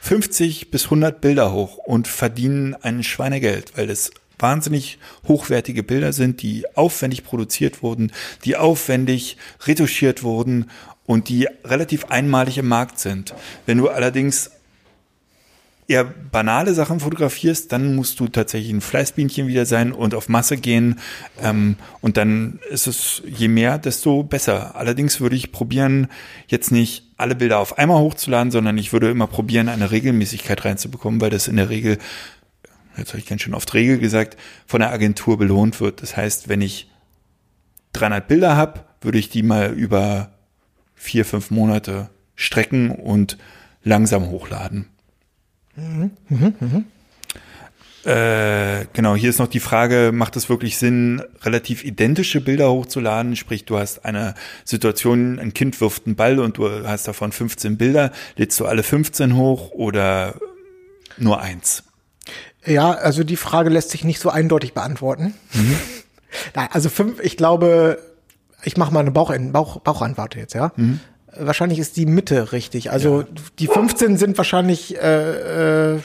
50 0.00 0.70
bis 0.70 0.84
100 0.84 1.20
Bilder 1.20 1.52
hoch 1.52 1.76
und 1.78 2.08
verdienen 2.08 2.74
ein 2.74 3.02
Schweinegeld, 3.04 3.76
weil 3.76 3.86
das 3.86 4.10
wahnsinnig 4.38 4.98
hochwertige 5.28 5.82
Bilder 5.82 6.12
sind, 6.12 6.42
die 6.42 6.64
aufwendig 6.76 7.24
produziert 7.24 7.82
wurden, 7.82 8.10
die 8.44 8.56
aufwendig 8.56 9.36
retuschiert 9.64 10.22
wurden 10.24 10.70
und 11.06 11.28
die 11.28 11.48
relativ 11.64 12.06
einmalig 12.06 12.58
im 12.58 12.68
Markt 12.68 12.98
sind. 12.98 13.34
Wenn 13.66 13.78
du 13.78 13.88
allerdings 13.88 14.50
eher 15.92 16.04
banale 16.04 16.74
Sachen 16.74 17.00
fotografierst, 17.00 17.70
dann 17.70 17.94
musst 17.94 18.18
du 18.18 18.28
tatsächlich 18.28 18.72
ein 18.72 18.80
Fleißbienchen 18.80 19.46
wieder 19.46 19.66
sein 19.66 19.92
und 19.92 20.14
auf 20.14 20.28
Masse 20.28 20.56
gehen. 20.56 20.98
Ähm, 21.40 21.76
und 22.00 22.16
dann 22.16 22.60
ist 22.70 22.86
es 22.86 23.22
je 23.26 23.48
mehr, 23.48 23.78
desto 23.78 24.22
besser. 24.22 24.74
Allerdings 24.76 25.20
würde 25.20 25.36
ich 25.36 25.52
probieren, 25.52 26.08
jetzt 26.48 26.72
nicht 26.72 27.04
alle 27.16 27.34
Bilder 27.34 27.58
auf 27.58 27.78
einmal 27.78 27.98
hochzuladen, 27.98 28.50
sondern 28.50 28.78
ich 28.78 28.92
würde 28.92 29.10
immer 29.10 29.26
probieren, 29.26 29.68
eine 29.68 29.90
Regelmäßigkeit 29.90 30.64
reinzubekommen, 30.64 31.20
weil 31.20 31.30
das 31.30 31.46
in 31.46 31.56
der 31.56 31.68
Regel, 31.68 31.98
jetzt 32.96 33.10
habe 33.10 33.18
ich 33.18 33.26
ganz 33.26 33.42
schön 33.42 33.54
oft 33.54 33.72
Regel 33.74 33.98
gesagt, 33.98 34.36
von 34.66 34.80
der 34.80 34.90
Agentur 34.90 35.38
belohnt 35.38 35.80
wird. 35.80 36.02
Das 36.02 36.16
heißt, 36.16 36.48
wenn 36.48 36.62
ich 36.62 36.90
300 37.92 38.26
Bilder 38.26 38.56
habe, 38.56 38.80
würde 39.02 39.18
ich 39.18 39.28
die 39.28 39.42
mal 39.42 39.72
über 39.72 40.32
vier, 40.94 41.24
fünf 41.24 41.50
Monate 41.50 42.08
strecken 42.34 42.90
und 42.90 43.36
langsam 43.84 44.30
hochladen. 44.30 44.91
Mhm, 45.76 46.10
mh, 46.28 46.52
mh. 46.60 46.84
Äh, 48.04 48.86
genau, 48.92 49.14
hier 49.14 49.30
ist 49.30 49.38
noch 49.38 49.46
die 49.46 49.60
Frage, 49.60 50.10
macht 50.12 50.34
es 50.34 50.48
wirklich 50.48 50.76
Sinn, 50.76 51.22
relativ 51.42 51.84
identische 51.84 52.40
Bilder 52.40 52.70
hochzuladen? 52.70 53.36
Sprich, 53.36 53.64
du 53.64 53.78
hast 53.78 54.04
eine 54.04 54.34
Situation, 54.64 55.38
ein 55.38 55.54
Kind 55.54 55.80
wirft 55.80 56.06
einen 56.06 56.16
Ball 56.16 56.40
und 56.40 56.58
du 56.58 56.68
hast 56.86 57.06
davon 57.06 57.30
15 57.30 57.78
Bilder. 57.78 58.10
Lädst 58.36 58.58
du 58.58 58.66
alle 58.66 58.82
15 58.82 59.36
hoch 59.36 59.70
oder 59.70 60.34
nur 61.16 61.40
eins? 61.40 61.84
Ja, 62.66 62.90
also 62.92 63.22
die 63.22 63.36
Frage 63.36 63.70
lässt 63.70 63.90
sich 63.90 64.02
nicht 64.02 64.20
so 64.20 64.30
eindeutig 64.30 64.74
beantworten. 64.74 65.34
Mhm. 65.52 65.76
Nein, 66.54 66.68
also 66.72 66.88
fünf, 66.88 67.20
ich 67.20 67.36
glaube, 67.36 67.98
ich 68.64 68.76
mache 68.76 68.92
mal 68.92 69.00
eine 69.00 69.12
Bauch, 69.12 69.32
Bauch, 69.52 69.80
Bauchantwort 69.80 70.34
jetzt, 70.34 70.54
ja. 70.54 70.72
Mhm. 70.76 70.98
Wahrscheinlich 71.36 71.78
ist 71.78 71.96
die 71.96 72.06
Mitte 72.06 72.52
richtig. 72.52 72.90
Also 72.90 73.22
ja. 73.22 73.26
die 73.58 73.66
15 73.66 74.18
sind 74.18 74.36
wahrscheinlich 74.36 74.96
äh, 75.00 75.94
äh, 75.94 76.00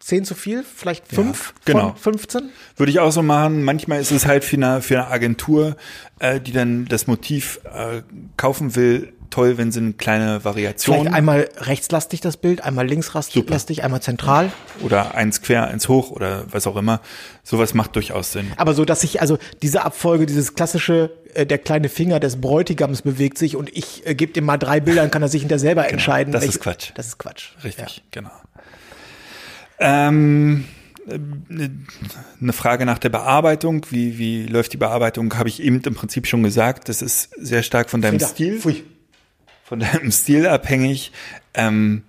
10 0.00 0.24
zu 0.24 0.34
viel, 0.34 0.64
vielleicht 0.64 1.06
5 1.08 1.54
ja, 1.66 1.72
genau. 1.72 1.88
von 1.90 2.14
15? 2.14 2.50
Würde 2.76 2.90
ich 2.90 3.00
auch 3.00 3.12
so 3.12 3.22
machen. 3.22 3.62
Manchmal 3.62 4.00
ist 4.00 4.10
es 4.10 4.26
halt 4.26 4.44
für 4.44 4.56
eine, 4.56 4.82
für 4.82 4.98
eine 4.98 5.08
Agentur, 5.08 5.76
äh, 6.18 6.40
die 6.40 6.52
dann 6.52 6.86
das 6.86 7.06
Motiv 7.06 7.60
äh, 7.64 8.02
kaufen 8.36 8.74
will, 8.76 9.12
toll, 9.30 9.58
wenn 9.58 9.72
sie 9.72 9.80
eine 9.80 9.92
kleine 9.92 10.44
Variation. 10.44 11.00
Vielleicht 11.00 11.14
einmal 11.14 11.48
rechtslastig 11.58 12.20
das 12.20 12.36
Bild, 12.36 12.62
einmal 12.62 12.86
linkslastig, 12.86 13.84
einmal 13.84 14.02
zentral. 14.02 14.52
Oder 14.80 15.14
eins 15.14 15.42
quer, 15.42 15.68
eins 15.68 15.88
hoch 15.88 16.10
oder 16.10 16.44
was 16.50 16.66
auch 16.66 16.76
immer. 16.76 17.00
Sowas 17.42 17.74
macht 17.74 17.96
durchaus 17.96 18.32
Sinn. 18.32 18.52
Aber 18.56 18.74
so, 18.74 18.84
dass 18.84 19.04
ich, 19.04 19.20
also 19.20 19.38
diese 19.62 19.84
Abfolge, 19.84 20.26
dieses 20.26 20.54
klassische, 20.54 21.10
äh, 21.34 21.46
der 21.46 21.58
kleine 21.58 21.88
Finger 21.88 22.20
des 22.20 22.40
Bräutigams 22.40 23.02
bewegt 23.02 23.38
sich 23.38 23.56
und 23.56 23.74
ich 23.76 24.06
äh, 24.06 24.14
gebe 24.14 24.38
ihm 24.38 24.44
mal 24.44 24.58
drei 24.58 24.80
Bilder, 24.80 25.02
dann 25.02 25.10
kann 25.10 25.22
er 25.22 25.28
sich 25.28 25.42
hinter 25.42 25.58
selber 25.58 25.82
genau, 25.82 25.92
entscheiden. 25.92 26.32
Das 26.32 26.44
ist 26.44 26.60
Quatsch. 26.60 26.90
Das 26.94 27.06
ist 27.06 27.18
Quatsch. 27.18 27.50
Richtig, 27.62 27.96
ja. 27.98 28.02
genau. 28.10 28.30
Ähm, 29.80 30.64
eine 31.08 32.52
Frage 32.52 32.86
nach 32.86 32.98
der 32.98 33.08
Bearbeitung. 33.08 33.86
Wie, 33.90 34.18
wie 34.18 34.46
läuft 34.46 34.72
die 34.72 34.76
Bearbeitung? 34.76 35.36
Habe 35.36 35.48
ich 35.48 35.62
eben 35.62 35.80
im 35.80 35.94
Prinzip 35.94 36.26
schon 36.26 36.42
gesagt. 36.42 36.88
Das 36.88 37.02
ist 37.02 37.30
sehr 37.38 37.62
stark 37.62 37.90
von 37.90 38.00
deinem 38.00 38.20
Frieda. 38.20 38.28
Stil. 38.28 38.60
Pfui 38.60 38.84
von 39.70 39.78
deinem 39.78 40.10
Stil 40.10 40.48
abhängig. 40.48 41.12
Ähm, 41.54 42.02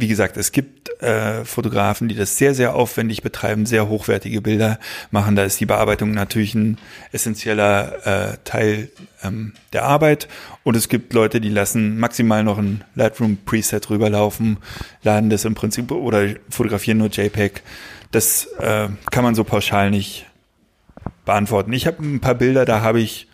wie 0.00 0.08
gesagt, 0.08 0.36
es 0.36 0.52
gibt 0.52 1.00
äh, 1.02 1.44
Fotografen, 1.44 2.08
die 2.08 2.14
das 2.14 2.38
sehr, 2.38 2.54
sehr 2.54 2.74
aufwendig 2.74 3.22
betreiben, 3.22 3.66
sehr 3.66 3.88
hochwertige 3.88 4.40
Bilder 4.40 4.78
machen. 5.10 5.36
Da 5.36 5.44
ist 5.44 5.60
die 5.60 5.66
Bearbeitung 5.66 6.12
natürlich 6.12 6.54
ein 6.54 6.78
essentieller 7.12 8.06
äh, 8.06 8.36
Teil 8.44 8.90
ähm, 9.22 9.54
der 9.72 9.84
Arbeit. 9.84 10.28
Und 10.64 10.76
es 10.76 10.88
gibt 10.88 11.12
Leute, 11.12 11.40
die 11.40 11.48
lassen 11.48 11.98
maximal 11.98 12.44
noch 12.44 12.58
ein 12.58 12.84
Lightroom 12.94 13.38
Preset 13.44 13.90
rüberlaufen, 13.90 14.58
laden 15.02 15.30
das 15.30 15.44
im 15.44 15.54
Prinzip 15.54 15.90
oder 15.90 16.28
fotografieren 16.48 16.98
nur 16.98 17.08
JPEG. 17.08 17.62
Das 18.10 18.46
äh, 18.58 18.88
kann 19.10 19.24
man 19.24 19.34
so 19.34 19.44
pauschal 19.44 19.90
nicht 19.90 20.26
beantworten. 21.24 21.72
Ich 21.72 21.86
habe 21.86 22.02
ein 22.02 22.20
paar 22.20 22.34
Bilder, 22.34 22.64
da 22.64 22.80
habe 22.80 23.00
ich 23.00 23.28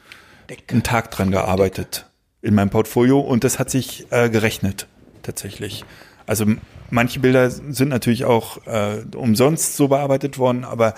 einen 0.68 0.82
Tag 0.82 1.10
dran 1.10 1.30
gearbeitet 1.30 2.06
in 2.42 2.54
meinem 2.54 2.70
Portfolio 2.70 3.20
und 3.20 3.44
das 3.44 3.58
hat 3.58 3.70
sich 3.70 4.06
äh, 4.10 4.30
gerechnet 4.30 4.86
tatsächlich. 5.22 5.84
Also 6.28 6.44
manche 6.90 7.20
Bilder 7.20 7.50
sind 7.50 7.88
natürlich 7.88 8.26
auch 8.26 8.64
äh, 8.66 9.02
umsonst 9.16 9.76
so 9.76 9.88
bearbeitet 9.88 10.38
worden, 10.38 10.64
aber 10.64 10.94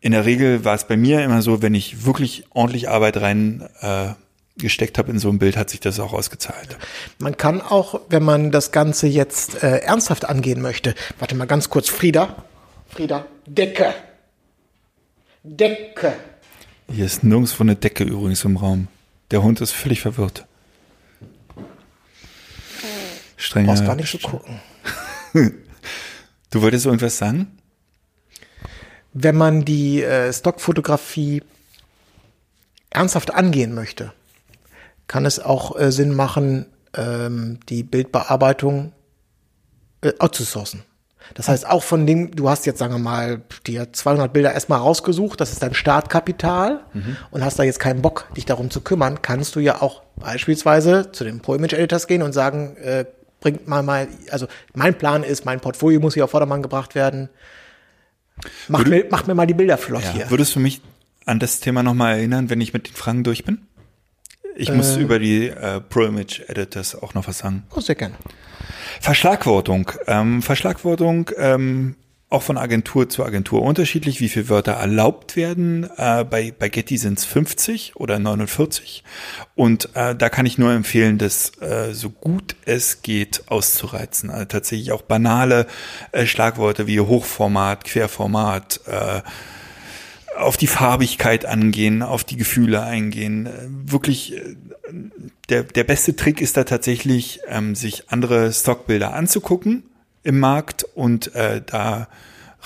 in 0.00 0.12
der 0.12 0.24
Regel 0.24 0.64
war 0.64 0.74
es 0.74 0.84
bei 0.84 0.96
mir 0.96 1.22
immer 1.22 1.42
so, 1.42 1.60
wenn 1.60 1.74
ich 1.74 2.06
wirklich 2.06 2.44
ordentlich 2.50 2.88
Arbeit 2.88 3.18
rein 3.18 3.68
äh, 3.80 4.08
gesteckt 4.56 4.96
habe 4.96 5.10
in 5.10 5.18
so 5.18 5.28
ein 5.28 5.38
Bild, 5.38 5.58
hat 5.58 5.68
sich 5.68 5.80
das 5.80 6.00
auch 6.00 6.14
ausgezahlt. 6.14 6.78
Man 7.18 7.36
kann 7.36 7.60
auch, 7.60 8.00
wenn 8.08 8.22
man 8.22 8.50
das 8.50 8.72
Ganze 8.72 9.06
jetzt 9.06 9.62
äh, 9.62 9.80
ernsthaft 9.80 10.24
angehen 10.24 10.62
möchte, 10.62 10.94
warte 11.18 11.34
mal 11.34 11.46
ganz 11.46 11.68
kurz, 11.68 11.90
Frieda, 11.90 12.44
Frieda, 12.88 13.26
Decke, 13.46 13.94
Decke. 15.42 16.14
Hier 16.90 17.04
ist 17.04 17.24
nirgends 17.24 17.60
eine 17.60 17.76
Decke 17.76 18.04
übrigens 18.04 18.42
im 18.44 18.56
Raum. 18.56 18.88
Der 19.30 19.42
Hund 19.42 19.60
ist 19.60 19.72
völlig 19.72 20.00
verwirrt. 20.00 20.47
Strenger. 23.38 23.68
Brauchst 23.68 23.86
gar 23.86 23.94
nicht 23.94 24.10
so 24.10 24.18
gucken. 24.18 24.60
du 26.50 26.62
wolltest 26.62 26.84
irgendwas 26.84 27.16
sagen? 27.16 27.58
Wenn 29.14 29.36
man 29.36 29.64
die 29.64 30.02
äh, 30.02 30.32
Stockfotografie 30.32 31.42
ernsthaft 32.90 33.32
angehen 33.32 33.74
möchte, 33.74 34.12
kann 35.06 35.24
es 35.24 35.38
auch 35.38 35.78
äh, 35.78 35.92
Sinn 35.92 36.14
machen, 36.14 36.66
ähm, 36.94 37.60
die 37.68 37.84
Bildbearbeitung 37.84 38.92
äh, 40.02 40.12
outzusourcen. 40.18 40.82
Das 41.34 41.48
heißt, 41.48 41.68
auch 41.68 41.82
von 41.82 42.06
dem, 42.06 42.30
du 42.34 42.48
hast 42.48 42.66
jetzt, 42.66 42.78
sagen 42.78 42.94
wir 42.94 42.98
mal, 42.98 43.42
dir 43.66 43.92
200 43.92 44.32
Bilder 44.32 44.52
erstmal 44.52 44.78
rausgesucht, 44.80 45.40
das 45.40 45.52
ist 45.52 45.62
dein 45.62 45.74
Startkapital 45.74 46.80
mhm. 46.92 47.16
und 47.30 47.44
hast 47.44 47.58
da 47.58 47.62
jetzt 47.62 47.80
keinen 47.80 48.02
Bock, 48.02 48.28
dich 48.36 48.46
darum 48.46 48.70
zu 48.70 48.80
kümmern, 48.80 49.20
kannst 49.20 49.54
du 49.54 49.60
ja 49.60 49.82
auch 49.82 50.02
beispielsweise 50.16 51.12
zu 51.12 51.24
den 51.24 51.40
Pro 51.40 51.54
Image 51.54 51.74
Editors 51.74 52.06
gehen 52.06 52.22
und 52.22 52.32
sagen, 52.32 52.76
äh, 52.78 53.04
bringt 53.40 53.68
mal 53.68 53.82
mal, 53.82 54.08
also 54.30 54.46
mein 54.74 54.96
Plan 54.96 55.22
ist, 55.22 55.44
mein 55.44 55.60
Portfolio 55.60 56.00
muss 56.00 56.14
hier 56.14 56.24
auf 56.24 56.30
Vordermann 56.30 56.62
gebracht 56.62 56.94
werden. 56.94 57.28
Macht, 58.68 58.86
Würde, 58.86 59.04
mir, 59.04 59.10
macht 59.10 59.26
mir 59.26 59.34
mal 59.34 59.46
die 59.46 59.54
Bilder 59.54 59.78
flott 59.78 60.04
ja, 60.04 60.12
hier. 60.12 60.30
Würdest 60.30 60.54
du 60.54 60.60
mich 60.60 60.80
an 61.24 61.38
das 61.38 61.60
Thema 61.60 61.82
nochmal 61.82 62.16
erinnern, 62.16 62.50
wenn 62.50 62.60
ich 62.60 62.72
mit 62.72 62.88
den 62.88 62.94
Fragen 62.94 63.24
durch 63.24 63.44
bin? 63.44 63.66
Ich 64.56 64.70
äh, 64.70 64.72
muss 64.72 64.96
über 64.96 65.18
die 65.18 65.48
äh, 65.48 65.80
Pro 65.80 66.02
Image 66.02 66.40
Editors 66.48 67.00
auch 67.00 67.14
noch 67.14 67.26
was 67.28 67.38
sagen. 67.38 67.64
Oh, 67.74 67.80
sehr 67.80 67.94
gerne. 67.94 68.14
Verschlagwortung. 69.00 69.90
Ähm, 70.06 70.42
Verschlagwortung 70.42 71.30
ähm, 71.36 71.96
auch 72.30 72.42
von 72.42 72.58
Agentur 72.58 73.08
zu 73.08 73.24
Agentur 73.24 73.62
unterschiedlich, 73.62 74.20
wie 74.20 74.28
viele 74.28 74.50
Wörter 74.50 74.72
erlaubt 74.72 75.34
werden. 75.34 75.88
Äh, 75.96 76.24
bei, 76.24 76.52
bei 76.56 76.68
Getty 76.68 76.98
sind 76.98 77.18
es 77.18 77.24
50 77.24 77.96
oder 77.96 78.18
49. 78.18 79.02
Und 79.54 79.88
äh, 79.94 80.14
da 80.14 80.28
kann 80.28 80.44
ich 80.44 80.58
nur 80.58 80.72
empfehlen, 80.72 81.16
das 81.16 81.52
äh, 81.62 81.94
so 81.94 82.10
gut 82.10 82.54
es 82.66 83.00
geht 83.00 83.44
auszureizen. 83.48 84.28
Also 84.28 84.44
tatsächlich 84.44 84.92
auch 84.92 85.00
banale 85.00 85.66
äh, 86.12 86.26
Schlagworte 86.26 86.86
wie 86.86 87.00
Hochformat, 87.00 87.84
Querformat, 87.84 88.80
äh, 88.86 89.22
auf 90.36 90.58
die 90.58 90.66
Farbigkeit 90.66 91.46
angehen, 91.46 92.02
auf 92.02 92.24
die 92.24 92.36
Gefühle 92.36 92.82
eingehen. 92.82 93.46
Äh, 93.46 93.50
wirklich 93.90 94.34
der, 95.48 95.62
der 95.62 95.84
beste 95.84 96.14
Trick 96.14 96.42
ist 96.42 96.58
da 96.58 96.64
tatsächlich, 96.64 97.40
ähm, 97.48 97.74
sich 97.74 98.10
andere 98.10 98.52
Stockbilder 98.52 99.14
anzugucken 99.14 99.84
im 100.22 100.38
Markt 100.38 100.84
und 100.94 101.34
äh, 101.34 101.62
da 101.64 102.08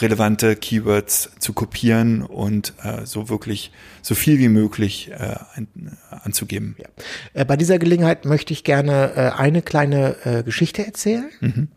relevante 0.00 0.56
Keywords 0.56 1.30
zu 1.38 1.52
kopieren 1.52 2.22
und 2.22 2.72
äh, 2.82 3.04
so 3.04 3.28
wirklich 3.28 3.72
so 4.00 4.14
viel 4.14 4.38
wie 4.38 4.48
möglich 4.48 5.10
äh, 5.10 5.36
ein, 5.54 5.98
anzugeben. 6.10 6.76
Ja. 6.78 6.88
Äh, 7.34 7.44
bei 7.44 7.56
dieser 7.56 7.78
Gelegenheit 7.78 8.24
möchte 8.24 8.52
ich 8.52 8.64
gerne 8.64 9.12
äh, 9.14 9.38
eine 9.38 9.62
kleine 9.62 10.16
äh, 10.24 10.42
Geschichte 10.42 10.84
erzählen. 10.84 11.30
Mhm. 11.40 11.68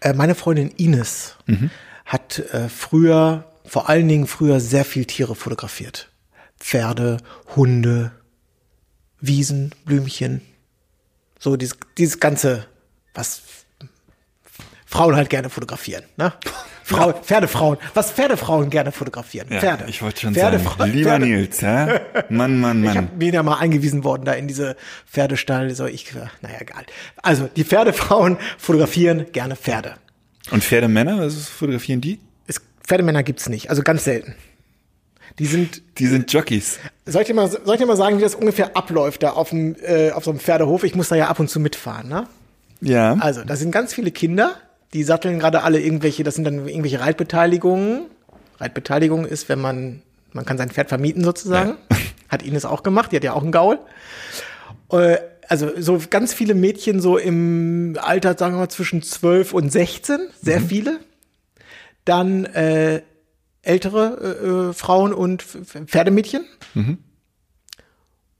Äh, 0.00 0.12
meine 0.14 0.34
Freundin 0.34 0.70
Ines 0.70 1.36
mhm. 1.46 1.70
hat 2.04 2.40
äh, 2.52 2.68
früher, 2.68 3.44
vor 3.64 3.88
allen 3.88 4.08
Dingen 4.08 4.26
früher, 4.26 4.60
sehr 4.60 4.84
viel 4.84 5.04
Tiere 5.04 5.34
fotografiert. 5.34 6.10
Pferde, 6.58 7.18
Hunde, 7.54 8.12
Wiesen, 9.20 9.72
Blümchen. 9.84 10.40
So 11.38 11.56
dieses, 11.56 11.78
dieses 11.96 12.20
ganze, 12.20 12.66
was 13.14 13.40
Frauen 14.90 15.14
halt 15.14 15.30
gerne 15.30 15.48
fotografieren, 15.50 16.02
ne? 16.16 16.32
Frau, 16.82 17.12
Pferdefrauen, 17.12 17.78
was 17.94 18.10
Pferdefrauen 18.10 18.68
gerne 18.70 18.90
fotografieren. 18.90 19.46
Ja, 19.48 19.60
Pferde. 19.60 19.84
ich 19.86 20.02
wollte 20.02 20.22
schon 20.22 20.34
Pferdefra- 20.34 20.78
sagen, 20.78 20.92
lieber 20.92 21.10
Pferde- 21.10 21.26
Nils, 21.26 21.60
ja? 21.60 22.00
Mann, 22.28 22.58
Mann, 22.60 22.80
Ich 22.82 22.86
Mann. 22.94 22.96
hab, 22.96 23.18
bin 23.18 23.32
ja 23.32 23.44
mal 23.44 23.58
eingewiesen 23.58 24.02
worden 24.02 24.24
da 24.24 24.32
in 24.32 24.48
diese 24.48 24.76
Pferdestall. 25.06 25.72
So, 25.76 25.86
ich, 25.86 26.12
naja, 26.42 26.56
egal. 26.60 26.84
Also, 27.22 27.48
die 27.54 27.62
Pferdefrauen 27.62 28.38
fotografieren 28.58 29.26
gerne 29.30 29.54
Pferde. 29.54 29.94
Und 30.50 30.64
Pferdemänner, 30.64 31.20
was 31.20 31.48
fotografieren 31.48 32.00
die? 32.00 32.18
Es, 32.48 32.60
Pferdemänner 32.84 33.22
gibt's 33.22 33.48
nicht, 33.48 33.70
also 33.70 33.82
ganz 33.84 34.02
selten. 34.02 34.34
Die 35.38 35.46
sind, 35.46 35.82
Die 36.00 36.06
sind 36.08 36.32
Jockeys. 36.32 36.80
soll 37.06 37.22
ich 37.22 37.28
dir 37.28 37.34
mal, 37.34 37.48
soll 37.48 37.74
ich 37.74 37.80
dir 37.80 37.86
mal 37.86 37.96
sagen, 37.96 38.18
wie 38.18 38.22
das 38.22 38.34
ungefähr 38.34 38.76
abläuft 38.76 39.22
da 39.22 39.30
auf 39.30 39.50
dem, 39.50 39.76
äh, 39.80 40.10
auf 40.10 40.24
so 40.24 40.30
einem 40.32 40.40
Pferdehof? 40.40 40.82
Ich 40.82 40.96
muss 40.96 41.08
da 41.08 41.14
ja 41.14 41.28
ab 41.28 41.38
und 41.38 41.48
zu 41.48 41.60
mitfahren, 41.60 42.08
ne? 42.08 42.26
Ja. 42.80 43.16
Also, 43.20 43.44
da 43.44 43.54
sind 43.54 43.70
ganz 43.70 43.94
viele 43.94 44.10
Kinder, 44.10 44.56
die 44.92 45.04
satteln 45.04 45.38
gerade 45.38 45.62
alle 45.62 45.80
irgendwelche, 45.80 46.24
das 46.24 46.34
sind 46.34 46.44
dann 46.44 46.66
irgendwelche 46.66 47.00
Reitbeteiligungen. 47.00 48.06
Reitbeteiligung 48.58 49.24
ist, 49.24 49.48
wenn 49.48 49.60
man, 49.60 50.02
man 50.32 50.44
kann 50.44 50.58
sein 50.58 50.70
Pferd 50.70 50.88
vermieten 50.88 51.24
sozusagen. 51.24 51.76
Hat 52.28 52.42
Ines 52.42 52.64
auch 52.64 52.82
gemacht, 52.82 53.10
die 53.12 53.16
hat 53.16 53.24
ja 53.24 53.32
auch 53.32 53.42
einen 53.42 53.50
Gaul. 53.52 53.78
Äh, 54.92 55.16
Also 55.48 55.70
so 55.80 56.00
ganz 56.10 56.32
viele 56.32 56.54
Mädchen 56.54 57.00
so 57.00 57.18
im 57.18 57.96
Alter, 58.00 58.36
sagen 58.38 58.54
wir 58.54 58.60
mal, 58.60 58.68
zwischen 58.68 59.02
12 59.02 59.52
und 59.52 59.72
16, 59.72 60.18
sehr 60.40 60.60
viele. 60.60 61.00
Dann 62.04 62.44
äh, 62.44 63.02
ältere 63.62 64.16
äh, 64.40 64.70
äh, 64.70 64.72
Frauen 64.72 65.12
und 65.12 65.42
Pferdemädchen. 65.42 66.44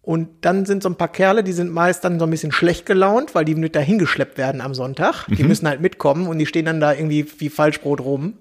Und 0.03 0.29
dann 0.41 0.65
sind 0.65 0.83
so 0.83 0.89
ein 0.89 0.97
paar 0.97 1.13
Kerle, 1.13 1.45
die 1.45 1.53
sind 1.53 1.73
meist 1.73 2.05
dann 2.05 2.19
so 2.19 2.25
ein 2.25 2.31
bisschen 2.31 2.53
schlecht 2.53 2.87
gelaunt, 2.87 3.35
weil 3.35 3.45
die 3.45 3.55
mit 3.55 3.77
dahin 3.77 3.99
geschleppt 3.99 4.39
werden 4.39 4.61
am 4.61 4.75
Sonntag. 4.75 5.27
Die 5.29 5.45
müssen 5.45 5.69
halt 5.69 5.81
mitkommen 5.81 6.27
und 6.27 6.39
die 6.39 6.47
stehen 6.47 6.65
dann 6.65 6.81
da 6.81 6.95
irgendwie 6.95 7.27
wie 7.39 7.51
Falschbrot 7.51 8.01
rum. 8.01 8.35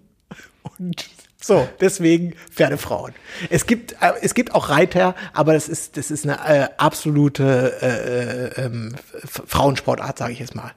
Und 0.78 1.10
so, 1.42 1.68
deswegen 1.80 2.34
Pferdefrauen. 2.52 3.14
Es 3.50 3.66
gibt, 3.66 3.94
äh, 4.02 4.12
es 4.22 4.34
gibt 4.34 4.54
auch 4.54 4.70
Reiter, 4.70 5.16
aber 5.34 5.54
das 5.54 5.70
ist, 5.70 5.96
das 5.96 6.12
ist 6.12 6.26
eine 6.26 6.38
äh, 6.46 6.68
absolute 6.78 7.74
äh, 7.82 8.62
äh, 8.62 8.66
ähm, 8.66 8.96
Frauensportart, 9.24 10.18
sage 10.18 10.34
ich 10.34 10.40
jetzt 10.40 10.56
mal. 10.56 10.72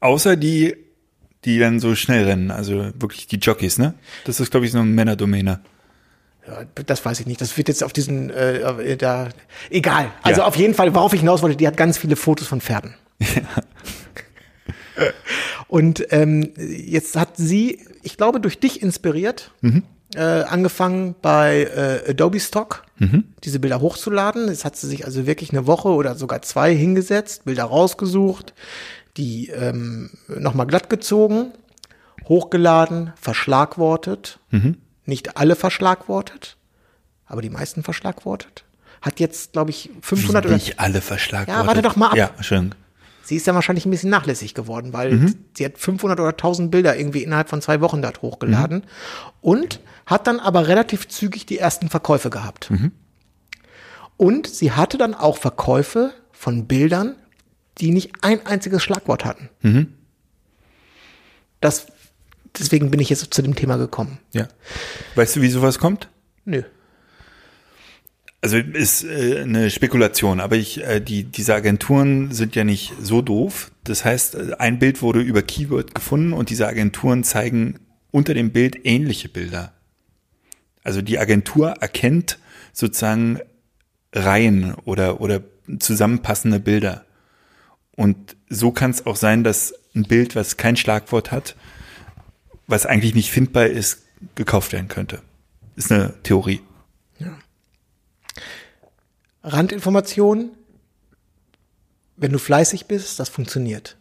Außer 0.00 0.36
die, 0.36 0.76
die 1.44 1.58
dann 1.58 1.80
so 1.80 1.96
schnell 1.96 2.24
rennen, 2.24 2.50
also 2.50 2.92
wirklich 3.00 3.26
die 3.26 3.38
Jockeys, 3.38 3.78
ne? 3.78 3.94
Das 4.24 4.38
ist, 4.38 4.50
glaube 4.50 4.66
ich, 4.66 4.72
so 4.72 4.78
eine 4.78 4.86
Männerdomäne. 4.86 5.60
Ja, 6.48 6.64
das 6.86 7.04
weiß 7.04 7.20
ich 7.20 7.26
nicht. 7.26 7.40
Das 7.42 7.56
wird 7.58 7.68
jetzt 7.68 7.84
auf 7.84 7.92
diesen, 7.92 8.30
äh, 8.30 8.96
da, 8.96 9.28
egal. 9.68 10.10
Also 10.22 10.40
Ja. 10.40 10.46
auf 10.46 10.56
jeden 10.56 10.72
Fall, 10.72 10.94
worauf 10.94 11.12
ich 11.12 11.20
hinaus 11.20 11.42
wollte, 11.42 11.56
die 11.56 11.66
hat 11.66 11.76
ganz 11.76 11.98
viele 11.98 12.16
Fotos 12.16 12.46
von 12.48 12.62
Pferden. 12.62 12.94
Und 15.68 16.06
ähm, 16.10 16.50
jetzt 16.56 17.16
hat 17.16 17.36
sie, 17.36 17.84
ich 18.02 18.16
glaube, 18.16 18.40
durch 18.40 18.58
dich 18.58 18.82
inspiriert, 18.82 19.52
äh, 20.14 20.20
angefangen 20.20 21.14
bei 21.20 21.64
äh, 22.06 22.10
Adobe 22.10 22.40
Stock 22.40 22.84
diese 23.44 23.60
Bilder 23.60 23.80
hochzuladen. 23.80 24.48
Jetzt 24.48 24.64
hat 24.64 24.74
sie 24.76 24.88
sich 24.88 25.04
also 25.04 25.26
wirklich 25.26 25.50
eine 25.52 25.66
Woche 25.66 25.88
oder 25.90 26.14
sogar 26.16 26.42
zwei 26.42 26.74
hingesetzt, 26.74 27.44
Bilder 27.44 27.64
rausgesucht, 27.64 28.54
die 29.16 29.48
ähm, 29.50 30.10
nochmal 30.26 30.66
glatt 30.66 30.88
gezogen, 30.90 31.52
hochgeladen, 32.28 33.12
verschlagwortet. 33.20 34.40
Nicht 35.08 35.38
alle 35.38 35.56
verschlagwortet, 35.56 36.58
aber 37.24 37.40
die 37.40 37.48
meisten 37.48 37.82
verschlagwortet. 37.82 38.64
Hat 39.00 39.20
jetzt, 39.20 39.54
glaube 39.54 39.70
ich, 39.70 39.88
500 40.02 40.44
oder 40.44 40.54
Nicht 40.54 40.78
alle 40.78 41.00
verschlagwortet. 41.00 41.62
Ja, 41.62 41.66
warte 41.66 41.80
doch 41.80 41.96
mal 41.96 42.08
ab. 42.08 42.16
Ja, 42.16 42.30
schön. 42.42 42.74
Sie 43.22 43.36
ist 43.36 43.46
ja 43.46 43.54
wahrscheinlich 43.54 43.86
ein 43.86 43.90
bisschen 43.90 44.10
nachlässig 44.10 44.52
geworden, 44.52 44.92
weil 44.92 45.34
sie 45.56 45.64
hat 45.64 45.78
500 45.78 46.20
oder 46.20 46.30
1000 46.30 46.70
Bilder 46.70 46.94
irgendwie 46.98 47.22
innerhalb 47.22 47.48
von 47.48 47.62
zwei 47.62 47.80
Wochen 47.80 48.02
dort 48.02 48.20
hochgeladen 48.20 48.84
und 49.40 49.80
hat 50.04 50.26
dann 50.26 50.40
aber 50.40 50.68
relativ 50.68 51.08
zügig 51.08 51.46
die 51.46 51.58
ersten 51.58 51.88
Verkäufe 51.88 52.28
gehabt. 52.28 52.70
Und 54.18 54.46
sie 54.46 54.72
hatte 54.72 54.98
dann 54.98 55.14
auch 55.14 55.38
Verkäufe 55.38 56.12
von 56.32 56.66
Bildern, 56.66 57.16
die 57.78 57.92
nicht 57.92 58.12
ein 58.20 58.44
einziges 58.46 58.82
Schlagwort 58.82 59.24
hatten. 59.24 59.94
Das, 61.60 61.86
deswegen 62.58 62.90
bin 62.90 63.00
ich 63.00 63.10
jetzt 63.10 63.32
zu 63.32 63.42
dem 63.42 63.54
Thema 63.54 63.76
gekommen. 63.76 64.18
Ja. 64.32 64.48
Weißt 65.14 65.36
du, 65.36 65.42
wie 65.42 65.48
sowas 65.48 65.78
kommt? 65.78 66.08
Nö. 66.44 66.62
Also 68.40 68.56
ist 68.56 69.04
äh, 69.04 69.40
eine 69.42 69.68
Spekulation, 69.70 70.38
aber 70.40 70.56
ich, 70.56 70.84
äh, 70.84 71.00
die, 71.00 71.24
diese 71.24 71.54
Agenturen 71.54 72.30
sind 72.30 72.54
ja 72.54 72.62
nicht 72.62 72.92
so 73.02 73.20
doof. 73.20 73.72
Das 73.82 74.04
heißt, 74.04 74.36
äh, 74.36 74.54
ein 74.58 74.78
Bild 74.78 75.02
wurde 75.02 75.20
über 75.20 75.42
Keyword 75.42 75.94
gefunden 75.94 76.32
und 76.32 76.50
diese 76.50 76.68
Agenturen 76.68 77.24
zeigen 77.24 77.80
unter 78.12 78.34
dem 78.34 78.50
Bild 78.50 78.86
ähnliche 78.86 79.28
Bilder. 79.28 79.72
Also 80.84 81.02
die 81.02 81.18
Agentur 81.18 81.70
erkennt 81.80 82.38
sozusagen 82.72 83.40
Reihen 84.12 84.74
oder, 84.84 85.20
oder 85.20 85.42
zusammenpassende 85.80 86.60
Bilder. 86.60 87.04
Und 87.96 88.36
so 88.48 88.70
kann 88.70 88.92
es 88.92 89.04
auch 89.04 89.16
sein, 89.16 89.42
dass 89.42 89.74
ein 89.96 90.04
Bild, 90.04 90.36
was 90.36 90.56
kein 90.56 90.76
Schlagwort 90.76 91.32
hat, 91.32 91.56
was 92.68 92.86
eigentlich 92.86 93.14
nicht 93.14 93.32
findbar 93.32 93.66
ist, 93.66 94.04
gekauft 94.36 94.72
werden 94.72 94.86
könnte. 94.86 95.20
Ist 95.74 95.90
eine 95.90 96.14
Theorie. 96.22 96.60
Randinformation, 99.42 100.50
wenn 102.16 102.32
du 102.32 102.38
fleißig 102.38 102.86
bist, 102.86 103.18
das 103.18 103.28
funktioniert. 103.28 103.96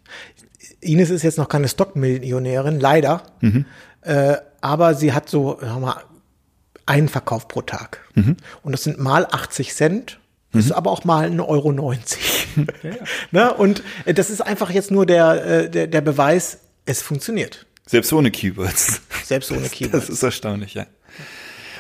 Ines 0.82 1.10
ist 1.10 1.24
jetzt 1.24 1.38
noch 1.38 1.50
keine 1.50 1.68
Stockmillionärin, 1.68 2.80
leider. 2.80 3.24
Äh, 4.02 4.38
aber 4.62 4.96
sie 4.96 5.14
hat 5.14 5.30
so, 5.30 5.58
sagen 5.60 5.82
wir 5.82 5.88
mal, 5.88 6.04
einen 6.86 7.08
Verkauf 7.08 7.48
pro 7.48 7.62
Tag. 7.62 8.00
Und 8.64 8.72
das 8.72 8.84
sind 8.84 9.00
mal 9.00 9.26
80 9.26 9.74
Cent. 9.74 10.20
Das 10.54 10.66
ist 10.66 10.72
aber 10.72 10.92
auch 10.92 11.04
mal 11.04 11.30
1,90 11.30 11.48
Euro. 11.48 11.72
90. 11.72 12.48
ne? 13.32 13.54
Und 13.54 13.84
äh, 14.06 14.14
das 14.14 14.30
ist 14.30 14.42
einfach 14.42 14.72
jetzt 14.72 14.92
nur 14.92 15.06
der, 15.06 15.46
äh, 15.46 15.70
der, 15.70 15.88
der 15.88 16.02
Beweis, 16.02 16.60
es 16.86 17.02
funktioniert. 17.02 17.67
Selbst 17.88 18.14
ohne 18.14 18.30
Keywords. 18.32 19.02
Selbst 19.24 19.52
ohne 19.52 19.68
Keywords. 19.70 20.08
Das 20.08 20.10
ist 20.10 20.24
erstaunlich, 20.24 20.76
ja. 20.76 20.86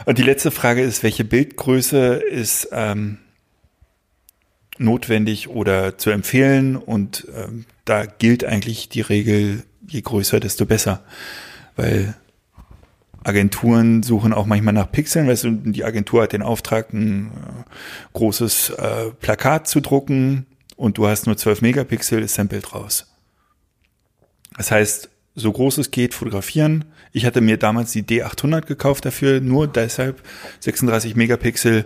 Und 0.05 0.17
die 0.17 0.23
letzte 0.23 0.51
Frage 0.51 0.81
ist, 0.81 1.03
welche 1.03 1.25
Bildgröße 1.25 2.15
ist 2.15 2.69
ähm, 2.71 3.19
notwendig 4.77 5.49
oder 5.49 5.97
zu 5.97 6.09
empfehlen? 6.09 6.77
Und 6.77 7.27
ähm, 7.35 7.65
da 7.85 8.05
gilt 8.05 8.45
eigentlich 8.45 8.89
die 8.89 9.01
Regel, 9.01 9.63
je 9.85 10.01
größer, 10.01 10.39
desto 10.39 10.65
besser. 10.65 11.03
Weil 11.75 12.15
Agenturen 13.23 14.01
suchen 14.01 14.31
auch 14.31 14.45
manchmal 14.45 14.73
nach 14.73 14.89
Pixeln. 14.89 15.27
Weißt 15.27 15.43
du, 15.43 15.51
die 15.51 15.83
Agentur 15.83 16.23
hat 16.23 16.31
den 16.31 16.41
Auftrag, 16.41 16.93
ein 16.93 17.27
äh, 17.27 17.63
großes 18.13 18.69
äh, 18.69 19.11
Plakat 19.19 19.67
zu 19.67 19.81
drucken 19.81 20.45
und 20.77 20.97
du 20.97 21.07
hast 21.07 21.25
nur 21.25 21.35
12 21.35 21.61
Megapixel, 21.61 22.21
ist 22.21 22.37
dein 22.37 22.47
Bild 22.47 22.73
raus. 22.73 23.11
Das 24.55 24.71
heißt, 24.71 25.09
so 25.37 25.51
groß 25.51 25.77
es 25.77 25.91
geht, 25.91 26.15
fotografieren. 26.15 26.85
Ich 27.13 27.25
hatte 27.25 27.41
mir 27.41 27.57
damals 27.57 27.91
die 27.91 28.03
D800 28.03 28.61
gekauft 28.61 29.05
dafür, 29.05 29.39
nur 29.39 29.67
deshalb 29.67 30.21
36 30.59 31.15
Megapixel 31.15 31.85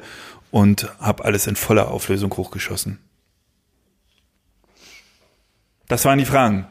und 0.52 0.90
habe 1.00 1.26
alles 1.26 1.48
in 1.48 1.58
voller 1.58 1.92
Auflösung 1.92 2.36
hochgeschossen. 2.36 3.00
Das 5.90 6.06
waren 6.06 6.18
die 6.18 6.26
Fragen. 6.26 6.66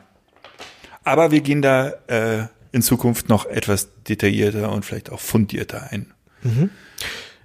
Aber 1.04 1.30
wir 1.30 1.42
gehen 1.42 1.60
da 1.60 1.90
äh, 2.06 2.46
in 2.72 2.80
Zukunft 2.80 3.28
noch 3.28 3.44
etwas 3.44 3.90
detaillierter 4.08 4.72
und 4.72 4.84
vielleicht 4.84 5.10
auch 5.12 5.20
fundierter 5.20 5.92
ein. 5.92 6.12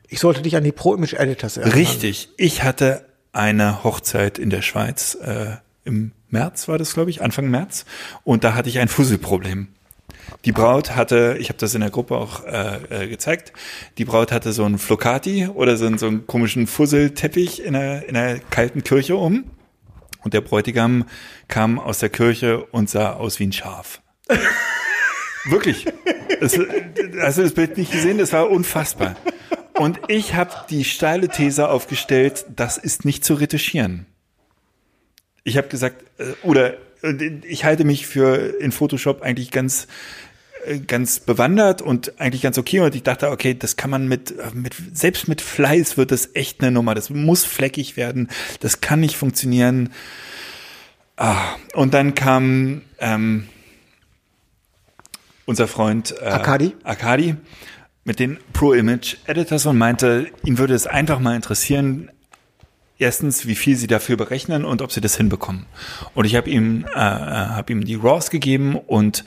Ich 0.08 0.20
sollte 0.22 0.42
dich 0.42 0.56
an 0.56 0.64
die 0.64 0.72
Pro 0.72 0.96
Image 0.96 1.14
Editors 1.14 1.58
erinnern. 1.58 1.78
Richtig. 1.78 2.30
Ich 2.38 2.64
hatte 2.64 3.06
eine 3.34 3.84
Hochzeit 3.84 4.40
in 4.40 4.50
der 4.50 4.62
Schweiz 4.62 5.16
äh, 5.16 5.58
im 5.84 6.12
März 6.30 6.68
war 6.68 6.78
das, 6.78 6.94
glaube 6.94 7.10
ich, 7.10 7.22
Anfang 7.22 7.50
März. 7.50 7.86
Und 8.24 8.44
da 8.44 8.56
hatte 8.56 8.70
ich 8.70 8.80
ein 8.80 8.88
Fusselproblem. 8.88 9.68
Die 10.44 10.52
Braut 10.52 10.96
hatte, 10.96 11.38
ich 11.40 11.50
habe 11.50 11.60
das 11.60 11.76
in 11.76 11.82
der 11.82 11.90
Gruppe 11.90 12.16
auch 12.16 12.44
äh, 12.46 13.04
äh, 13.04 13.08
gezeigt, 13.08 13.54
die 13.98 14.06
Braut 14.06 14.32
hatte 14.32 14.54
so 14.54 14.64
einen 14.64 14.78
Flocati 14.78 15.48
oder 15.48 15.78
so 15.78 15.86
einen, 15.86 15.98
so 15.98 16.08
einen 16.08 16.28
komischen 16.28 16.68
Fusselteppich 16.68 17.64
in 17.64 17.76
einer, 17.76 18.06
in 18.06 18.16
einer 18.16 18.40
kalten 18.40 18.84
Kirche 18.84 19.16
um. 19.16 19.46
Und 20.24 20.34
der 20.34 20.42
Bräutigam 20.42 21.06
kam 21.48 21.80
aus 21.80 22.00
der 22.00 22.10
Kirche 22.10 22.64
und 22.66 22.90
sah 22.90 23.14
aus 23.14 23.40
wie 23.40 23.48
ein 23.48 23.54
Schaf. 23.54 24.02
Wirklich. 25.46 25.86
Das, 26.40 26.58
hast 27.22 27.38
du 27.38 27.44
das 27.44 27.54
Bild 27.54 27.78
nicht 27.78 27.92
gesehen? 27.92 28.18
Das 28.18 28.34
war 28.34 28.50
unfassbar. 28.50 29.16
Und 29.78 30.00
ich 30.08 30.34
habe 30.34 30.52
die 30.70 30.84
steile 30.84 31.28
These 31.28 31.70
aufgestellt, 31.70 32.46
das 32.56 32.78
ist 32.78 33.06
nicht 33.06 33.24
zu 33.24 33.36
retuschieren. 33.36 34.08
Ich 35.46 35.58
habe 35.58 35.70
gesagt, 35.70 36.04
äh, 36.18 36.34
oder 36.44 36.74
äh, 37.02 37.14
ich 37.48 37.64
halte 37.64 37.86
mich 37.86 38.06
für 38.08 38.60
in 38.60 38.74
Photoshop 38.74 39.22
eigentlich 39.22 39.52
ganz 39.52 39.88
äh, 40.66 40.80
ganz 40.80 41.20
bewandert 41.22 41.82
und 41.82 42.20
eigentlich 42.20 42.42
ganz 42.42 42.58
okay 42.58 42.82
und 42.82 42.96
ich 42.96 43.04
dachte, 43.04 43.30
okay, 43.30 43.54
das 43.54 43.78
kann 43.78 43.92
man 43.92 44.08
mit, 44.08 44.34
mit 44.54 44.74
selbst 44.94 45.28
mit 45.30 45.40
Fleiß 45.40 45.98
wird 45.98 46.12
das 46.12 46.32
echt 46.34 46.62
eine 46.62 46.72
Nummer, 46.72 46.96
das 46.96 47.10
muss 47.10 47.46
fleckig 47.46 47.96
werden, 47.96 48.30
das 48.60 48.82
kann 48.82 49.00
nicht 49.00 49.16
funktionieren. 49.16 49.92
Ah, 51.16 51.56
und 51.74 51.94
dann 51.94 52.14
kam 52.16 52.82
ähm, 53.00 53.48
unser 55.46 55.68
Freund 55.68 56.14
äh, 56.20 56.26
Arkadi? 56.26 56.76
Arkadi 56.84 57.36
mit 58.04 58.20
den 58.20 58.38
Pro 58.52 58.74
Image 58.74 59.18
Editors 59.26 59.66
und 59.66 59.78
meinte, 59.78 60.28
ihn 60.44 60.58
würde 60.58 60.74
es 60.74 60.88
einfach 60.88 61.20
mal 61.20 61.36
interessieren, 61.36 62.10
erstens, 62.98 63.46
wie 63.48 63.56
viel 63.56 63.76
sie 63.76 63.88
dafür 63.88 64.18
berechnen 64.18 64.66
und 64.66 64.82
ob 64.82 64.92
sie 64.92 65.02
das 65.02 65.18
hinbekommen. 65.18 65.66
Und 66.14 66.26
ich 66.26 66.36
habe 66.36 66.50
ihm, 66.50 66.86
äh, 66.94 67.00
hab 67.00 67.70
ihm 67.70 67.84
die 67.84 67.96
RAWs 67.96 68.30
gegeben 68.30 68.76
und 68.76 69.24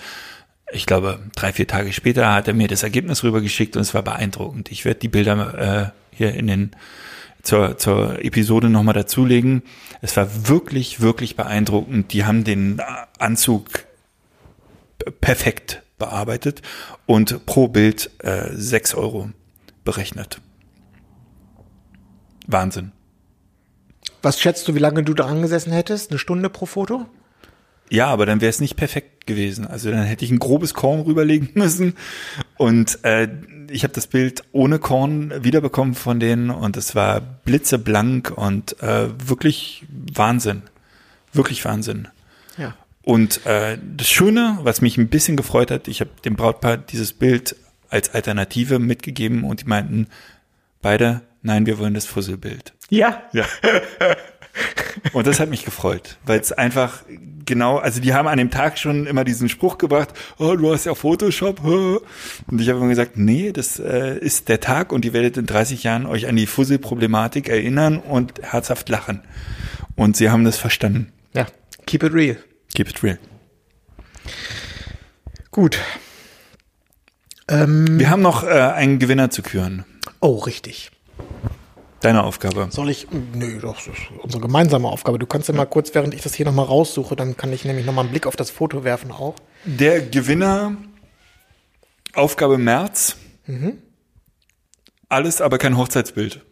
ich 0.71 0.87
glaube, 0.87 1.21
drei, 1.35 1.53
vier 1.53 1.67
Tage 1.67 1.93
später 1.93 2.33
hat 2.33 2.49
er 2.49 2.55
mir 2.55 2.69
das 2.69 2.83
Ergebnis 2.83 3.25
rübergeschickt 3.25 3.77
und 3.77 3.83
es 3.83 3.95
war 3.95 4.03
beeindruckend. 4.03 4.71
Ich 4.71 4.85
werde 4.85 5.01
die 5.01 5.09
Bilder 5.09 5.93
äh, 6.13 6.17
hier 6.17 6.35
in 6.35 6.47
den 6.47 6.71
zur, 7.43 7.79
zur 7.79 8.23
Episode 8.25 8.69
nochmal 8.69 8.95
dazulegen. 8.95 9.63
Es 10.03 10.17
war 10.17 10.49
wirklich, 10.49 11.01
wirklich 11.01 11.37
beeindruckend. 11.37 12.13
Die 12.13 12.25
haben 12.25 12.45
den 12.45 12.83
Anzug 13.19 13.85
perfekt 15.21 15.83
bearbeitet 15.99 16.63
und 17.07 17.47
pro 17.47 17.69
Bild 17.69 18.11
äh, 18.19 18.49
6 18.53 18.95
Euro 18.95 19.31
berechnet. 19.85 20.41
Wahnsinn. 22.47 22.93
Was 24.23 24.41
schätzt 24.41 24.67
du, 24.69 24.75
wie 24.75 24.81
lange 24.81 25.03
du 25.03 25.15
dran 25.15 25.43
gesessen 25.43 25.73
hättest? 25.73 26.11
Eine 26.11 26.19
Stunde 26.19 26.51
pro 26.51 26.67
Foto? 26.67 27.07
Ja, 27.91 28.09
aber 28.09 28.27
dann 28.27 28.41
wäre 28.41 28.51
es 28.51 28.61
nicht 28.61 28.77
perfekt 28.77 29.27
gewesen. 29.27 29.67
Also 29.67 29.91
dann 29.91 30.03
hätte 30.03 30.25
ich 30.25 30.31
ein 30.31 30.39
grobes 30.39 30.75
Korn 30.75 31.01
rüberlegen 31.01 31.51
müssen. 31.55 31.95
Und 32.57 33.05
äh, 33.05 33.29
ich 33.71 33.85
habe 33.85 33.95
das 33.95 34.07
Bild 34.07 34.43
ohne 34.53 34.79
Korn 34.79 35.33
wiederbekommen 35.45 35.95
von 35.95 36.21
denen 36.21 36.51
und 36.51 36.77
es 36.77 36.95
war 36.95 37.21
blitzeblank 37.21 38.33
und 38.35 38.81
äh, 38.83 39.09
wirklich 39.27 39.87
Wahnsinn. 39.91 40.63
Wirklich 41.33 41.65
Wahnsinn. 41.65 42.09
Ja. 42.57 42.75
Und 43.03 43.47
äh, 43.47 43.79
das 43.97 44.09
Schöne, 44.09 44.59
was 44.63 44.81
mich 44.81 44.99
ein 44.99 45.09
bisschen 45.09 45.37
gefreut 45.37 45.71
hat, 45.71 45.89
ich 45.89 46.01
habe 46.01 46.11
dem 46.25 46.37
Brautpaar 46.37 46.77
dieses 46.77 47.13
Bild 47.13 47.57
als 47.89 48.15
Alternative 48.15 48.79
mitgegeben 48.79 49.45
und 49.45 49.63
die 49.63 49.67
meinten 49.67 50.09
beide, 50.83 51.23
nein, 51.43 51.67
wir 51.67 51.79
wollen 51.79 51.95
das 51.95 52.07
Fusselbild. 52.07 52.75
Ja. 52.91 53.23
Ja. 53.33 53.45
Und 55.13 55.27
das 55.27 55.39
hat 55.39 55.49
mich 55.51 55.65
gefreut, 55.65 56.19
weil 56.27 56.41
es 56.41 56.51
einfach 56.51 57.03
genau, 57.45 57.79
also 57.79 58.01
die 58.01 58.13
haben 58.13 58.27
an 58.27 58.39
dem 58.39 58.51
Tag 58.51 58.79
schon 58.79 59.07
immer 59.07 59.25
diesen 59.25 59.49
Spruch 59.49 59.79
gebracht, 59.79 60.09
oh, 60.39 60.57
du 60.57 60.73
hast 60.73 60.85
ja 60.85 60.95
Photoshop. 60.95 61.63
Und 61.65 62.61
ich 62.61 62.69
habe 62.69 62.79
immer 62.79 62.89
gesagt, 62.89 63.17
nee, 63.17 63.53
das 63.53 63.79
äh, 63.79 64.19
ist 64.19 64.49
der 64.49 64.61
Tag 64.61 64.93
und 64.93 65.05
ihr 65.05 65.13
werdet 65.13 65.37
in 65.37 65.47
30 65.47 65.85
Jahren 65.85 66.07
euch 66.07 66.27
an 66.27 66.37
die 66.37 66.47
Fusselproblematik 66.47 67.49
erinnern 67.49 67.99
und 67.99 68.43
herzhaft 68.43 68.89
lachen. 68.89 69.23
Und 69.95 70.17
sie 70.17 70.31
haben 70.31 70.45
das 70.45 70.57
verstanden. 70.59 71.13
Ja. 71.35 71.47
Keep 71.87 72.03
it 72.03 72.13
real. 72.13 72.37
Keep 72.75 72.91
it 72.91 73.03
real. 73.03 73.19
Gut. 75.51 75.79
Ähm, 77.49 77.99
Wir 77.99 78.11
haben 78.11 78.23
noch 78.23 78.45
äh, 78.45 78.49
einen 78.49 78.99
Gewinner 78.99 79.31
zu 79.31 79.43
küren. 79.43 79.85
oh, 80.21 80.37
richtig. 80.37 80.91
Deine 82.01 82.23
Aufgabe. 82.23 82.69
Soll 82.71 82.91
ich? 82.91 83.09
Nö, 83.11 83.59
doch, 83.59 83.77
das 83.77 83.89
ist 83.89 84.11
unsere 84.23 84.41
gemeinsame 84.41 84.89
Aufgabe. 84.89 85.19
Du 85.19 85.27
kannst 85.27 85.49
ja 85.49 85.55
mal 85.55 85.67
kurz, 85.67 85.95
während 85.95 86.15
ich 86.15 86.23
das 86.23 86.35
hier 86.35 86.47
nochmal 86.47 86.67
raussuche, 86.67 87.17
dann 87.17 87.37
kann 87.37 87.53
ich 87.53 87.65
nämlich 87.65 87.87
nochmal 87.87 88.05
einen 88.05 88.13
Blick 88.13 88.27
auf 88.27 88.37
das 88.37 88.51
Foto 88.51 88.85
werfen 88.85 89.11
auch. 89.11 89.35
Der 89.65 90.01
Gewinner, 90.01 90.77
Aufgabe 92.15 92.57
März. 92.57 93.17
Alles, 95.09 95.41
aber 95.41 95.59
kein 95.59 95.77
Hochzeitsbild. 95.77 96.45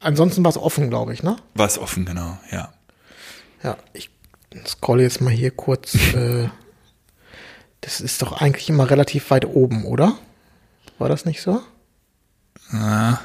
Ansonsten 0.00 0.44
war 0.44 0.50
es 0.50 0.58
offen, 0.58 0.88
glaube 0.88 1.12
ich, 1.12 1.22
ne? 1.22 1.36
War 1.54 1.66
es 1.66 1.78
offen, 1.78 2.04
genau, 2.06 2.38
ja. 2.50 2.72
Ja, 3.62 3.76
ich 3.92 4.10
scroll 4.66 5.00
jetzt 5.00 5.20
mal 5.20 5.32
hier 5.32 5.50
kurz. 5.50 5.94
äh, 6.14 6.48
das 7.80 8.00
ist 8.00 8.22
doch 8.22 8.40
eigentlich 8.40 8.68
immer 8.68 8.88
relativ 8.88 9.30
weit 9.30 9.44
oben, 9.46 9.84
oder? 9.84 10.16
War 10.98 11.08
das 11.08 11.24
nicht 11.24 11.42
so? 11.42 11.60
Ah, 12.72 13.18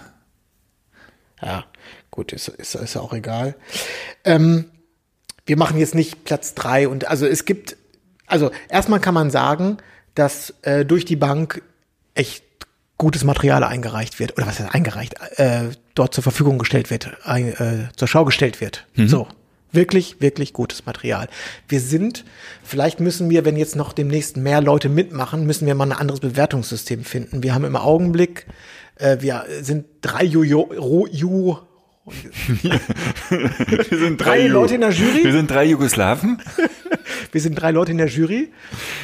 Ja, 1.42 1.66
gut, 2.12 2.34
ist, 2.34 2.48
ist, 2.48 2.76
ist 2.76 2.94
ja 2.94 3.02
auch 3.02 3.14
egal. 3.14 3.56
Ähm, 4.24 4.66
wir 5.46 5.58
machen 5.58 5.80
jetzt 5.80 5.96
nicht 5.96 6.24
Platz 6.24 6.54
drei 6.54 6.88
und 6.88 7.08
also 7.08 7.26
es 7.26 7.46
gibt, 7.46 7.76
also 8.28 8.52
erstmal 8.70 9.00
kann 9.00 9.14
man 9.14 9.32
sagen, 9.32 9.78
dass 10.16 10.54
äh, 10.62 10.86
durch 10.86 11.06
die 11.06 11.16
Bank 11.16 11.62
echt 12.14 12.44
gutes 12.98 13.24
Material 13.24 13.64
eingereicht 13.64 14.20
wird 14.20 14.38
oder 14.38 14.46
was 14.46 14.60
heißt 14.60 14.76
eingereicht, 14.76 15.16
äh, 15.38 15.70
dort 15.96 16.14
zur 16.14 16.22
Verfügung 16.22 16.60
gestellt 16.60 16.92
wird, 16.92 17.10
äh, 17.26 17.88
zur 17.96 18.08
Schau 18.08 18.26
gestellt 18.26 18.62
wird. 18.62 18.86
So. 18.96 19.28
Wirklich, 19.74 20.20
wirklich 20.20 20.52
gutes 20.52 20.86
Material. 20.86 21.30
Wir 21.70 21.80
sind, 21.80 22.26
vielleicht 22.62 23.00
müssen 23.00 23.30
wir, 23.30 23.46
wenn 23.46 23.56
jetzt 23.56 23.78
noch 23.78 23.94
demnächst 23.94 24.36
mehr 24.36 24.60
Leute 24.62 24.90
mitmachen, 24.90 25.46
müssen 25.46 25.66
wir 25.66 25.76
mal 25.76 25.86
ein 25.86 25.98
anderes 25.98 26.20
Bewertungssystem 26.20 27.06
finden. 27.06 27.42
Wir 27.42 27.54
haben 27.56 27.64
im 27.64 27.78
Augenblick, 27.78 28.48
äh, 28.96 29.18
wir 29.20 29.46
sind 29.62 29.86
drei 30.02 30.24
Ju, 30.24 30.44
Ju, 30.44 31.08
Ju 31.12 31.58
Wir 32.60 33.98
sind 33.98 34.18
Drei 34.20 34.48
Ju- 34.48 34.52
Leute 34.54 34.76
in 34.76 34.82
der 34.82 34.90
Jury? 34.92 35.24
Wir 35.24 35.32
sind 35.34 35.50
drei 35.52 35.66
Jugoslawen. 35.66 36.42
Wir 37.32 37.40
sind 37.40 37.56
drei 37.56 37.72
Leute 37.72 37.92
in 37.92 37.98
der 38.00 38.08
Jury. 38.08 38.52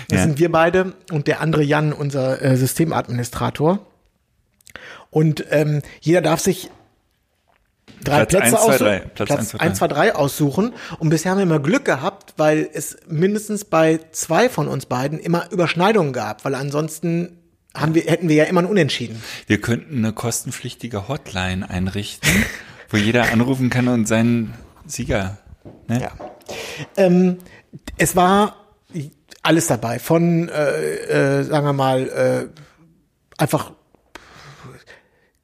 Das 0.10 0.18
Ja. 0.20 0.24
sind 0.26 0.40
wir 0.40 0.52
beide 0.52 0.94
und 1.12 1.28
der 1.28 1.40
andere 1.40 1.64
Jan, 1.64 1.94
unser 1.94 2.42
äh, 2.42 2.58
Systemadministrator. 2.58 3.86
Und 5.12 5.46
ähm, 5.52 5.82
jeder 6.02 6.22
darf 6.22 6.42
sich 6.42 6.70
drei 8.04 8.26
Platz 8.26 8.30
Plätze 8.30 8.44
eins, 8.44 8.52
zwei, 8.52 8.60
aussuchen. 8.60 8.86
drei. 8.86 9.00
Platz 9.00 9.28
Platz 9.28 9.40
eins, 9.40 9.50
zwei, 9.52 9.60
1, 9.60 9.78
2, 9.78 9.88
3 9.88 10.16
aussuchen. 10.16 10.74
Und 11.00 11.10
bisher 11.10 11.32
haben 11.32 11.38
wir 11.38 11.44
immer 11.44 11.60
Glück 11.60 11.86
gehabt, 11.86 12.34
weil 12.38 12.70
es 12.74 12.98
mindestens 13.08 13.64
bei 13.64 14.00
zwei 14.12 14.50
von 14.50 14.68
uns 14.68 14.88
beiden 14.88 15.20
immer 15.20 15.50
Überschneidungen 15.52 16.12
gab, 16.12 16.44
weil 16.44 16.56
ansonsten 16.56 17.38
haben 17.78 17.96
wir, 17.96 18.04
hätten 18.04 18.28
wir 18.28 18.36
ja 18.36 18.44
immer 18.46 18.62
ein 18.62 18.66
Unentschieden. 18.66 19.22
Wir 19.46 19.62
könnten 19.62 19.98
eine 19.98 20.14
kostenpflichtige 20.14 21.08
Hotline 21.08 21.70
einrichten, 21.70 22.46
wo 22.90 22.98
jeder 22.98 23.32
anrufen 23.32 23.70
kann 23.70 23.88
und 23.88 24.08
seinen 24.08 24.54
Sieger. 24.86 25.38
Ne? 25.88 26.02
Ja. 26.02 26.12
Ähm, 26.96 27.38
es 27.98 28.16
war 28.16 28.56
alles 29.44 29.68
dabei, 29.68 30.00
von, 30.00 30.50
äh, 30.50 31.40
äh, 31.40 31.44
sagen 31.44 31.66
wir 31.66 31.74
mal, 31.74 32.10
äh, 32.10 33.42
einfach 33.42 33.72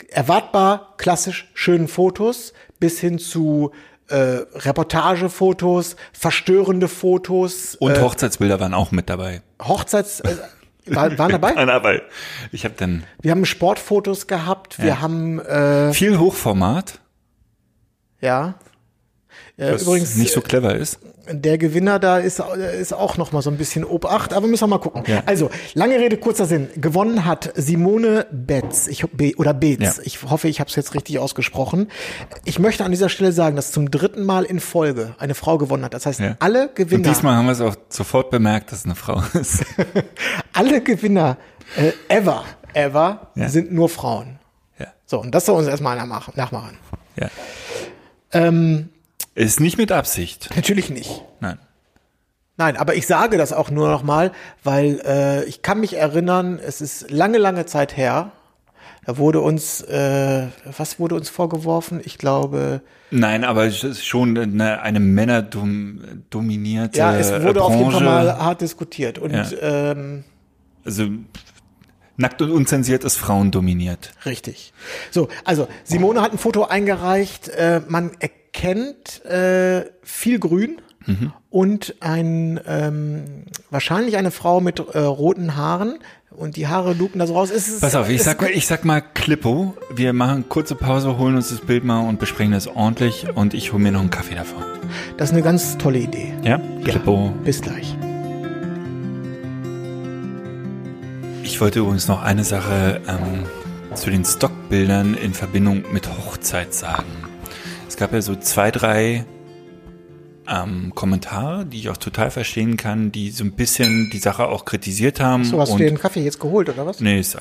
erwartbar 0.10 0.96
klassisch 0.98 1.50
schönen 1.54 1.88
Fotos 1.88 2.54
bis 2.80 3.00
hin 3.00 3.20
zu 3.20 3.72
äh, 4.08 4.16
Reportagefotos, 4.16 5.96
verstörende 6.12 6.88
Fotos, 6.88 7.76
Und 7.76 7.94
äh, 7.94 8.02
Hochzeitsbilder 8.02 8.60
waren 8.60 8.74
auch 8.74 8.92
mit 8.92 9.10
dabei. 9.10 9.42
Hochzeits 9.62 10.20
äh, 10.20 10.36
war, 10.88 11.18
waren 11.18 11.32
dabei. 11.32 11.52
Nein, 11.56 11.70
aber 11.70 12.02
ich 12.52 12.66
habe 12.66 12.76
dann 12.78 13.04
Wir 13.22 13.32
haben 13.32 13.46
Sportfotos 13.46 14.28
gehabt, 14.28 14.80
wir 14.80 14.88
Ja. 14.90 15.02
haben 15.02 15.40
äh, 15.40 15.94
viel 15.94 16.18
Hochformat, 16.20 17.00
ja. 18.22 18.56
Äh, 19.56 19.76
übrigens, 19.76 20.16
nicht 20.16 20.34
so 20.34 20.42
clever 20.42 20.76
ist. 20.76 21.00
Der 21.32 21.58
Gewinner 21.58 22.00
da 22.00 22.18
ist, 22.18 22.42
ist 22.80 22.92
auch 22.94 23.18
noch 23.18 23.32
mal 23.32 23.42
so 23.42 23.50
ein 23.50 23.58
bisschen 23.58 23.86
Obacht, 23.86 24.34
aber 24.34 24.48
müssen 24.48 24.64
wir 24.64 24.68
mal 24.68 24.80
gucken. 24.80 25.04
Ja. 25.08 25.22
Also, 25.26 25.50
lange 25.74 25.96
Rede, 25.98 26.18
kurzer 26.18 26.46
Sinn. 26.48 26.70
Gewonnen 26.76 27.24
hat 27.24 27.54
Simone 27.56 28.26
Betz 28.32 28.88
ich, 28.88 29.06
oder 29.38 29.54
Beetz. 29.54 29.98
Ja. 29.98 30.04
Ich 30.04 30.24
hoffe, 30.24 30.48
ich 30.50 30.60
habe 30.60 30.70
es 30.70 30.76
jetzt 30.76 30.96
richtig 30.96 31.20
ausgesprochen. 31.20 31.90
Ich 32.46 32.58
möchte 32.60 32.84
an 32.84 32.92
dieser 32.92 33.08
Stelle 33.10 33.32
sagen, 33.32 33.56
dass 33.56 33.72
zum 33.72 33.90
dritten 33.92 34.24
Mal 34.26 34.44
in 34.44 34.60
Folge 34.60 35.16
eine 35.20 35.36
Frau 35.36 35.58
gewonnen 35.60 35.86
hat. 35.86 35.94
Das 35.94 36.06
heißt, 36.08 36.20
Ja. 36.20 36.36
alle 36.40 36.70
Und 36.70 36.76
Gewinner, 36.76 37.08
diesmal 37.08 37.36
haben 37.36 37.46
wir 37.46 37.54
es 37.54 37.62
auch 37.62 37.76
sofort 37.90 38.32
bemerkt, 38.32 38.72
dass 38.72 38.80
es 38.80 38.86
eine 38.86 38.96
Frau 38.96 39.22
ist. 39.40 39.64
alle 40.54 40.82
Gewinner 40.82 41.38
äh, 41.78 41.92
ever, 42.10 42.44
ever 42.74 43.30
sind 43.36 43.72
nur 43.72 43.88
Frauen. 43.88 44.40
ja, 44.80 44.88
So, 45.06 45.22
und 45.22 45.32
das 45.34 45.46
soll 45.46 45.58
uns 45.60 45.68
erstmal 45.68 45.96
nachmachen. 45.96 46.34
nachmachen. 46.36 46.78
ja. 47.16 47.30
Ähm, 48.34 48.90
Ist 49.36 49.60
nicht 49.60 49.78
mit 49.78 49.92
Absicht. 49.92 50.50
natürlich 50.56 50.90
nicht. 50.90 51.24
Nein. 51.40 51.58
Nein, 52.56 52.78
aber 52.78 52.94
ich 52.96 53.08
sage 53.08 53.38
das 53.38 53.52
auch 53.52 53.72
nur 53.72 53.90
noch 53.90 54.04
mal, 54.04 54.32
weil 54.64 55.02
äh, 55.06 55.44
ich 55.46 55.64
kann 55.64 55.80
mich 55.80 55.96
erinnern, 55.98 56.60
es 56.64 56.82
ist 56.82 57.10
lange, 57.10 57.40
lange 57.40 57.66
Zeit 57.66 57.98
her. 57.98 58.32
Da 59.06 59.18
wurde 59.18 59.42
uns, 59.42 59.82
äh, 59.82 60.48
was 60.78 61.00
wurde 61.00 61.16
uns 61.16 61.30
vorgeworfen? 61.30 62.00
Ich 62.04 62.18
glaube, 62.20 62.82
Nein, 63.12 63.44
aber 63.44 63.66
es 63.66 63.84
ist 63.84 64.06
schon 64.06 64.38
eine, 64.38 64.82
eine 64.82 65.00
männerdominierte 65.00 66.98
ja, 67.00 67.16
es 67.16 67.32
wurde 67.44 67.60
äh, 67.60 67.64
auf 67.64 67.72
jeden 67.76 67.92
Fall 67.92 68.02
Branche. 68.02 68.06
mal 68.06 68.38
hart 68.38 68.62
diskutiert. 68.62 69.18
Und 69.20 69.32
Ja. 69.34 69.48
ähm, 69.62 70.24
Also 70.86 71.08
nackt 72.18 72.42
und 72.42 72.52
unzensiert 72.52 73.04
ist 73.04 73.18
Frauen 73.18 73.52
dominiert. 73.52 74.14
richtig. 74.26 74.74
So, 75.12 75.28
also 75.44 75.68
Simone 75.84 76.22
hat 76.22 76.32
ein 76.34 76.38
Foto 76.38 76.66
eingereicht. 76.66 77.50
Äh, 77.50 77.82
man 77.88 78.12
erkennt 78.20 78.40
äh, 79.26 79.86
viel 80.04 80.40
Grün. 80.40 80.78
Mhm. 81.06 81.34
Und 81.50 81.96
ein 82.00 82.60
ähm, 82.66 83.44
wahrscheinlich 83.70 84.16
eine 84.16 84.32
Frau 84.32 84.62
mit 84.62 84.80
äh, 84.80 85.00
roten 85.00 85.58
Haaren 85.58 86.00
und 86.32 86.56
die 86.56 86.68
Haare 86.68 86.94
lupen 86.94 87.20
da 87.20 87.28
so 87.28 87.34
raus. 87.34 87.52
Es 87.52 87.68
ist, 87.68 87.82
Pass 87.82 87.94
auf, 87.96 88.10
ich 88.10 88.20
es- 88.20 88.24
sag 88.24 88.40
mal, 88.42 88.50
ich 88.52 88.66
sag 88.66 88.86
mal 88.86 89.02
Klippo. 89.02 89.76
Wir 89.94 90.14
machen 90.14 90.48
kurze 90.48 90.76
Pause, 90.76 91.18
holen 91.18 91.36
uns 91.36 91.50
das 91.50 91.60
Bild 91.60 91.84
mal 91.84 92.08
und 92.08 92.20
besprechen 92.20 92.54
das 92.54 92.68
ordentlich 92.68 93.28
und 93.36 93.54
ich 93.54 93.74
hole 93.74 93.84
mir 93.84 93.92
noch 93.92 94.00
einen 94.00 94.12
Kaffee 94.12 94.36
davon. 94.36 94.64
Das 95.18 95.30
ist 95.30 95.34
eine 95.34 95.44
ganz 95.44 95.78
tolle 95.78 96.00
Idee. 96.00 96.34
Ja? 96.44 96.60
Klippo. 96.86 97.34
Bis 97.44 97.62
gleich. 97.62 97.98
wollte 101.64 101.80
übrigens 101.80 102.10
noch 102.10 102.22
eine 102.22 102.44
Sache 102.44 103.00
ähm, 103.08 103.46
zu 103.96 104.10
den 104.10 104.26
Stockbildern 104.26 105.14
in 105.14 105.34
Verbindung 105.34 105.86
mit 105.94 106.10
Hochzeit 106.10 106.74
sagen. 106.74 107.06
Gab 108.04 108.12
ja 108.12 108.22
so 108.22 108.36
zwei, 108.36 108.70
drei 108.70 109.24
ähm, 110.46 110.92
Kommentare, 110.94 111.66
die 111.66 111.80
ich 111.80 111.90
auch 111.90 111.96
total 111.96 112.32
verstehen 112.32 112.76
kann, 112.76 113.14
die 113.14 113.32
so 113.32 113.46
ein 113.46 113.54
bisschen 113.54 114.10
die 114.10 114.18
Sache 114.18 114.46
auch 114.46 114.66
kritisiert 114.66 115.22
haben. 115.22 115.46
So, 115.46 115.58
hast 115.58 115.70
du 115.70 115.76
und- 115.76 115.80
dir 115.80 115.86
den 115.86 115.98
Kaffee 116.00 116.20
jetzt 116.22 116.38
geholt, 116.38 116.68
oder 116.68 116.86
was? 116.86 117.00
Nee, 117.00 117.22
ist, 117.22 117.36
äh, 117.36 117.40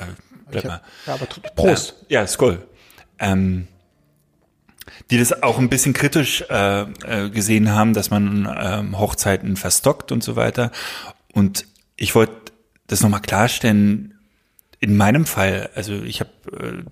bleib 0.52 0.64
mal. 0.66 0.80
ja, 1.04 1.14
aber 1.14 1.26
Prost. 1.56 1.96
Ja, 2.08 2.20
ja 2.20 2.26
Skoll. 2.28 2.64
Ähm, 3.18 3.66
die 5.10 5.18
das 5.18 5.42
auch 5.42 5.58
ein 5.58 5.68
bisschen 5.68 5.94
kritisch 5.94 6.44
äh, 6.48 6.82
äh, 6.82 7.30
gesehen 7.30 7.72
haben, 7.72 7.92
dass 7.92 8.10
man 8.10 8.48
ähm, 8.56 9.00
Hochzeiten 9.00 9.56
verstockt 9.56 10.12
und 10.12 10.22
so 10.22 10.36
weiter. 10.36 10.70
Und 11.32 11.66
ich 11.96 12.14
wollte 12.14 12.52
das 12.86 13.00
nochmal 13.00 13.20
klarstellen, 13.20 14.14
in 14.78 14.96
meinem 14.96 15.26
Fall, 15.26 15.70
also 15.74 15.94
ich 15.94 16.20
habe, 16.20 16.30
äh, 16.56 16.84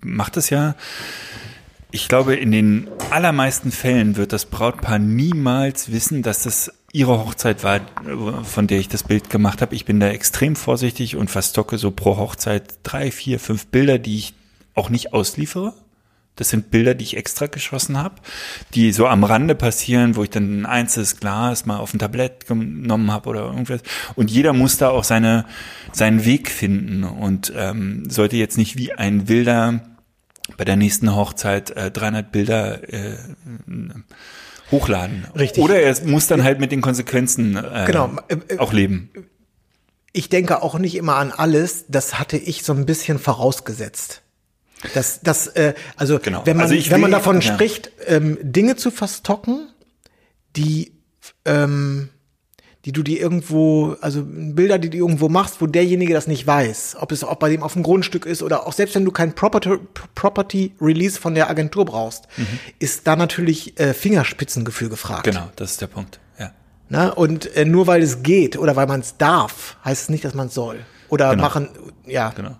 mach 0.00 0.30
das 0.30 0.48
ja, 0.48 0.76
ich 1.96 2.08
glaube, 2.08 2.36
in 2.36 2.50
den 2.50 2.88
allermeisten 3.08 3.72
Fällen 3.72 4.16
wird 4.16 4.34
das 4.34 4.44
Brautpaar 4.44 4.98
niemals 4.98 5.90
wissen, 5.90 6.22
dass 6.22 6.42
das 6.42 6.70
ihre 6.92 7.18
Hochzeit 7.18 7.64
war, 7.64 7.80
von 8.44 8.66
der 8.66 8.78
ich 8.78 8.88
das 8.88 9.02
Bild 9.02 9.30
gemacht 9.30 9.62
habe. 9.62 9.74
Ich 9.74 9.86
bin 9.86 9.98
da 9.98 10.08
extrem 10.08 10.56
vorsichtig 10.56 11.16
und 11.16 11.30
verstocke 11.30 11.78
so 11.78 11.90
pro 11.90 12.18
Hochzeit 12.18 12.80
drei, 12.82 13.10
vier, 13.10 13.40
fünf 13.40 13.68
Bilder, 13.68 13.98
die 13.98 14.18
ich 14.18 14.34
auch 14.74 14.90
nicht 14.90 15.14
ausliefere. 15.14 15.72
Das 16.36 16.50
sind 16.50 16.70
Bilder, 16.70 16.94
die 16.94 17.04
ich 17.04 17.16
extra 17.16 17.46
geschossen 17.46 17.96
habe, 17.96 18.16
die 18.74 18.92
so 18.92 19.06
am 19.06 19.24
Rande 19.24 19.54
passieren, 19.54 20.16
wo 20.16 20.22
ich 20.22 20.28
dann 20.28 20.60
ein 20.60 20.66
einzelnes 20.66 21.18
Glas 21.18 21.64
mal 21.64 21.78
auf 21.78 21.94
ein 21.94 21.98
Tablett 21.98 22.46
genommen 22.46 23.10
habe 23.10 23.30
oder 23.30 23.46
irgendwas. 23.46 23.80
Und 24.16 24.30
jeder 24.30 24.52
muss 24.52 24.76
da 24.76 24.90
auch 24.90 25.04
seine, 25.04 25.46
seinen 25.92 26.26
Weg 26.26 26.50
finden 26.50 27.04
und 27.04 27.54
ähm, 27.56 28.10
sollte 28.10 28.36
jetzt 28.36 28.58
nicht 28.58 28.76
wie 28.76 28.92
ein 28.92 29.28
Wilder 29.28 29.95
bei 30.56 30.64
der 30.64 30.76
nächsten 30.76 31.14
Hochzeit 31.14 31.70
äh, 31.70 31.90
300 31.90 32.30
Bilder 32.32 32.92
äh, 32.92 33.16
hochladen. 34.70 35.26
Richtig. 35.36 35.62
Oder 35.62 35.80
er 35.80 35.96
muss 36.04 36.26
dann 36.26 36.44
halt 36.44 36.60
mit 36.60 36.72
den 36.72 36.80
Konsequenzen 36.80 37.56
äh, 37.56 37.84
Genau, 37.86 38.16
auch 38.58 38.72
leben. 38.72 39.10
Ich 40.12 40.28
denke 40.28 40.62
auch 40.62 40.78
nicht 40.78 40.94
immer 40.94 41.16
an 41.16 41.30
alles. 41.32 41.84
Das 41.88 42.18
hatte 42.18 42.36
ich 42.36 42.62
so 42.62 42.72
ein 42.72 42.86
bisschen 42.86 43.18
vorausgesetzt. 43.18 44.22
Das, 44.94 45.20
das, 45.20 45.46
äh, 45.48 45.74
also, 45.96 46.18
Genau. 46.18 46.42
wenn 46.44 46.56
man, 46.56 46.70
Also 46.70 46.90
wenn 46.90 47.00
man 47.00 47.10
davon 47.10 47.40
ja. 47.40 47.52
spricht, 47.54 47.90
ähm, 48.06 48.38
Dinge 48.42 48.76
zu 48.76 48.90
verstocken, 48.90 49.68
die, 50.54 50.92
ähm, 51.44 52.08
die 52.86 52.92
du 52.92 53.02
dir 53.02 53.20
irgendwo, 53.20 53.96
also 54.00 54.22
Bilder, 54.24 54.78
die 54.78 54.90
du 54.90 54.96
irgendwo 54.96 55.28
machst, 55.28 55.60
wo 55.60 55.66
derjenige 55.66 56.14
das 56.14 56.28
nicht 56.28 56.46
weiß, 56.46 56.96
ob 57.00 57.10
es 57.10 57.24
auch 57.24 57.34
bei 57.34 57.50
dem 57.50 57.64
auf 57.64 57.72
dem 57.72 57.82
Grundstück 57.82 58.24
ist 58.24 58.44
oder 58.44 58.64
auch 58.66 58.72
selbst 58.72 58.94
wenn 58.94 59.04
du 59.04 59.10
kein 59.10 59.34
Property, 59.34 59.70
Property 60.14 60.72
Release 60.80 61.20
von 61.20 61.34
der 61.34 61.50
Agentur 61.50 61.84
brauchst, 61.84 62.28
ist 62.78 63.06
da 63.08 63.16
natürlich 63.16 63.78
äh, 63.80 63.92
Fingerspitzengefühl 63.92 64.88
gefragt. 64.88 65.26
Mhm. 65.26 65.30
Genau, 65.32 65.48
das 65.56 65.72
ist 65.72 65.80
der 65.80 65.88
Punkt. 65.88 66.20
Ja. 66.38 66.52
Ne? 66.88 67.12
Und 67.12 67.54
äh, 67.56 67.64
nur 67.64 67.88
weil 67.88 68.02
es 68.02 68.22
geht 68.22 68.56
oder 68.56 68.76
weil 68.76 68.86
man 68.86 69.00
es 69.00 69.16
darf, 69.16 69.76
heißt 69.84 70.04
es 70.04 70.08
nicht, 70.08 70.24
dass 70.24 70.34
man 70.34 70.46
es 70.46 70.54
soll. 70.54 70.78
Oder 71.08 71.30
Genau. 71.30 71.42
machen, 71.42 71.68
ja. 72.06 72.30
Genau. 72.36 72.56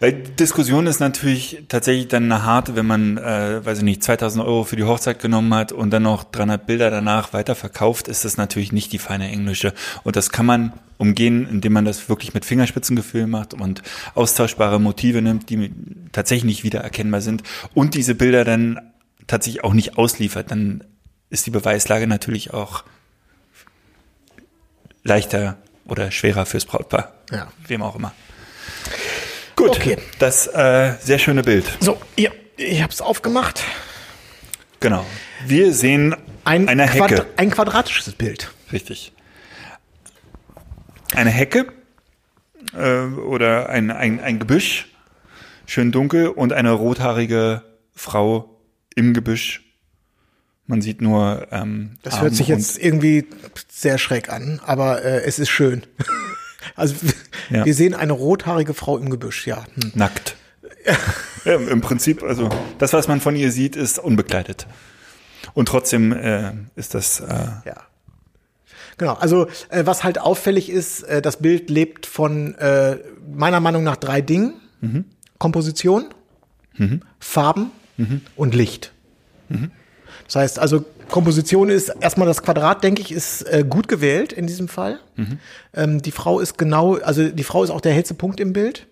Weil 0.00 0.12
Diskussion 0.12 0.86
ist 0.86 1.00
natürlich 1.00 1.64
tatsächlich 1.68 2.08
dann 2.08 2.24
eine 2.24 2.44
harte, 2.44 2.76
wenn 2.76 2.86
man, 2.86 3.18
äh, 3.18 3.64
weiß 3.64 3.78
ich 3.78 3.84
nicht, 3.84 4.02
2000 4.02 4.44
Euro 4.44 4.64
für 4.64 4.76
die 4.76 4.84
Hochzeit 4.84 5.20
genommen 5.20 5.52
hat 5.54 5.72
und 5.72 5.90
dann 5.90 6.02
noch 6.02 6.24
300 6.24 6.66
Bilder 6.66 6.90
danach 6.90 7.32
weiterverkauft, 7.32 8.08
ist 8.08 8.24
das 8.24 8.36
natürlich 8.36 8.72
nicht 8.72 8.92
die 8.92 8.98
feine 8.98 9.28
englische. 9.28 9.72
Und 10.02 10.16
das 10.16 10.30
kann 10.30 10.46
man 10.46 10.72
umgehen, 10.98 11.48
indem 11.48 11.72
man 11.72 11.84
das 11.84 12.08
wirklich 12.08 12.34
mit 12.34 12.44
Fingerspitzengefühl 12.44 13.26
macht 13.26 13.54
und 13.54 13.82
austauschbare 14.14 14.80
Motive 14.80 15.22
nimmt, 15.22 15.50
die 15.50 15.72
tatsächlich 16.12 16.44
nicht 16.44 16.64
wiedererkennbar 16.64 17.20
sind 17.20 17.42
und 17.74 17.94
diese 17.94 18.14
Bilder 18.14 18.44
dann 18.44 18.80
tatsächlich 19.26 19.64
auch 19.64 19.74
nicht 19.74 19.98
ausliefert. 19.98 20.50
Dann 20.50 20.84
ist 21.30 21.46
die 21.46 21.50
Beweislage 21.50 22.06
natürlich 22.06 22.54
auch 22.54 22.84
leichter 25.02 25.58
oder 25.86 26.10
schwerer 26.10 26.46
fürs 26.46 26.64
Brautpaar. 26.64 27.12
Ja. 27.30 27.48
Wem 27.66 27.82
auch 27.82 27.96
immer. 27.96 28.12
Gut, 29.68 29.76
Okay. 29.76 29.96
das 30.18 30.46
äh, 30.46 30.94
sehr 31.00 31.18
schöne 31.18 31.42
Bild. 31.42 31.64
So, 31.80 31.98
ja, 32.16 32.30
ich 32.56 32.82
habe 32.82 32.92
es 32.92 33.00
aufgemacht. 33.00 33.62
Genau. 34.80 35.04
Wir 35.46 35.72
sehen 35.72 36.14
Ein, 36.44 36.68
eine 36.68 36.84
Hecke. 36.86 36.98
Quadra 36.98 37.24
ein 37.36 37.50
quadratisches 37.50 38.12
Bild. 38.14 38.52
Richtig. 38.72 39.12
Eine 41.14 41.30
Hecke 41.30 41.72
äh, 42.76 43.04
oder 43.06 43.68
ein, 43.70 43.90
ein, 43.90 44.20
ein 44.20 44.38
Gebüsch, 44.38 44.88
schön 45.66 45.92
dunkel 45.92 46.28
und 46.28 46.52
eine 46.52 46.72
rothaarige 46.72 47.62
Frau 47.94 48.58
im 48.94 49.14
Gebüsch. 49.14 49.62
Man 50.66 50.80
sieht 50.82 51.00
nur 51.00 51.46
ähm, 51.52 51.96
Das 52.02 52.14
Arm 52.14 52.22
hört 52.22 52.34
sich 52.34 52.48
jetzt 52.48 52.78
irgendwie 52.78 53.26
sehr 53.70 53.98
schräg 53.98 54.30
an, 54.30 54.60
aber 54.64 55.02
äh, 55.04 55.22
es 55.24 55.38
ist 55.38 55.50
schön. 55.50 55.82
also 56.76 56.94
Ja. 57.50 57.64
wir 57.64 57.74
sehen 57.74 57.94
eine 57.94 58.12
rothaarige 58.12 58.74
Frau 58.74 58.98
im 58.98 59.10
Gebüsch, 59.10 59.46
ja. 59.46 59.64
Hm. 59.74 59.92
nackt. 59.94 60.36
ja, 61.44 61.54
Im 61.54 61.80
Prinzip, 61.80 62.22
also 62.22 62.48
das, 62.78 62.92
was 62.92 63.08
man 63.08 63.20
von 63.20 63.36
ihr 63.36 63.50
sieht, 63.52 63.76
ist 63.76 63.98
unbekleidet. 63.98 64.66
Und 65.54 65.68
trotzdem 65.68 66.12
äh, 66.12 66.52
ist 66.76 66.94
das 66.94 67.20
äh, 67.20 67.26
Ja. 67.64 67.76
Genau, 68.96 69.14
also 69.14 69.48
äh, 69.70 69.84
was 69.86 70.04
halt 70.04 70.20
auffällig 70.20 70.70
ist, 70.70 71.02
äh, 71.02 71.20
das 71.20 71.38
Bild 71.38 71.68
lebt 71.68 72.06
von 72.06 72.54
äh, 72.56 72.98
meiner 73.34 73.60
Meinung 73.60 73.82
nach 73.84 73.96
drei 73.96 74.20
Dingen. 74.20 74.54
Komposition, 75.38 76.06
Farben 77.18 77.70
und 78.36 78.54
Licht. 78.54 78.92
Das 80.26 80.36
heißt, 80.36 80.58
also 80.58 80.84
Komposition 81.10 81.68
ist 81.70 81.92
erstmal 82.00 82.26
das 82.26 82.42
Quadrat, 82.42 82.82
denke 82.82 83.02
ich, 83.02 83.12
ist 83.12 83.42
äh, 83.42 83.64
gut 83.68 83.88
gewählt 83.88 84.32
in 84.32 84.46
diesem 84.46 84.68
Fall. 84.68 84.98
Ähm, 85.74 86.02
die 86.02 86.10
Frau 86.10 86.40
ist 86.40 86.58
genau, 86.58 86.96
also 86.96 87.28
die 87.28 87.44
Frau 87.44 87.62
ist 87.62 87.70
auch 87.70 87.80
der 87.80 87.92
hellste 87.92 88.14
Punkt 88.14 88.40
im 88.40 88.52
Bild. 88.52 88.86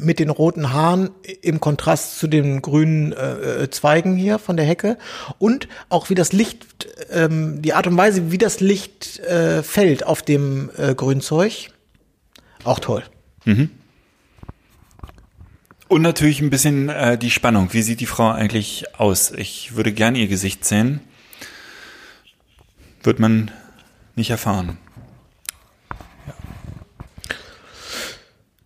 Mit 0.00 0.20
den 0.20 0.30
roten 0.30 0.72
Haaren 0.72 1.10
im 1.42 1.58
Kontrast 1.58 2.20
zu 2.20 2.28
den 2.28 2.62
grünen 2.62 3.12
äh, 3.12 3.62
äh, 3.64 3.70
Zweigen 3.70 4.16
hier 4.16 4.38
von 4.38 4.56
der 4.56 4.64
Hecke 4.66 4.96
und 5.38 5.66
auch 5.88 6.08
wie 6.08 6.14
das 6.14 6.32
Licht, 6.32 6.86
ähm, 7.10 7.62
die 7.62 7.72
Art 7.72 7.88
und 7.88 7.96
Weise, 7.96 8.30
wie 8.30 8.38
das 8.38 8.60
Licht 8.60 9.18
äh, 9.20 9.62
fällt 9.64 10.06
auf 10.06 10.22
dem 10.22 10.70
äh, 10.76 10.94
Grünzeug, 10.94 11.70
auch 12.62 12.78
toll. 12.78 13.02
Und 15.88 16.02
natürlich 16.02 16.42
ein 16.42 16.50
bisschen 16.50 16.90
äh, 16.90 17.16
die 17.16 17.30
Spannung. 17.30 17.72
Wie 17.72 17.82
sieht 17.82 18.00
die 18.00 18.06
Frau 18.06 18.30
eigentlich 18.30 18.84
aus? 18.98 19.32
Ich 19.32 19.74
würde 19.74 19.90
gern 19.92 20.14
ihr 20.14 20.28
Gesicht 20.28 20.64
sehen. 20.64 21.00
Wird 23.08 23.20
man 23.20 23.50
nicht 24.16 24.28
erfahren. 24.28 24.76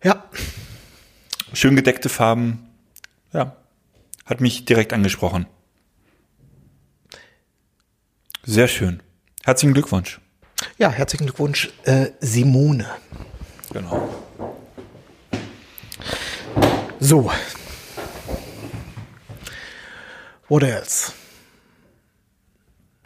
Ja, 0.03 0.21
Schön 1.53 1.77
gedeckte 1.77 2.09
Farben. 2.09 2.67
Ja. 3.31 3.55
Hat 4.25 4.41
mich 4.41 4.65
direkt 4.65 4.91
angesprochen. 4.91 5.45
Sehr 8.43 8.67
schön. 8.67 9.01
Herzlichen 9.45 9.73
Glückwunsch. 9.73 10.19
ja, 10.77 10.91
herzlichen 10.91 11.23
Glückwunsch, 11.27 11.69
äh, 11.85 12.07
Simone. 12.19 12.85
Genau. 13.71 14.13
So. 16.99 17.31
What 20.49 20.63
else? 20.63 21.13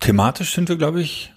Thematisch 0.08 0.54
sind 0.56 0.70
wir, 0.70 0.78
glaube 0.78 1.02
ich, 1.02 1.34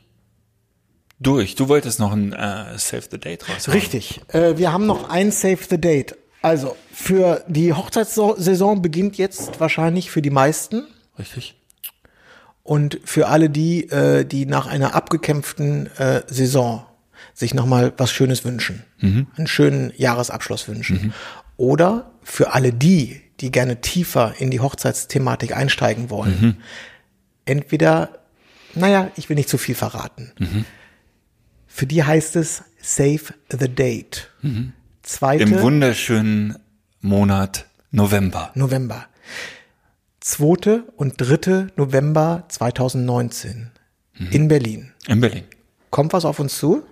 durch. 1.18 1.56
Du 1.56 1.66
wolltest 1.66 1.98
noch 1.98 2.12
ein 2.12 2.32
äh, 2.32 2.78
Save 2.78 3.02
the 3.10 3.18
Date 3.18 3.48
raus. 3.48 3.68
Richtig. 3.68 4.20
Äh, 4.28 4.58
wir 4.58 4.72
haben 4.72 4.86
noch 4.86 5.10
ein 5.10 5.32
Save 5.32 5.58
the 5.68 5.80
Date. 5.80 6.16
Also, 6.40 6.76
für 6.92 7.44
die 7.48 7.72
Hochzeitssaison 7.72 8.80
beginnt 8.80 9.16
jetzt 9.18 9.58
wahrscheinlich 9.58 10.12
für 10.12 10.22
die 10.22 10.30
meisten 10.30 10.86
Richtig. 11.18 11.56
und 12.62 13.00
für 13.04 13.26
alle 13.26 13.50
die, 13.50 13.90
äh, 13.90 14.24
die 14.24 14.46
nach 14.46 14.68
einer 14.68 14.94
abgekämpften 14.94 15.88
äh, 15.96 16.22
Saison 16.28 16.86
sich 17.34 17.54
nochmal 17.54 17.92
was 17.96 18.12
Schönes 18.12 18.44
wünschen. 18.44 18.84
Einen 19.02 19.46
schönen 19.46 19.92
Jahresabschluss 19.96 20.68
wünschen. 20.68 21.12
Oder 21.56 22.12
für 22.22 22.52
alle 22.52 22.72
die, 22.72 23.20
die 23.40 23.50
gerne 23.50 23.80
tiefer 23.80 24.34
in 24.38 24.52
die 24.52 24.60
Hochzeitsthematik 24.60 25.56
einsteigen 25.56 26.08
wollen. 26.08 26.58
Entweder, 27.44 28.19
naja, 28.74 29.10
ich 29.16 29.28
will 29.28 29.36
nicht 29.36 29.48
zu 29.48 29.58
viel 29.58 29.74
verraten. 29.74 30.32
Für 31.66 31.86
die 31.86 32.02
heißt 32.02 32.36
es 32.36 32.64
Save 32.80 33.34
the 33.50 33.68
Date. 33.68 34.30
Zweite 35.02 35.42
Im 35.44 35.60
wunderschönen 35.60 36.56
Monat 37.00 37.66
November. 37.90 38.50
November. 38.54 39.06
2. 40.20 40.82
und 40.96 41.14
3. 41.16 41.68
November 41.76 42.44
2019 42.48 43.70
in 44.30 44.48
Berlin. 44.48 44.92
In 45.08 45.20
Berlin. 45.20 45.44
Kommt 45.90 46.12
was 46.12 46.24
auf 46.24 46.38
uns 46.38 46.58
zu? 46.58 46.84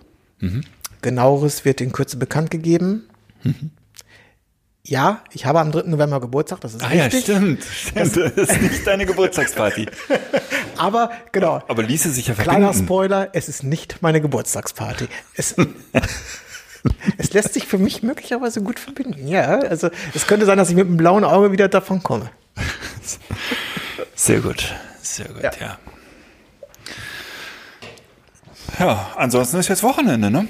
Genaueres 1.02 1.64
wird 1.64 1.80
in 1.80 1.92
Kürze 1.92 2.16
bekannt 2.16 2.50
gegeben. 2.50 3.08
Ja, 4.84 5.20
ich 5.32 5.44
habe 5.44 5.60
am 5.60 5.70
3. 5.70 5.82
November 5.88 6.18
Geburtstag, 6.20 6.60
das 6.62 6.74
ist 6.74 6.82
Ah 6.82 6.92
ja, 6.94 7.04
richtig. 7.04 7.24
stimmt. 7.24 7.62
stimmt. 7.64 8.16
Das 8.36 8.48
ist 8.50 8.62
nicht 8.62 8.86
deine 8.86 9.04
Geburtstagsparty. 9.04 9.86
Aber 10.78 11.10
genau, 11.32 11.62
Aber 11.68 11.82
ließe 11.82 12.10
sich 12.10 12.28
ja 12.28 12.34
kleiner 12.34 12.66
verbinden. 12.66 12.86
Spoiler, 12.86 13.28
es 13.32 13.48
ist 13.48 13.64
nicht 13.64 14.00
meine 14.00 14.20
Geburtstagsparty. 14.22 15.08
Es, 15.34 15.54
es 17.18 17.32
lässt 17.34 17.52
sich 17.54 17.66
für 17.66 17.76
mich 17.78 18.02
möglicherweise 18.02 18.62
gut 18.62 18.78
verbinden. 18.78 19.26
Ja, 19.28 19.58
also 19.60 19.90
es 20.14 20.26
könnte 20.26 20.46
sein, 20.46 20.56
dass 20.56 20.70
ich 20.70 20.76
mit 20.76 20.86
einem 20.86 20.96
blauen 20.96 21.24
Auge 21.24 21.52
wieder 21.52 21.68
davon 21.68 22.02
komme. 22.02 22.30
Sehr 24.14 24.40
gut. 24.40 24.74
Sehr 25.02 25.26
gut, 25.28 25.42
Ja. 25.42 25.50
ja. 25.60 25.78
Ja, 28.78 29.10
ansonsten 29.16 29.56
ist 29.58 29.68
jetzt 29.68 29.82
Wochenende, 29.82 30.30
ne? 30.30 30.46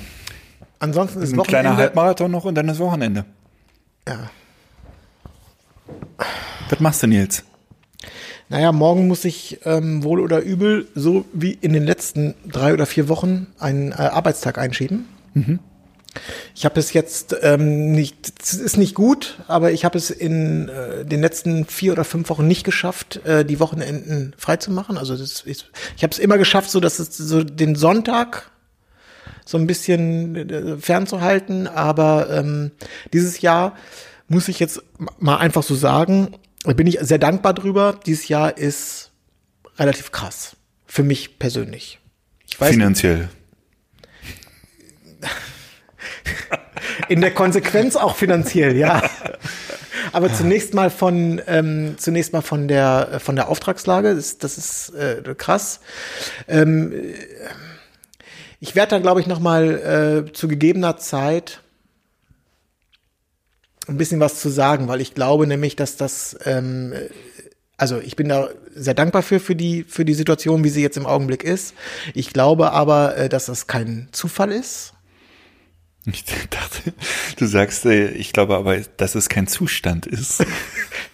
Ansonsten 0.81 1.23
ist 1.23 1.33
Ein 1.33 1.43
kleiner 1.43 1.71
Wochenende. 1.71 1.83
Halbmarathon 1.83 2.31
noch 2.31 2.45
und 2.45 2.55
dann 2.55 2.69
ist 2.69 2.79
Wochenende. 2.79 3.25
Ja. 4.09 4.31
Was 6.71 6.81
machst 6.81 7.03
du, 7.03 7.07
Nils? 7.07 7.45
Naja, 8.49 8.73
morgen 8.73 9.07
muss 9.07 9.27
ich 9.27 9.61
ähm, 9.65 10.03
wohl 10.03 10.21
oder 10.21 10.41
übel, 10.41 10.89
so 10.95 11.27
wie 11.35 11.53
in 11.53 11.75
den 11.75 11.85
letzten 11.85 12.35
drei 12.47 12.73
oder 12.73 12.87
vier 12.87 13.09
Wochen, 13.09 13.49
einen 13.59 13.93
äh, 13.93 13.97
Arbeitstag 13.97 14.57
einschieben. 14.57 15.07
Ich 16.55 16.65
habe 16.65 16.81
es 16.81 16.95
jetzt 16.95 17.37
ähm, 17.43 17.93
nicht, 17.93 18.33
es 18.43 18.55
ist 18.55 18.79
nicht 18.79 18.95
gut, 18.95 19.39
aber 19.47 19.73
ich 19.73 19.85
habe 19.85 19.99
es 19.99 20.11
in 20.11 20.71
äh, 20.71 21.05
den 21.05 21.21
letzten 21.21 21.67
vier 21.67 21.93
oder 21.93 22.05
fünf 22.05 22.31
Wochen 22.31 22.47
nicht 22.47 22.65
geschafft, 22.65 23.25
äh, 23.27 23.45
die 23.45 23.61
Wochenenden 23.61 24.33
freizumachen. 24.39 24.97
Also 24.97 25.15
das 25.15 25.43
ist, 25.43 25.71
ich 25.97 26.03
habe 26.03 26.13
es 26.13 26.19
immer 26.19 26.39
geschafft, 26.39 26.71
so 26.71 26.81
dass 26.81 26.99
es 26.99 27.15
so 27.15 27.45
den 27.45 27.75
Sonntag 27.75 28.51
so 29.49 29.57
ein 29.57 29.67
bisschen 29.67 30.37
äh, 30.51 30.77
fernzuhalten, 30.77 31.67
aber 31.67 32.29
ähm, 32.29 32.71
dieses 33.15 33.41
Jahr 33.41 33.75
muss 34.29 34.47
ich 34.49 34.61
jetzt 34.61 34.83
mal 35.19 35.39
einfach 35.39 35.63
so 35.63 35.75
sagen, 35.75 36.35
da 36.65 36.75
bin 36.75 36.87
ich 36.87 36.99
sehr 37.01 37.17
dankbar 37.17 37.55
drüber. 37.55 37.99
Dieses 38.05 38.29
Jahr 38.29 38.59
ist 38.59 39.11
relativ 39.79 40.13
krass 40.13 40.55
für 40.87 41.03
mich 41.03 41.39
persönlich. 41.39 41.99
Ich 42.47 42.61
weiß 42.61 42.73
Finanziell. 42.73 43.31
in 47.09 47.23
der 47.23 47.33
Konsequenz 47.33 47.97
auch 47.97 48.17
finanziell, 48.17 48.77
ja. 48.77 49.03
Aber 50.13 50.31
zunächst 50.31 50.75
mal 50.75 50.91
von 50.91 51.41
ähm, 51.47 51.95
zunächst 51.97 52.35
mal 52.35 52.43
von 52.43 52.69
der 52.69 53.19
von 53.19 53.35
der 53.35 53.49
Auftragslage, 53.49 54.15
das, 54.15 54.37
das 54.37 54.59
ist 54.59 54.91
äh, 54.91 55.23
krass. 55.39 55.81
Ähm, 56.49 56.93
äh, 56.93 57.15
ich 58.61 58.75
werde 58.75 58.91
da 58.91 58.99
glaube 58.99 59.21
ich 59.21 59.27
noch 59.27 59.41
mal 59.41 60.27
äh, 60.29 60.33
zu 60.33 60.49
gegebener 60.49 60.97
Zeit 60.97 61.61
ein 63.87 63.97
bisschen 63.97 64.21
was 64.21 64.41
zu 64.41 64.51
sagen, 64.51 64.89
weil 64.89 65.01
ich 65.01 65.15
glaube 65.15 65.47
nämlich, 65.47 65.75
dass 65.77 65.97
das 65.97 66.37
ähm, 66.45 66.93
also 67.77 68.01
ich 68.01 68.17
bin 68.17 68.29
da 68.29 68.51
sehr 68.75 68.95
dankbar 68.95 69.23
für 69.23 69.41
für 69.41 69.57
die 69.57 69.85
für 69.85 70.05
die 70.05 70.15
Situation, 70.15 70.65
wie 70.65 70.69
sie 70.69 70.83
jetzt 70.83 70.97
im 70.97 71.07
Augenblick 71.07 71.45
ist. 71.45 71.75
Ich 72.15 72.33
glaube 72.33 72.73
aber, 72.73 73.17
äh, 73.17 73.29
dass 73.29 73.47
das 73.47 73.67
kein 73.67 74.09
Zufall 74.13 74.53
ist. 74.53 74.95
Ich 76.05 76.25
dachte, 76.25 76.95
du 77.37 77.47
sagst, 77.47 77.85
äh, 77.85 78.11
ich 78.11 78.33
glaube 78.33 78.57
aber, 78.57 78.79
dass 78.97 79.15
es 79.15 79.29
kein 79.29 79.47
Zustand 79.47 80.07
ist. 80.07 80.45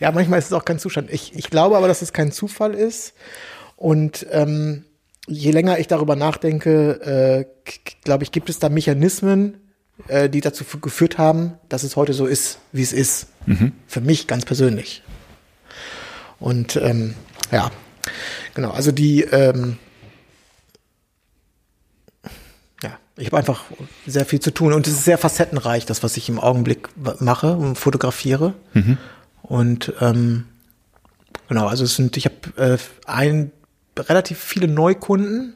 Ja, 0.00 0.10
manchmal 0.10 0.40
ist 0.40 0.46
es 0.46 0.52
auch 0.52 0.64
kein 0.64 0.80
Zustand. 0.80 1.08
Ich, 1.12 1.34
ich 1.36 1.50
glaube 1.50 1.76
aber, 1.76 1.86
dass 1.86 2.02
es 2.02 2.12
kein 2.12 2.32
Zufall 2.32 2.74
ist. 2.74 3.14
Und 3.76 4.26
ähm, 4.32 4.84
je 5.26 5.50
länger 5.50 5.78
ich 5.78 5.86
darüber 5.86 6.16
nachdenke, 6.16 7.00
äh, 7.00 7.44
glaube 8.04 8.24
ich, 8.24 8.32
gibt 8.32 8.50
es 8.50 8.58
da 8.58 8.68
Mechanismen, 8.68 9.58
äh, 10.08 10.28
die 10.28 10.40
dazu 10.40 10.64
geführt 10.64 11.18
haben, 11.18 11.54
dass 11.68 11.82
es 11.82 11.96
heute 11.96 12.12
so 12.12 12.26
ist, 12.26 12.58
wie 12.72 12.82
es 12.82 12.92
ist. 12.92 13.28
Für 13.86 14.00
mich 14.00 14.26
ganz 14.26 14.44
persönlich. 14.44 15.02
Und 16.40 16.76
ähm, 16.76 17.14
ja, 17.52 17.70
genau. 18.54 18.70
Also 18.70 18.92
die, 18.92 19.22
ähm, 19.22 19.78
ja, 22.82 22.98
ich 23.16 23.26
habe 23.26 23.38
einfach 23.38 23.64
sehr 24.06 24.26
viel 24.26 24.40
zu 24.40 24.50
tun 24.50 24.72
und 24.72 24.86
es 24.86 24.94
ist 24.94 25.04
sehr 25.04 25.18
facettenreich, 25.18 25.86
das, 25.86 26.02
was 26.02 26.16
ich 26.16 26.28
im 26.28 26.40
Augenblick 26.40 26.88
mache 27.20 27.56
und 27.56 27.76
fotografiere. 27.76 28.54
Und 29.42 29.92
ähm, 30.00 30.46
genau, 31.48 31.66
also 31.66 31.84
es 31.84 31.96
sind, 31.96 32.16
ich 32.16 32.26
habe 32.26 32.36
äh, 32.56 32.78
ein 33.06 33.52
relativ 33.98 34.38
viele 34.38 34.68
Neukunden 34.68 35.54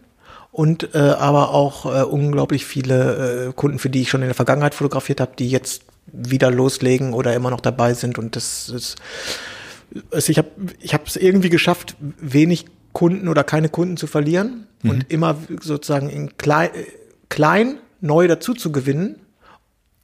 und 0.52 0.94
äh, 0.94 0.98
aber 0.98 1.50
auch 1.50 1.86
äh, 1.86 2.02
unglaublich 2.02 2.64
viele 2.64 3.48
äh, 3.48 3.52
Kunden, 3.52 3.78
für 3.78 3.90
die 3.90 4.02
ich 4.02 4.10
schon 4.10 4.22
in 4.22 4.28
der 4.28 4.34
Vergangenheit 4.34 4.74
fotografiert 4.74 5.20
habe, 5.20 5.32
die 5.38 5.50
jetzt 5.50 5.82
wieder 6.06 6.50
loslegen 6.50 7.12
oder 7.12 7.34
immer 7.34 7.50
noch 7.50 7.60
dabei 7.60 7.94
sind. 7.94 8.18
Und 8.18 8.34
das 8.34 8.68
ist, 8.68 8.96
also 10.10 10.30
ich 10.30 10.38
habe 10.38 10.48
ich 10.80 10.94
habe 10.94 11.04
es 11.06 11.16
irgendwie 11.16 11.50
geschafft, 11.50 11.96
wenig 12.00 12.66
Kunden 12.92 13.28
oder 13.28 13.44
keine 13.44 13.68
Kunden 13.68 13.96
zu 13.96 14.06
verlieren 14.06 14.66
und 14.82 15.10
immer 15.12 15.36
sozusagen 15.60 16.08
in 16.08 16.36
klein, 16.38 16.70
klein 17.28 17.78
neu 18.00 18.26
dazu 18.26 18.54
zu 18.54 18.72
gewinnen. 18.72 19.16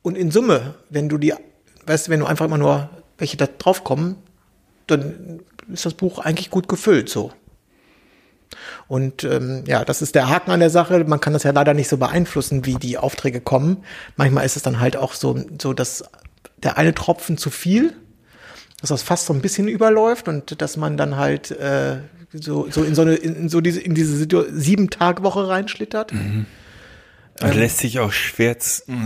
Und 0.03 0.19
in 0.19 0.31
Summe, 0.31 0.75
wenn 0.91 1.09
du 1.09 1.17
die, 1.17 1.33
weißt 1.87 2.07
du, 2.07 2.11
wenn 2.11 2.21
du 2.21 2.27
einfach 2.27 2.45
immer 2.45 2.59
nur 2.59 2.91
welche 3.19 3.37
da 3.37 3.47
drauf 3.47 3.85
kommen, 3.85 4.17
dann 4.87 5.41
ist 5.73 5.87
das 5.87 5.95
Buch 5.95 6.19
eigentlich 6.19 6.51
gut 6.51 6.69
gefüllt 6.69 7.09
so. 7.09 7.33
Und 8.89 9.25
ähm, 9.25 9.65
ja, 9.67 9.85
das 9.85 10.03
ist 10.03 10.15
der 10.15 10.29
Haken 10.29 10.51
an 10.51 10.61
der 10.61 10.71
Sache. 10.71 11.05
Man 11.07 11.21
kann 11.21 11.33
das 11.33 11.43
ja 11.43 11.51
leider 11.53 11.75
nicht 11.75 11.89
so 11.89 11.97
beeinflussen, 11.97 12.65
wie 12.67 12.75
die 12.75 12.99
Aufträge 12.99 13.41
kommen. 13.41 13.79
Manchmal 14.17 14.45
ist 14.47 14.57
es 14.57 14.63
dann 14.63 14.81
halt 14.81 14.97
auch 14.97 15.15
so, 15.15 15.39
so 15.61 15.73
dass 15.73 16.05
der 16.63 16.79
eine 16.79 16.95
Tropfen 16.95 17.37
zu 17.39 17.51
viel, 17.51 17.93
dass 18.81 18.89
das 18.91 19.03
fast 19.03 19.27
so 19.27 19.33
ein 19.33 19.41
bisschen 19.41 19.69
überläuft 19.69 20.29
und 20.29 20.61
dass 20.61 20.77
man 20.77 20.97
dann 20.97 21.17
halt 21.17 21.51
äh, 21.51 21.97
so, 22.33 22.67
so 22.71 22.83
in 22.83 22.95
so 22.95 23.03
eine 23.03 23.15
in 23.15 23.49
so 23.49 23.61
diese 23.61 23.81
in 23.81 23.95
diese 23.95 24.17
Situ- 24.17 24.45
sieben 24.51 24.91
Tag 24.91 25.23
Woche 25.23 25.47
reinschlittert. 25.49 26.13
Das 27.37 27.55
lässt 27.55 27.79
sich 27.79 27.99
auch 27.99 28.13
schwer 28.13 28.57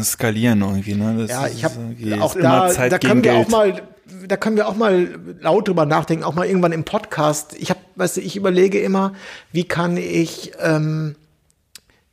skalieren 0.03 0.61
irgendwie, 0.61 0.95
ne? 0.95 1.17
Das 1.27 1.31
Ja, 1.31 1.47
ich 1.47 1.65
habe 1.65 1.75
auch 2.21 2.37
immer 2.37 2.67
da, 2.67 2.69
Zeit 2.69 2.93
da 2.93 2.99
können 2.99 3.25
wir 3.25 3.33
Geld. 3.33 3.47
auch 3.47 3.51
mal, 3.51 3.83
da 4.27 4.37
können 4.37 4.57
wir 4.57 4.69
auch 4.69 4.77
mal 4.77 5.19
laut 5.41 5.69
drüber 5.69 5.87
nachdenken, 5.87 6.25
auch 6.25 6.35
mal 6.35 6.47
irgendwann 6.47 6.73
im 6.73 6.85
Podcast. 6.85 7.55
Ich 7.59 7.71
habe, 7.71 7.81
weißt 7.97 8.17
du, 8.17 8.21
ich 8.21 8.37
überlege 8.37 8.81
immer, 8.81 9.13
wie 9.53 9.65
kann 9.65 9.97
ich, 9.97 10.53
ähm, 10.61 11.15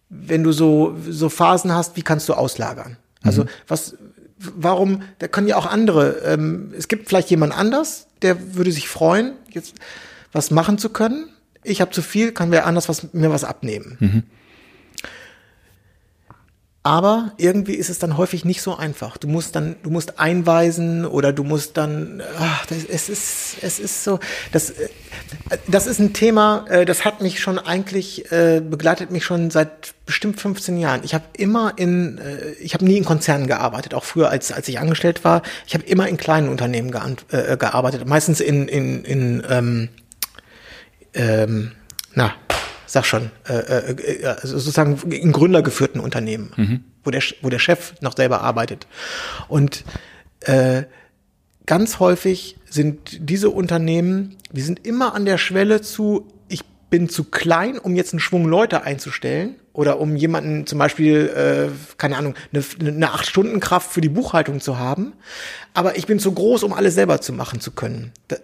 wenn 0.10 0.43
du 0.43 0.52
so 0.52 0.96
so 1.10 1.30
Phasen 1.30 1.74
hast, 1.74 1.96
wie 1.98 2.02
kannst 2.02 2.30
du 2.30 2.34
auslagern? 2.34 2.98
Also 3.24 3.43
Mhm. 3.43 3.50
was, 3.68 3.96
warum? 4.38 5.02
Da 5.20 5.28
können 5.28 5.48
ja 5.48 5.58
auch 5.58 5.66
andere. 5.66 6.20
Ähm, 6.26 6.74
es 6.78 6.88
gibt 6.88 7.10
vielleicht 7.10 7.30
jemand 7.30 7.58
anders, 7.58 8.08
der 8.22 8.56
würde 8.56 8.72
sich 8.72 8.88
freuen, 8.88 9.34
jetzt 9.50 9.76
was 10.32 10.52
machen 10.52 10.78
zu 10.78 10.89
können. 10.89 11.30
Ich 11.64 11.82
habe 11.82 11.91
zu 11.91 12.02
viel, 12.02 12.32
kann 12.32 12.52
wer 12.52 12.66
anders 12.68 12.88
was 12.89 13.14
mir 13.14 13.32
was 13.32 13.43
abnehmen. 13.43 13.98
Mhm. 14.00 14.24
Aber 16.86 17.32
irgendwie 17.38 17.74
ist 17.74 17.90
es 17.90 17.98
dann 17.98 18.16
häufig 18.16 18.46
nicht 18.46 18.62
so 18.62 18.78
einfach. 18.78 19.18
Du 19.18 19.28
musst 19.28 19.56
dann, 19.56 19.76
du 19.82 19.90
musst 19.90 20.20
einweisen 20.20 21.08
oder 21.08 21.34
du 21.34 21.44
musst 21.44 21.78
dann, 21.78 22.22
ach, 22.38 22.68
das, 22.68 22.86
es 22.88 23.10
ist, 23.10 23.56
es 23.64 23.80
ist 23.80 24.04
so, 24.04 24.20
das, 24.52 24.70
äh, 24.70 24.90
das 25.68 25.88
ist 25.88 25.98
ein 25.98 26.14
Thema, 26.14 26.64
äh, 26.70 26.86
das 26.86 27.04
hat 27.04 27.22
mich 27.22 27.40
schon 27.40 27.58
eigentlich, 27.58 28.32
äh, 28.32 28.62
begleitet 28.62 29.10
mich 29.10 29.26
schon 29.26 29.50
seit 29.50 29.96
bestimmt 30.06 30.40
15 30.40 30.78
Jahren. 30.78 31.02
Ich 31.04 31.16
habe 31.16 31.24
immer 31.36 31.74
in, 31.76 32.22
ich 32.62 32.76
habe 32.76 32.86
nie 32.86 32.98
in 32.98 33.06
Konzernen 33.06 33.48
gearbeitet, 33.48 33.96
auch 33.96 34.04
früher 34.04 34.30
als, 34.30 34.52
als 34.52 34.68
ich 34.68 34.78
angestellt 34.78 35.24
war. 35.24 35.42
Ich 35.66 35.74
habe 35.74 35.84
immer 35.86 36.08
in 36.08 36.18
kleinen 36.18 36.50
Unternehmen 36.50 36.92
gearbeitet, 36.92 38.08
meistens 38.08 38.42
in, 38.42 38.68
in, 38.68 39.04
in, 39.04 39.44
ähm, 39.50 39.90
ähm, 41.16 41.72
na, 42.14 42.36
sag 42.86 43.06
schon, 43.06 43.32
äh, 43.48 43.54
äh, 43.54 44.22
äh, 44.22 44.36
sozusagen 44.44 44.98
in 45.12 45.32
gründergeführten 45.32 46.02
Unternehmen, 46.02 46.84
wo, 47.04 47.12
der, 47.12 47.22
wo 47.42 47.50
der 47.50 47.60
Chef 47.60 47.94
noch 48.02 48.16
selber 48.16 48.42
arbeitet. 48.42 48.88
Und 49.48 49.84
äh, 50.42 50.84
ganz 51.66 52.00
häufig 52.00 52.58
sind 52.70 53.18
diese 53.30 53.50
Unternehmen, 53.50 54.38
die 54.52 54.62
sind 54.62 54.86
immer 54.86 55.16
an 55.16 55.26
der 55.26 55.38
Schwelle 55.38 55.82
zu, 55.82 56.28
ich 56.48 56.64
bin 56.90 57.10
zu 57.10 57.26
klein, 57.26 57.78
um 57.78 57.96
jetzt 57.96 58.14
einen 58.14 58.20
Schwung 58.20 58.46
Leute 58.46 58.84
einzustellen 58.84 59.56
oder 59.74 60.00
um 60.00 60.16
jemanden 60.16 60.66
zum 60.68 60.80
Beispiel, 60.80 61.28
äh, 61.28 61.96
keine 61.98 62.18
Ahnung, 62.18 62.36
eine, 62.54 62.64
eine 62.80 63.12
acht 63.12 63.26
Stunden 63.26 63.60
Kraft 63.60 63.92
für 63.92 64.02
die 64.02 64.10
Buchhaltung 64.10 64.62
zu 64.62 64.78
haben, 64.80 65.14
aber 65.74 65.98
ich 65.98 66.06
bin 66.08 66.20
zu 66.20 66.32
groß, 66.32 66.64
um 66.64 66.74
alles 66.74 66.96
selber 66.96 67.22
zu 67.22 67.34
machen 67.34 67.60
zu 67.60 67.72
können. 67.72 68.12
Da, 68.28 68.38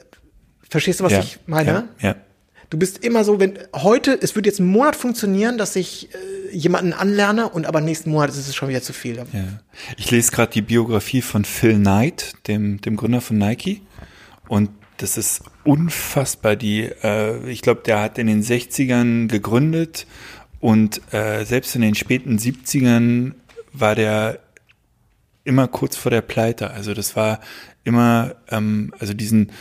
verstehst 0.69 0.99
du, 0.99 1.03
was 1.03 1.13
ja, 1.13 1.19
ich 1.19 1.39
meine? 1.45 1.89
Ja, 1.99 2.09
ja. 2.09 2.15
Du 2.71 2.79
bist 2.79 3.03
immer 3.03 3.25
so, 3.25 3.37
wenn 3.37 3.59
heute, 3.75 4.17
es 4.21 4.33
wird 4.37 4.45
jetzt 4.45 4.61
einen 4.61 4.69
Monat 4.69 4.95
funktionieren, 4.95 5.57
dass 5.57 5.75
ich 5.75 6.07
äh, 6.15 6.55
jemanden 6.55 6.93
anlerne 6.93 7.49
und 7.49 7.65
aber 7.65 7.81
nächsten 7.81 8.11
Monat 8.11 8.29
ist 8.29 8.37
es 8.37 8.55
schon 8.55 8.69
wieder 8.69 8.81
zu 8.81 8.93
viel. 8.93 9.17
Ja. 9.17 9.25
Ich 9.97 10.09
lese 10.09 10.31
gerade 10.31 10.53
die 10.53 10.61
Biografie 10.61 11.21
von 11.21 11.43
Phil 11.43 11.75
Knight, 11.75 12.33
dem, 12.47 12.79
dem 12.79 12.95
Gründer 12.95 13.19
von 13.19 13.37
Nike. 13.37 13.81
Und 14.47 14.69
das 14.97 15.17
ist 15.17 15.43
unfassbar. 15.65 16.55
Die, 16.55 16.83
äh, 16.83 17.45
ich 17.49 17.61
glaube, 17.61 17.81
der 17.85 17.99
hat 17.99 18.17
in 18.17 18.27
den 18.27 18.41
60ern 18.41 19.27
gegründet 19.27 20.07
und 20.61 21.01
äh, 21.13 21.43
selbst 21.43 21.75
in 21.75 21.81
den 21.81 21.95
späten 21.95 22.37
70ern 22.37 23.33
war 23.73 23.95
der 23.95 24.39
immer 25.43 25.67
kurz 25.67 25.97
vor 25.97 26.09
der 26.09 26.21
Pleite. 26.21 26.71
Also 26.71 26.93
das 26.93 27.17
war 27.17 27.41
immer, 27.83 28.35
ähm, 28.49 28.93
also 28.97 29.13
diesen, 29.13 29.51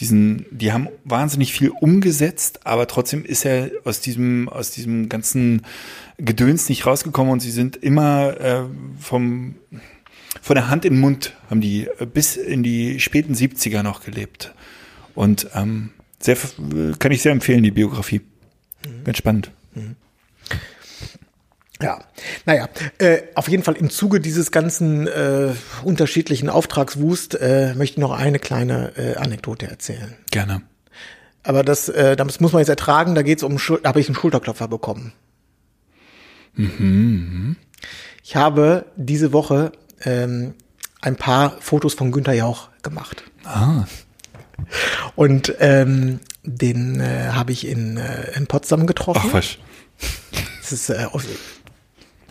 diesen, 0.00 0.46
die 0.50 0.72
haben 0.72 0.88
wahnsinnig 1.04 1.52
viel 1.52 1.70
umgesetzt, 1.70 2.66
aber 2.66 2.86
trotzdem 2.86 3.24
ist 3.24 3.44
er 3.44 3.70
aus 3.84 4.00
diesem, 4.00 4.48
aus 4.48 4.70
diesem 4.70 5.08
ganzen 5.08 5.62
Gedöns 6.16 6.68
nicht 6.68 6.86
rausgekommen 6.86 7.32
und 7.32 7.40
sie 7.40 7.50
sind 7.50 7.76
immer 7.76 8.40
äh, 8.40 8.62
vom 8.98 9.56
von 10.42 10.54
der 10.54 10.68
Hand 10.68 10.84
in 10.84 10.94
den 10.94 11.00
Mund 11.00 11.34
haben 11.48 11.60
die 11.60 11.88
äh, 11.98 12.06
bis 12.06 12.36
in 12.36 12.62
die 12.62 13.00
späten 13.00 13.34
70er 13.34 13.82
noch 13.82 14.04
gelebt. 14.04 14.54
Und 15.14 15.48
ähm, 15.54 15.90
sehr 16.18 16.36
kann 16.98 17.12
ich 17.12 17.22
sehr 17.22 17.32
empfehlen, 17.32 17.62
die 17.62 17.70
Biografie. 17.70 18.20
Mhm. 18.86 19.04
Ganz 19.04 19.18
spannend. 19.18 19.50
Mhm. 21.80 21.86
Ja, 21.86 21.98
naja, 22.46 22.68
äh, 22.98 23.22
auf 23.34 23.48
jeden 23.48 23.62
Fall 23.62 23.74
im 23.74 23.90
Zuge 23.90 24.20
dieses 24.20 24.50
ganzen 24.50 25.06
äh, 25.06 25.52
unterschiedlichen 25.84 26.48
Auftragswust 26.48 27.34
äh, 27.40 27.74
möchte 27.74 27.94
ich 27.94 27.98
noch 27.98 28.12
eine 28.12 28.38
kleine 28.38 28.92
äh, 28.96 29.16
Anekdote 29.16 29.66
erzählen. 29.66 30.16
Gerne. 30.30 30.62
Aber 31.42 31.62
das, 31.62 31.88
äh, 31.88 32.16
das 32.16 32.40
muss 32.40 32.52
man 32.52 32.60
jetzt 32.60 32.68
ertragen, 32.68 33.14
da 33.14 33.22
geht's 33.22 33.42
um, 33.42 33.56
da 33.82 33.88
habe 33.88 34.00
ich 34.00 34.08
einen 34.08 34.16
Schulterklopfer 34.16 34.68
bekommen. 34.68 35.12
Mhm. 36.54 37.56
Ich 38.22 38.36
habe 38.36 38.86
diese 38.96 39.32
Woche 39.32 39.72
ähm, 40.04 40.54
ein 41.00 41.16
paar 41.16 41.56
Fotos 41.60 41.94
von 41.94 42.12
Günther 42.12 42.34
Jauch 42.34 42.68
gemacht. 42.82 43.24
Ah. 43.44 43.84
Und 45.16 45.54
ähm, 45.60 46.20
den 46.42 47.00
äh, 47.00 47.30
habe 47.32 47.52
ich 47.52 47.66
in, 47.66 47.96
äh, 47.96 48.32
in 48.36 48.46
Potsdam 48.46 48.86
getroffen. 48.86 49.22
Ach 49.24 49.32
was. 49.32 49.56
Das 50.60 50.72
ist, 50.72 50.90
äh, 50.90 51.06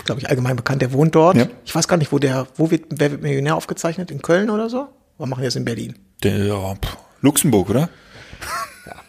glaube 0.05 0.21
ich, 0.21 0.29
allgemein 0.29 0.55
bekannt. 0.55 0.81
Der 0.81 0.93
wohnt 0.93 1.15
dort. 1.15 1.37
Ja. 1.37 1.47
Ich 1.65 1.73
weiß 1.73 1.87
gar 1.87 1.97
nicht, 1.97 2.11
wo 2.11 2.19
der, 2.19 2.47
wo 2.55 2.71
wird, 2.71 2.85
wer 2.89 3.11
wird 3.11 3.21
Millionär 3.21 3.55
aufgezeichnet? 3.55 4.11
In 4.11 4.21
Köln 4.21 4.49
oder 4.49 4.69
so? 4.69 4.87
Oder 5.17 5.27
machen 5.27 5.41
wir 5.41 5.47
das 5.47 5.55
in 5.55 5.65
Berlin? 5.65 5.95
Der, 6.23 6.45
ja, 6.45 6.73
Luxemburg, 7.21 7.69
oder? 7.69 7.89
Ja. 8.85 8.93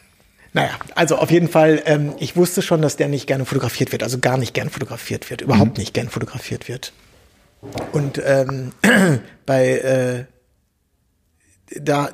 Naja, 0.53 0.71
also 0.97 1.17
auf 1.17 1.31
jeden 1.31 1.49
Fall, 1.49 1.81
ähm, 1.87 2.15
ich 2.19 2.35
wusste 2.35 2.61
schon, 2.61 2.83
dass 2.83 2.97
der 2.97 3.07
nicht 3.07 3.29
gerne 3.29 3.45
fotografiert 3.45 3.93
wird, 3.93 4.03
also 4.03 4.19
gar 4.19 4.37
nicht 4.37 4.53
gern 4.53 4.69
fotografiert 4.69 5.31
wird, 5.31 5.43
überhaupt 5.43 5.77
mhm. 5.77 5.83
nicht 5.83 5.95
gern 5.95 6.09
fotografiert 6.09 6.67
wird. 6.67 6.93
Und 7.93 8.21
ähm, 8.25 8.73
bei 9.47 9.69
äh, 9.69 10.25
da 11.79 12.11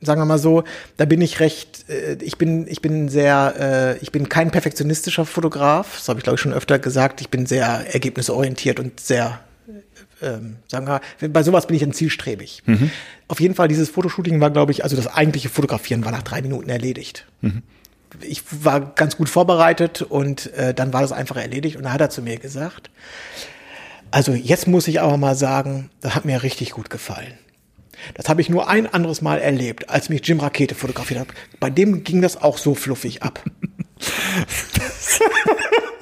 sagen 0.00 0.20
wir 0.20 0.24
mal 0.24 0.38
so, 0.38 0.64
da 0.96 1.04
bin 1.04 1.20
ich 1.20 1.40
recht, 1.40 1.88
äh, 1.88 2.16
ich 2.22 2.38
bin 2.38 2.66
ich 2.68 2.80
bin 2.80 3.08
sehr, 3.08 3.54
äh, 3.58 3.98
ich 4.02 4.12
bin 4.12 4.28
kein 4.28 4.50
perfektionistischer 4.50 5.26
Fotograf, 5.26 5.96
das 5.96 6.08
habe 6.08 6.20
ich 6.20 6.24
glaube 6.24 6.36
ich 6.36 6.40
schon 6.40 6.52
öfter 6.52 6.78
gesagt. 6.78 7.20
Ich 7.20 7.28
bin 7.28 7.46
sehr 7.46 7.92
ergebnisorientiert 7.92 8.78
und 8.78 9.00
sehr 9.00 9.40
ähm, 10.22 10.56
sagen 10.68 10.86
wir, 10.86 11.28
bei 11.28 11.42
sowas 11.42 11.66
bin 11.66 11.76
ich 11.76 11.82
ein 11.82 11.92
zielstrebig. 11.92 12.62
Mhm. 12.66 12.90
Auf 13.28 13.40
jeden 13.40 13.54
Fall, 13.54 13.68
dieses 13.68 13.88
Fotoshooting 13.90 14.40
war, 14.40 14.50
glaube 14.50 14.72
ich, 14.72 14.84
also 14.84 14.96
das 14.96 15.06
eigentliche 15.06 15.48
Fotografieren 15.48 16.04
war 16.04 16.12
nach 16.12 16.22
drei 16.22 16.42
Minuten 16.42 16.68
erledigt. 16.68 17.26
Mhm. 17.40 17.62
Ich 18.22 18.42
war 18.50 18.80
ganz 18.80 19.16
gut 19.16 19.28
vorbereitet 19.28 20.02
und 20.02 20.52
äh, 20.54 20.74
dann 20.74 20.92
war 20.92 21.00
das 21.00 21.12
einfach 21.12 21.36
erledigt 21.36 21.76
und 21.76 21.84
da 21.84 21.92
hat 21.92 22.00
er 22.00 22.10
zu 22.10 22.22
mir 22.22 22.38
gesagt, 22.38 22.90
also 24.10 24.32
jetzt 24.32 24.66
muss 24.66 24.88
ich 24.88 25.00
aber 25.00 25.16
mal 25.16 25.36
sagen, 25.36 25.90
das 26.00 26.16
hat 26.16 26.24
mir 26.24 26.42
richtig 26.42 26.72
gut 26.72 26.90
gefallen. 26.90 27.38
Das 28.14 28.28
habe 28.28 28.40
ich 28.40 28.48
nur 28.48 28.68
ein 28.68 28.86
anderes 28.86 29.22
Mal 29.22 29.38
erlebt, 29.38 29.88
als 29.90 30.08
mich 30.08 30.26
Jim 30.26 30.40
Rakete 30.40 30.74
fotografiert 30.74 31.20
hat. 31.20 31.28
Bei 31.58 31.70
dem 31.70 32.04
ging 32.04 32.22
das 32.22 32.40
auch 32.40 32.58
so 32.58 32.74
fluffig 32.74 33.22
ab. 33.22 33.42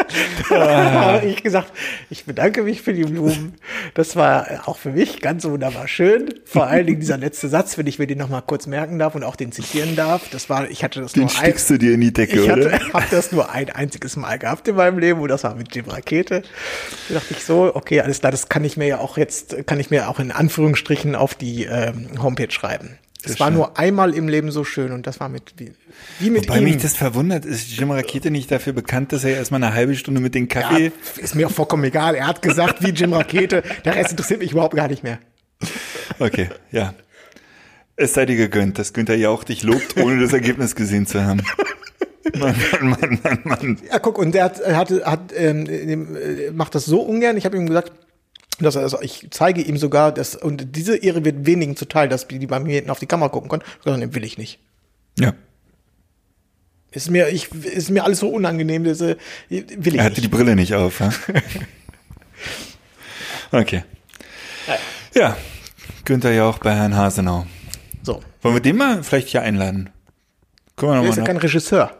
habe 0.50 1.26
ich 1.26 1.42
gesagt, 1.42 1.72
ich 2.10 2.24
bedanke 2.24 2.62
mich 2.62 2.82
für 2.82 2.92
die 2.92 3.04
Blumen. 3.04 3.54
Das 3.94 4.16
war 4.16 4.46
auch 4.66 4.78
für 4.78 4.90
mich 4.90 5.20
ganz 5.20 5.44
wunderbar 5.44 5.88
schön. 5.88 6.34
Vor 6.44 6.66
allen 6.66 6.86
Dingen 6.86 7.00
dieser 7.00 7.18
letzte 7.18 7.48
Satz, 7.48 7.78
wenn 7.78 7.86
ich 7.86 7.98
mir 7.98 8.06
den 8.06 8.18
noch 8.18 8.28
mal 8.28 8.40
kurz 8.40 8.66
merken 8.66 8.98
darf 8.98 9.14
und 9.14 9.24
auch 9.24 9.36
den 9.36 9.52
zitieren 9.52 9.96
darf. 9.96 10.28
Das 10.30 10.48
war, 10.48 10.70
ich 10.70 10.84
hatte 10.84 11.00
das 11.00 11.12
den 11.12 11.24
nur 11.24 11.38
ein, 11.40 11.54
du 11.68 11.78
dir 11.78 11.94
in 11.94 12.00
die 12.00 12.12
Decke, 12.12 12.40
ich 12.40 12.50
hatte, 12.50 12.80
habe 12.92 13.06
das 13.10 13.32
nur 13.32 13.50
ein 13.50 13.70
einziges 13.70 14.16
Mal 14.16 14.38
gehabt 14.38 14.68
in 14.68 14.76
meinem 14.76 14.98
Leben 14.98 15.20
und 15.20 15.28
das 15.28 15.44
war 15.44 15.54
mit 15.54 15.74
Jim 15.74 15.86
Rakete. 15.86 16.42
Da 17.08 17.14
dachte 17.14 17.34
ich 17.34 17.44
so, 17.44 17.74
okay, 17.74 18.00
alles 18.00 18.20
klar, 18.20 18.32
das 18.32 18.48
kann 18.48 18.64
ich 18.64 18.76
mir 18.76 18.86
ja 18.86 18.98
auch 18.98 19.16
jetzt, 19.18 19.66
kann 19.66 19.80
ich 19.80 19.90
mir 19.90 20.08
auch 20.08 20.20
in 20.20 20.32
Anführungsstrichen 20.32 21.14
auf 21.14 21.34
die 21.34 21.64
ähm, 21.64 22.22
Homepage 22.22 22.50
schreiben. 22.50 22.98
Es 23.24 23.40
war 23.40 23.50
nur 23.50 23.78
einmal 23.78 24.14
im 24.14 24.28
Leben 24.28 24.50
so 24.52 24.62
schön 24.62 24.92
und 24.92 25.06
das 25.06 25.18
war 25.18 25.28
mit 25.28 25.54
wie, 25.56 25.72
wie 26.20 26.30
mit 26.30 26.48
Wobei 26.48 26.58
ihm. 26.58 26.64
mich 26.64 26.76
das 26.78 26.94
verwundert, 26.94 27.44
ist 27.44 27.68
Jim 27.76 27.90
Rakete 27.90 28.30
nicht 28.30 28.50
dafür 28.50 28.72
bekannt, 28.72 29.12
dass 29.12 29.24
er 29.24 29.36
erstmal 29.36 29.62
eine 29.62 29.74
halbe 29.74 29.96
Stunde 29.96 30.20
mit 30.20 30.34
dem 30.34 30.48
Kaffee. 30.48 30.92
Ja, 31.16 31.22
ist 31.22 31.34
mir 31.34 31.48
auch 31.48 31.52
vollkommen 31.52 31.84
egal. 31.84 32.14
Er 32.14 32.28
hat 32.28 32.42
gesagt, 32.42 32.82
wie 32.84 32.90
Jim 32.90 33.12
Rakete. 33.12 33.62
Der 33.84 33.96
Rest 33.96 34.12
interessiert 34.12 34.40
mich 34.40 34.52
überhaupt 34.52 34.76
gar 34.76 34.88
nicht 34.88 35.02
mehr. 35.02 35.18
Okay, 36.20 36.48
ja. 36.70 36.94
Es 37.96 38.14
sei 38.14 38.26
dir 38.26 38.36
gegönnt, 38.36 38.78
dass 38.78 38.92
Günther 38.92 39.16
Jauch 39.16 39.42
dich 39.42 39.64
lobt, 39.64 39.96
ohne 39.96 40.20
das 40.22 40.32
Ergebnis 40.32 40.76
gesehen 40.76 41.06
zu 41.06 41.24
haben. 41.24 41.42
Mann, 42.38 42.54
Mann, 42.72 42.90
Mann, 42.90 43.18
Mann, 43.22 43.40
Mann. 43.42 43.78
Ja, 43.90 43.98
guck, 43.98 44.18
und 44.18 44.32
der 44.32 44.44
hat, 44.44 44.64
hat, 44.64 44.90
hat 45.04 45.20
ähm, 45.34 45.66
äh, 45.66 46.50
macht 46.52 46.74
das 46.76 46.84
so 46.84 47.00
ungern. 47.00 47.36
Ich 47.36 47.44
habe 47.44 47.56
ihm 47.56 47.66
gesagt, 47.66 47.92
dass 48.64 48.76
er, 48.76 48.82
also 48.82 49.00
ich 49.00 49.28
zeige 49.30 49.60
ihm 49.62 49.76
sogar, 49.76 50.12
dass, 50.12 50.34
und 50.36 50.76
diese 50.76 50.96
Ehre 50.96 51.24
wird 51.24 51.46
wenigen 51.46 51.76
zuteil, 51.76 52.08
dass 52.08 52.26
die 52.28 52.46
bei 52.46 52.58
mir 52.60 52.74
hinten 52.76 52.90
auf 52.90 52.98
die 52.98 53.06
Kamera 53.06 53.28
gucken 53.28 53.48
können, 53.48 53.62
sondern 53.84 54.14
will 54.14 54.24
ich 54.24 54.38
nicht. 54.38 54.58
Ja. 55.18 55.32
Ist 56.90 57.10
mir, 57.10 57.28
ich, 57.28 57.52
ist 57.52 57.90
mir 57.90 58.04
alles 58.04 58.20
so 58.20 58.28
unangenehm, 58.30 58.84
das, 58.84 59.00
will 59.00 59.16
ich 59.48 59.94
Er 59.94 60.04
hatte 60.04 60.14
nicht. 60.14 60.24
die 60.24 60.28
Brille 60.28 60.56
nicht 60.56 60.74
auf, 60.74 61.00
ja? 61.00 61.10
Okay. 63.50 63.82
Ja, 65.14 65.36
Günther 66.04 66.32
Jauch 66.32 66.58
bei 66.58 66.74
Herrn 66.74 66.94
Hasenau. 66.94 67.46
So. 68.02 68.22
Wollen 68.42 68.56
wir 68.56 68.60
den 68.60 68.76
mal 68.76 69.02
vielleicht 69.02 69.28
hier 69.28 69.42
einladen? 69.42 69.90
Können 70.76 70.92
wir 70.92 70.96
Er 70.98 71.02
noch 71.02 71.10
ist 71.10 71.16
ja 71.16 71.24
kein 71.24 71.38
Regisseur. 71.38 71.90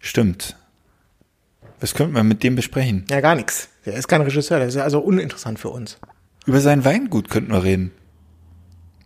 Stimmt. 0.00 0.56
Was 1.80 1.94
könnten 1.94 2.14
wir 2.14 2.22
mit 2.22 2.42
dem 2.42 2.56
besprechen? 2.56 3.06
Ja, 3.10 3.20
gar 3.20 3.34
nichts. 3.34 3.68
Der 3.86 3.94
ist 3.94 4.08
kein 4.08 4.20
Regisseur, 4.20 4.58
der 4.58 4.68
ist 4.68 4.74
ja 4.74 4.84
also 4.84 5.00
uninteressant 5.00 5.58
für 5.58 5.70
uns. 5.70 5.98
Über 6.46 6.60
sein 6.60 6.84
Weingut 6.84 7.30
könnten 7.30 7.52
wir 7.52 7.64
reden. 7.64 7.92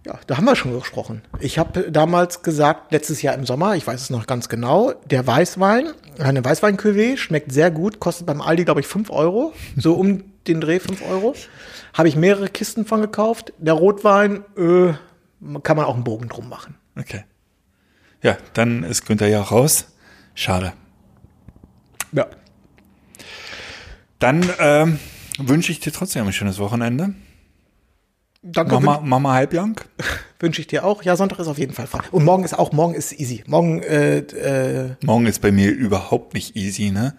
Ja, 0.07 0.19
da 0.27 0.37
haben 0.37 0.45
wir 0.45 0.55
schon 0.55 0.79
gesprochen. 0.79 1.23
Ich 1.41 1.59
habe 1.59 1.91
damals 1.91 2.43
gesagt, 2.43 2.93
letztes 2.93 3.23
Jahr 3.23 3.35
im 3.35 3.47
Sommer, 3.47 3.75
ich 3.75 3.87
weiß 3.87 4.03
es 4.03 4.11
noch 4.11 4.27
ganz 4.27 4.51
genau, 4.51 4.93
der 5.07 5.27
Weißwein, 5.27 5.93
eine 6.19 6.45
weißwein 6.45 6.79
schmeckt 7.17 7.53
sehr 7.53 7.71
gut, 7.71 8.01
kostet 8.01 8.27
beim 8.27 8.43
Aldi, 8.43 8.65
glaube 8.65 8.81
ich, 8.81 8.87
5 8.87 9.09
Euro, 9.11 9.55
so 9.77 9.95
um 9.95 10.25
den 10.47 10.61
Dreh 10.61 10.79
5 10.79 11.01
Euro. 11.09 11.35
Habe 11.95 12.09
ich 12.09 12.17
mehrere 12.17 12.49
Kisten 12.49 12.85
von 12.85 13.01
gekauft. 13.01 13.55
Der 13.59 13.73
Rotwein, 13.73 14.45
äh, 14.59 14.93
kann 15.63 15.77
man 15.77 15.87
auch 15.87 15.95
einen 15.95 16.05
Bogen 16.05 16.29
drum 16.29 16.49
machen. 16.49 16.75
Okay. 16.99 17.25
Ja, 18.23 18.37
dann 18.53 18.83
ist 18.83 19.07
Günther 19.07 19.29
Jauch 19.29 19.53
raus. 19.53 19.87
Schade. 20.35 20.73
Ja. 22.13 22.27
Dann 24.19 24.49
ähm, 24.59 24.99
wünsche 25.39 25.73
ich 25.73 25.81
dir 25.81 25.93
trotzdem 25.93 26.27
ein 26.27 26.33
schönes 26.33 26.59
Wochenende. 26.59 27.15
Danke, 28.43 28.79
mach 28.81 29.01
mal 29.01 29.33
halblang. 29.35 29.81
wünsche 30.39 30.61
ich 30.61 30.67
dir 30.67 30.85
auch. 30.85 31.03
Ja, 31.03 31.17
Sonntag 31.17 31.39
ist 31.39 31.47
auf 31.49 31.57
jeden 31.59 31.73
Fall 31.73 31.87
frei. 31.87 32.01
Und 32.11 32.25
morgen 32.25 32.45
ist 32.45 32.53
auch, 32.59 32.73
morgen 32.73 32.95
ist 32.95 33.13
easy. 33.19 33.43
Morgen, 33.47 33.83
äh, 33.83 34.19
äh, 34.19 34.97
Morgen 35.03 35.27
ist 35.27 35.41
bei 35.41 35.51
mir 35.51 35.71
überhaupt 35.71 36.35
nicht 36.35 36.55
easy, 36.55 36.91
ne? 36.91 37.15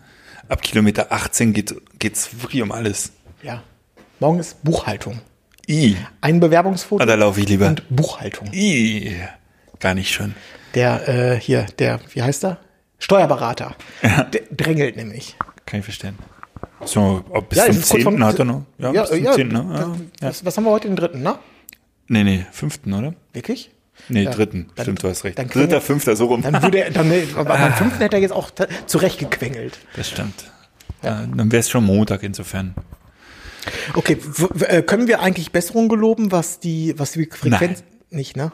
Ab 0.50 0.62
Kilometer 0.62 1.12
18 1.12 1.54
geht, 1.54 1.74
geht's 1.98 2.42
wirklich 2.44 2.62
um 2.62 2.72
alles. 2.72 3.12
ja, 3.42 3.64
morgen 4.20 4.38
ist 4.40 4.64
Buchhaltung. 4.64 5.20
I. 5.68 5.98
Ein 6.22 6.40
Bewerbungsfoto 6.40 7.02
Ah, 7.02 7.08
da 7.08 7.16
laufe 7.16 7.40
ich 7.42 7.50
lieber. 7.50 7.68
und 7.70 7.84
Buchhaltung. 7.90 8.54
I. 8.54 9.16
Gar 9.80 9.96
nicht 9.96 10.14
schön. 10.14 10.36
Der, 10.76 11.08
äh, 11.10 11.40
hier, 11.40 11.66
der, 11.80 12.00
wie 12.14 12.22
heißt 12.22 12.46
er? 12.46 12.60
Steuerberater. 13.00 13.76
Der 14.04 14.42
drängelt 14.52 14.96
nämlich. 14.96 15.36
Kann 15.66 15.80
ich 15.80 15.86
verstehen. 15.86 16.20
So, 16.84 17.24
ob 17.30 17.50
bis 17.50 17.58
Ja, 17.60 17.66
zum 17.66 17.72
es 17.72 17.78
ist 17.78 17.90
kurz 17.90 18.04
10. 18.04 18.04
vorm- 18.04 18.24
hat 18.26 18.40
er 18.40 18.46
noch? 18.46 18.64
Ja, 18.78 18.92
bis 18.92 19.10
zum 19.10 19.32
10. 19.34 19.48
Ne? 19.48 19.96
Ja, 20.22 20.28
ja. 20.28 20.34
Was, 20.44 20.58
haben 20.58 20.64
wir 20.66 20.72
heute, 20.72 20.88
den 20.88 20.96
dritten, 20.98 21.22
ne? 21.22 21.36
Nee, 22.08 22.24
nee, 22.24 22.46
5. 22.52 22.80
oder? 22.88 23.14
Wirklich? 23.34 23.72
Nee, 24.10 24.24
Ja. 24.24 24.32
dritten. 24.32 24.70
Dann- 24.76 24.84
Stimmt, 24.86 25.04
du 25.04 25.10
hast 25.10 25.24
recht. 25.24 25.38
Dritter, 25.40 25.70
wir- 25.72 25.82
fünfter, 25.82 26.16
so 26.16 26.26
rum. 26.26 26.42
Dann 26.42 26.62
würde 26.62 26.80
er, 26.84 26.92
dann, 26.92 27.12
aber 27.36 27.46
beim 27.46 27.74
fünften 27.74 28.00
hätte 28.02 28.18
er 28.18 28.22
jetzt 28.22 28.34
auch 28.34 28.52
zurechtgequengelt. 28.86 29.80
Das 29.96 30.10
stimmt. 30.10 30.52
Ja. 31.02 31.26
Dann 31.26 31.52
wäre 31.52 31.60
es 31.62 31.70
schon 31.70 31.86
Montag 31.86 32.22
insofern. 32.24 32.76
Okay, 33.96 34.18
äh, 34.68 34.82
können 34.84 35.08
wir 35.08 35.22
eigentlich 35.22 35.52
Besserung 35.52 35.88
geloben, 35.90 36.32
was 36.32 36.60
die, 36.60 36.94
was 36.98 37.14
die 37.14 37.28
Frequenz, 37.32 37.84
nicht, 38.12 38.36
ne? 38.38 38.52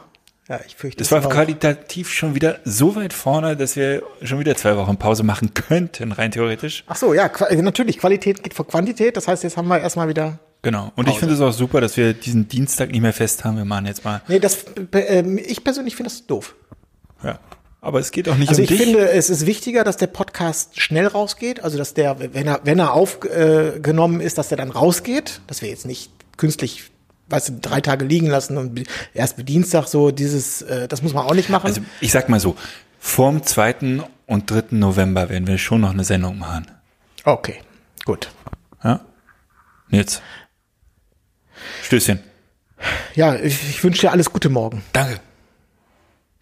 Ja, 0.48 0.60
ich 0.66 0.74
fürchte. 0.74 0.98
Das 0.98 1.12
war 1.12 1.24
auch. 1.24 1.30
qualitativ 1.30 2.10
schon 2.10 2.34
wieder 2.34 2.58
so 2.64 2.96
weit 2.96 3.12
vorne, 3.12 3.56
dass 3.56 3.76
wir 3.76 4.02
schon 4.22 4.40
wieder 4.40 4.56
zwei 4.56 4.76
Wochen 4.76 4.96
Pause 4.96 5.22
machen 5.22 5.54
könnten, 5.54 6.12
rein 6.12 6.30
theoretisch. 6.32 6.84
Ach 6.88 6.96
so, 6.96 7.14
ja, 7.14 7.30
natürlich, 7.56 7.98
Qualität 7.98 8.42
geht 8.42 8.54
vor 8.54 8.66
Quantität, 8.66 9.16
das 9.16 9.28
heißt, 9.28 9.44
jetzt 9.44 9.56
haben 9.56 9.68
wir 9.68 9.80
erstmal 9.80 10.08
wieder, 10.08 10.38
Genau. 10.64 10.92
Und 10.94 11.08
ich 11.08 11.18
finde 11.18 11.34
es 11.34 11.40
auch 11.40 11.52
super, 11.52 11.80
dass 11.80 11.96
wir 11.96 12.14
diesen 12.14 12.46
Dienstag 12.46 12.92
nicht 12.92 13.00
mehr 13.00 13.12
fest 13.12 13.44
haben. 13.44 13.56
Wir 13.56 13.64
machen 13.64 13.86
jetzt 13.86 14.04
mal. 14.04 14.22
nee, 14.28 14.38
das, 14.38 14.64
äh, 14.94 15.22
ich 15.40 15.64
persönlich 15.64 15.96
finde 15.96 16.10
das 16.10 16.24
doof. 16.26 16.54
Ja. 17.24 17.40
Aber 17.80 17.98
es 17.98 18.12
geht 18.12 18.28
auch 18.28 18.36
nicht 18.36 18.48
Also 18.48 18.60
um 18.60 18.64
ich 18.64 18.68
dich. 18.70 18.80
finde, 18.80 19.10
es 19.10 19.28
ist 19.28 19.44
wichtiger, 19.44 19.82
dass 19.82 19.96
der 19.96 20.06
Podcast 20.06 20.80
schnell 20.80 21.08
rausgeht, 21.08 21.64
also 21.64 21.78
dass 21.78 21.94
der, 21.94 22.20
wenn 22.32 22.46
er, 22.46 22.60
wenn 22.62 22.78
er 22.78 22.92
aufgenommen 22.92 24.20
ist, 24.20 24.38
dass 24.38 24.50
der 24.50 24.58
dann 24.58 24.70
rausgeht, 24.70 25.40
dass 25.48 25.62
wir 25.62 25.68
jetzt 25.68 25.84
nicht 25.84 26.12
künstlich 26.36 26.91
weißt 27.32 27.48
du, 27.48 27.52
drei 27.60 27.80
Tage 27.80 28.04
liegen 28.04 28.26
lassen 28.28 28.56
und 28.58 28.84
erst 29.14 29.36
bis 29.36 29.44
Dienstag 29.46 29.86
so 29.88 30.10
dieses, 30.10 30.62
äh, 30.62 30.86
das 30.88 31.02
muss 31.02 31.14
man 31.14 31.26
auch 31.26 31.34
nicht 31.34 31.48
machen. 31.48 31.66
Also 31.66 31.80
ich 32.00 32.12
sag 32.12 32.28
mal 32.28 32.38
so, 32.40 32.56
vorm 33.00 33.42
2. 33.42 34.00
und 34.26 34.50
3. 34.50 34.64
November 34.70 35.28
werden 35.28 35.46
wir 35.46 35.58
schon 35.58 35.80
noch 35.80 35.90
eine 35.90 36.04
Sendung 36.04 36.38
machen. 36.38 36.66
okay, 37.24 37.60
gut. 38.04 38.30
Ja? 38.84 39.00
Jetzt. 39.90 40.22
Stößchen. 41.82 42.20
Ja, 43.14 43.34
ich, 43.36 43.68
ich 43.68 43.84
wünsche 43.84 44.02
dir 44.02 44.12
alles 44.12 44.30
Gute 44.32 44.48
morgen. 44.48 44.82
Danke. 44.92 45.20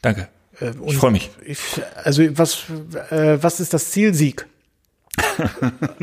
Danke. 0.03 0.29
Äh, 0.61 0.73
Ich 0.87 0.97
freue 0.97 1.11
mich. 1.11 1.31
Ich, 1.45 1.59
also 2.03 2.23
was, 2.39 2.65
äh, 3.11 3.43
was 3.43 3.61
ist 3.61 3.75
das 3.75 3.91
Ziel? 3.91 4.15
Sieg. 4.15 4.47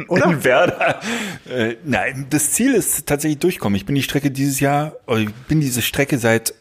Oder? 0.08 0.32
In 0.32 0.44
Werder. 0.44 1.00
Äh, 1.50 1.76
nein, 1.86 2.28
das 2.30 2.52
Ziel 2.52 2.74
ist 2.74 3.06
tatsächlich 3.06 3.40
durchkommen. 3.40 3.76
Ich 3.76 3.86
bin 3.86 3.96
die 3.96 4.04
Strecke 4.04 4.32
dieses 4.32 4.60
Jahr, 4.60 4.94
oder 5.06 5.22
ich 5.22 5.34
bin 5.48 5.62
diese 5.62 5.82
Strecke 5.82 6.18
seit, 6.18 6.54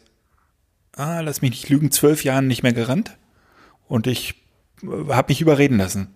ah, 0.95 1.19
lass 1.21 1.41
mich 1.41 1.51
nicht 1.51 1.69
lügen, 1.69 1.91
zwölf 1.91 2.23
Jahren 2.23 2.47
nicht 2.47 2.63
mehr 2.63 2.73
gerannt. 2.73 3.17
Und 3.87 4.07
ich 4.07 4.35
äh, 4.83 5.13
habe 5.13 5.31
mich 5.31 5.41
überreden 5.41 5.77
lassen. 5.77 6.13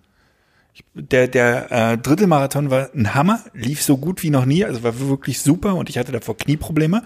Ich, 0.73 0.86
der 0.93 1.27
der 1.27 1.71
äh, 1.71 1.97
Drittelmarathon 1.97 2.69
war 2.69 2.89
ein 2.93 3.13
Hammer, 3.13 3.43
lief 3.53 3.82
so 3.82 3.97
gut 3.97 4.23
wie 4.23 4.29
noch 4.29 4.45
nie, 4.45 4.63
also 4.63 4.84
war 4.84 4.99
wirklich 4.99 5.41
super 5.41 5.75
und 5.75 5.89
ich 5.89 5.97
hatte 5.97 6.13
davor 6.13 6.38
Knieprobleme. 6.38 7.03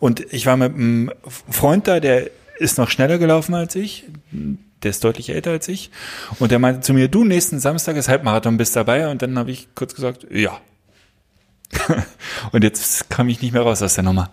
Und 0.00 0.20
ich 0.32 0.46
war 0.46 0.56
mit 0.56 0.74
einem 0.74 1.12
Freund 1.50 1.88
da, 1.88 2.00
der 2.00 2.30
ist 2.58 2.78
noch 2.78 2.88
schneller 2.88 3.18
gelaufen 3.18 3.54
als 3.54 3.74
ich, 3.74 4.04
der 4.82 4.90
ist 4.90 5.04
deutlich 5.04 5.30
älter 5.30 5.50
als 5.50 5.68
ich. 5.68 5.90
Und 6.38 6.50
der 6.50 6.58
meinte 6.58 6.80
zu 6.80 6.94
mir, 6.94 7.08
du, 7.08 7.24
nächsten 7.24 7.60
Samstag 7.60 7.96
ist 7.96 8.08
Halbmarathon, 8.08 8.56
bist 8.56 8.76
dabei? 8.76 9.08
Und 9.08 9.22
dann 9.22 9.38
habe 9.38 9.50
ich 9.50 9.68
kurz 9.74 9.94
gesagt, 9.94 10.26
ja. 10.30 10.60
und 12.52 12.64
jetzt 12.64 13.08
kam 13.08 13.28
ich 13.28 13.40
nicht 13.42 13.52
mehr 13.52 13.62
raus 13.62 13.82
aus 13.82 13.94
der 13.94 14.04
Nummer. 14.04 14.30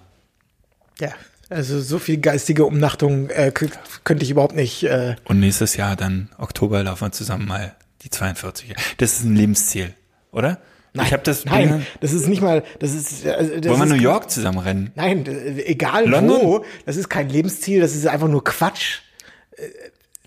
Ja, 1.00 1.14
also 1.50 1.80
so 1.80 2.00
viel 2.00 2.18
geistige 2.18 2.66
Umnachtung 2.66 3.30
äh, 3.30 3.52
könnte 3.52 4.24
ich 4.24 4.32
überhaupt 4.32 4.56
nicht. 4.56 4.84
Äh, 4.84 5.16
Und 5.26 5.40
nächstes 5.40 5.78
Jahr, 5.78 5.96
dann 5.96 6.30
Oktober, 6.38 6.84
laufen 6.84 7.08
wir 7.08 7.12
zusammen 7.12 7.48
mal 7.48 7.76
die 8.02 8.10
42. 8.10 8.76
Das 8.98 9.14
ist 9.14 9.24
ein 9.24 9.36
Lebensziel, 9.36 9.94
oder? 10.32 10.60
ich 10.94 11.14
habe 11.14 11.24
das. 11.24 11.46
Nein, 11.46 11.86
das 12.02 12.14
ist 12.14 12.28
nicht 12.28 12.42
mal. 12.42 12.64
Das 12.80 12.94
ist. 12.94 13.26
Also, 13.26 13.60
das 13.60 13.70
wollen 13.70 13.80
wir 13.80 13.86
ist, 13.86 13.92
New 13.92 14.02
York 14.02 14.30
zusammen 14.30 14.60
rennen? 14.60 14.92
Nein, 14.96 15.26
äh, 15.26 15.62
egal 15.64 16.08
London? 16.08 16.42
wo. 16.42 16.66
Das 16.86 16.98
ist 16.98 17.10
kein 17.10 17.30
Lebensziel. 17.30 17.80
Das 17.80 17.96
ist 17.96 18.08
einfach 18.08 18.28
nur 18.28 18.44
Quatsch. 18.44 19.00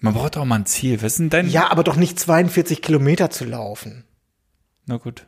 Man 0.02 0.14
braucht 0.14 0.36
auch 0.36 0.44
mal 0.44 0.56
ein 0.56 0.66
Ziel. 0.66 1.00
Was 1.00 1.18
ist 1.18 1.32
denn? 1.32 1.48
Ja, 1.48 1.70
aber 1.70 1.84
doch 1.84 1.96
nicht 1.96 2.18
42 2.18 2.82
Kilometer 2.82 3.30
zu 3.30 3.44
laufen. 3.44 4.04
Na 4.84 4.96
gut. 4.96 5.26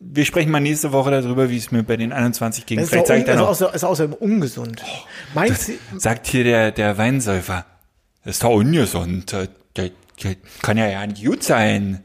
Wir 0.00 0.24
sprechen 0.24 0.50
mal 0.50 0.60
nächste 0.60 0.92
Woche 0.92 1.10
darüber, 1.10 1.48
wie 1.48 1.56
es 1.56 1.70
mir 1.70 1.82
bei 1.84 1.96
den 1.96 2.12
21 2.12 2.66
ging. 2.66 2.80
Ist, 2.80 2.90
Vielleicht 2.90 3.06
sage 3.06 3.20
ich 3.20 3.26
dann 3.26 3.36
ist, 3.36 3.42
auch, 3.42 3.48
außer, 3.48 3.74
ist 3.74 3.84
außerdem 3.84 4.14
ungesund. 4.14 4.82
mein 5.34 5.54
Ziel, 5.54 5.78
sagt 5.96 6.26
hier 6.26 6.44
der, 6.44 6.72
der 6.72 6.98
Weinsäufer. 6.98 7.64
Das 8.24 8.36
ist 8.36 8.44
doch 8.44 8.50
ungesund. 8.50 9.32
Das, 9.32 9.48
das, 9.74 9.90
das 10.20 10.36
kann 10.60 10.76
ja 10.76 10.88
ja 10.88 11.06
nicht 11.06 11.24
gut 11.24 11.42
sein. 11.44 12.02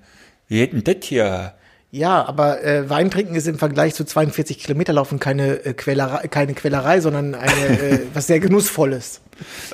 Wir 0.48 0.62
hätten 0.62 0.84
das 0.84 0.98
hier. 1.04 1.54
ja, 1.92 2.24
aber 2.24 2.64
äh, 2.64 2.88
Wein 2.90 3.10
trinken 3.12 3.36
ist 3.36 3.48
im 3.48 3.58
Vergleich 3.58 3.96
zu 3.96 4.04
42 4.04 4.60
Kilometer 4.60 4.94
laufen 4.94 5.20
keine 5.20 5.66
äh, 5.66 5.74
Quälerei, 5.74 6.28
keine 6.28 6.54
Quälerei, 6.54 7.02
sondern 7.02 7.34
eine 7.36 7.80
äh, 7.80 8.00
was 8.14 8.28
sehr 8.28 8.40
genussvolles. 8.40 9.22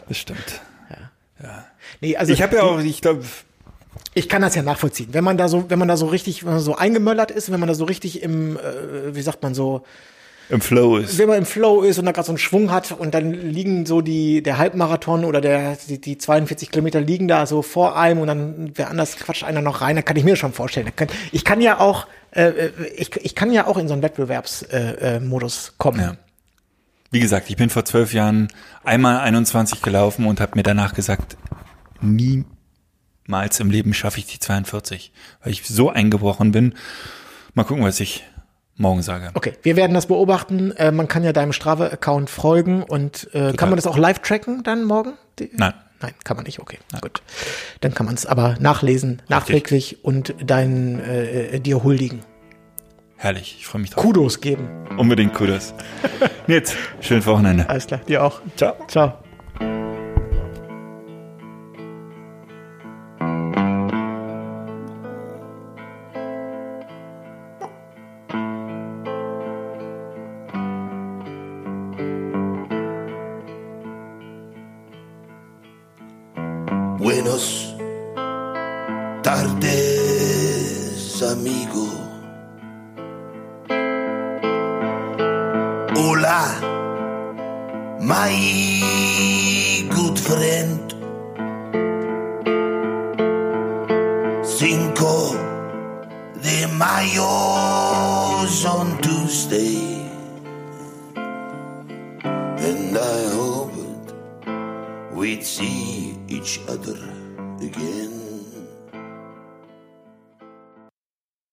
Das 0.07 0.17
stimmt. 0.17 0.61
Nee, 2.01 2.15
also 2.15 2.33
Ich 2.33 2.41
habe 2.41 2.55
ja 2.55 2.63
auch, 2.63 2.79
ich 2.79 3.01
glaube, 3.01 3.23
Ich 4.13 4.29
kann 4.29 4.41
das 4.41 4.55
ja 4.55 4.61
nachvollziehen. 4.61 5.09
Wenn 5.11 5.23
man 5.23 5.37
da 5.37 5.47
so, 5.47 5.69
wenn 5.69 5.79
man 5.79 5.87
da 5.87 5.97
so 5.97 6.07
richtig, 6.07 6.43
wenn 6.45 6.53
man 6.53 6.61
so 6.61 6.75
eingemöllert 6.75 7.31
ist, 7.31 7.51
wenn 7.51 7.59
man 7.59 7.67
da 7.67 7.75
so 7.75 7.85
richtig 7.85 8.21
im, 8.21 8.57
äh, 8.57 9.15
wie 9.15 9.21
sagt 9.21 9.41
man 9.43 9.53
so, 9.53 9.83
im 10.49 10.61
Flow 10.61 10.97
ist. 10.97 11.17
wenn 11.17 11.29
man 11.29 11.37
im 11.39 11.45
Flow 11.45 11.81
ist 11.81 11.99
und 11.99 12.05
da 12.05 12.11
gerade 12.11 12.25
so 12.25 12.31
einen 12.31 12.37
Schwung 12.37 12.69
hat 12.69 12.91
und 12.91 13.13
dann 13.13 13.31
liegen 13.31 13.85
so 13.85 14.01
die, 14.01 14.43
der 14.43 14.57
Halbmarathon 14.57 15.23
oder 15.23 15.39
der, 15.41 15.77
die, 15.87 16.01
die 16.01 16.17
42 16.17 16.69
Kilometer 16.69 16.99
liegen 16.99 17.27
da 17.27 17.45
so 17.45 17.61
vor 17.61 17.97
einem 17.97 18.19
und 18.19 18.27
dann 18.27 18.71
wer 18.75 18.89
anders 18.89 19.15
quatscht 19.15 19.43
einer 19.43 19.61
noch 19.61 19.81
rein, 19.81 19.95
dann 19.95 20.05
kann 20.05 20.17
ich 20.17 20.23
mir 20.23 20.35
schon 20.35 20.51
vorstellen. 20.53 20.91
Kann, 20.95 21.07
ich 21.31 21.45
kann 21.45 21.61
ja 21.61 21.79
auch, 21.79 22.07
äh, 22.31 22.69
ich, 22.95 23.15
ich 23.15 23.35
kann 23.35 23.51
ja 23.51 23.67
auch 23.67 23.77
in 23.77 23.87
so 23.87 23.93
einen 23.93 24.03
Wettbewerbsmodus 24.03 25.67
äh, 25.67 25.69
äh, 25.69 25.73
kommen. 25.77 25.99
Ja. 26.01 26.17
Wie 27.09 27.19
gesagt, 27.19 27.49
ich 27.49 27.55
bin 27.55 27.69
vor 27.69 27.85
zwölf 27.85 28.13
Jahren 28.13 28.49
einmal 28.83 29.19
21 29.21 29.81
gelaufen 29.81 30.25
und 30.25 30.41
habe 30.41 30.53
mir 30.55 30.63
danach 30.63 30.93
gesagt, 30.93 31.37
niemals 32.03 33.59
im 33.59 33.71
Leben 33.71 33.93
schaffe 33.93 34.19
ich 34.19 34.25
die 34.27 34.39
42, 34.39 35.11
weil 35.41 35.51
ich 35.51 35.65
so 35.67 35.89
eingebrochen 35.89 36.51
bin. 36.51 36.75
Mal 37.53 37.63
gucken, 37.63 37.83
was 37.83 37.99
ich 37.99 38.23
morgen 38.75 39.01
sage. 39.01 39.31
Okay, 39.33 39.53
wir 39.61 39.75
werden 39.75 39.93
das 39.93 40.07
beobachten. 40.07 40.71
Äh, 40.71 40.91
man 40.91 41.07
kann 41.07 41.23
ja 41.23 41.33
deinem 41.33 41.53
Strava-Account 41.53 42.29
folgen 42.29 42.83
und 42.83 43.29
äh, 43.33 43.53
kann 43.53 43.69
man 43.69 43.77
das 43.77 43.87
auch 43.87 43.97
live 43.97 44.19
tracken 44.19 44.63
dann 44.63 44.83
morgen? 44.83 45.13
Die, 45.39 45.49
Nein. 45.53 45.73
Nein, 46.01 46.13
kann 46.25 46.35
man 46.35 46.45
nicht, 46.45 46.59
okay. 46.59 46.79
Gut. 46.99 47.21
Dann 47.79 47.93
kann 47.93 48.05
man 48.05 48.15
es 48.15 48.25
aber 48.25 48.57
nachlesen, 48.59 49.21
nachträglich 49.29 50.03
und 50.03 50.35
deinen 50.45 50.99
äh, 50.99 51.55
äh, 51.55 51.59
dir 51.61 51.81
huldigen. 51.81 52.19
Herrlich, 53.15 53.55
ich 53.59 53.65
freue 53.65 53.81
mich 53.81 53.91
drauf. 53.91 54.03
Kudos 54.03 54.41
geben. 54.41 54.67
Unbedingt 54.97 55.33
Kudos. 55.33 55.73
Jetzt, 56.47 56.75
schönes 56.99 57.25
Wochenende. 57.25 57.69
Alles 57.69 57.87
klar, 57.87 58.01
dir 58.05 58.21
auch. 58.21 58.41
Ciao. 58.57 58.75
Ciao. 58.89 59.22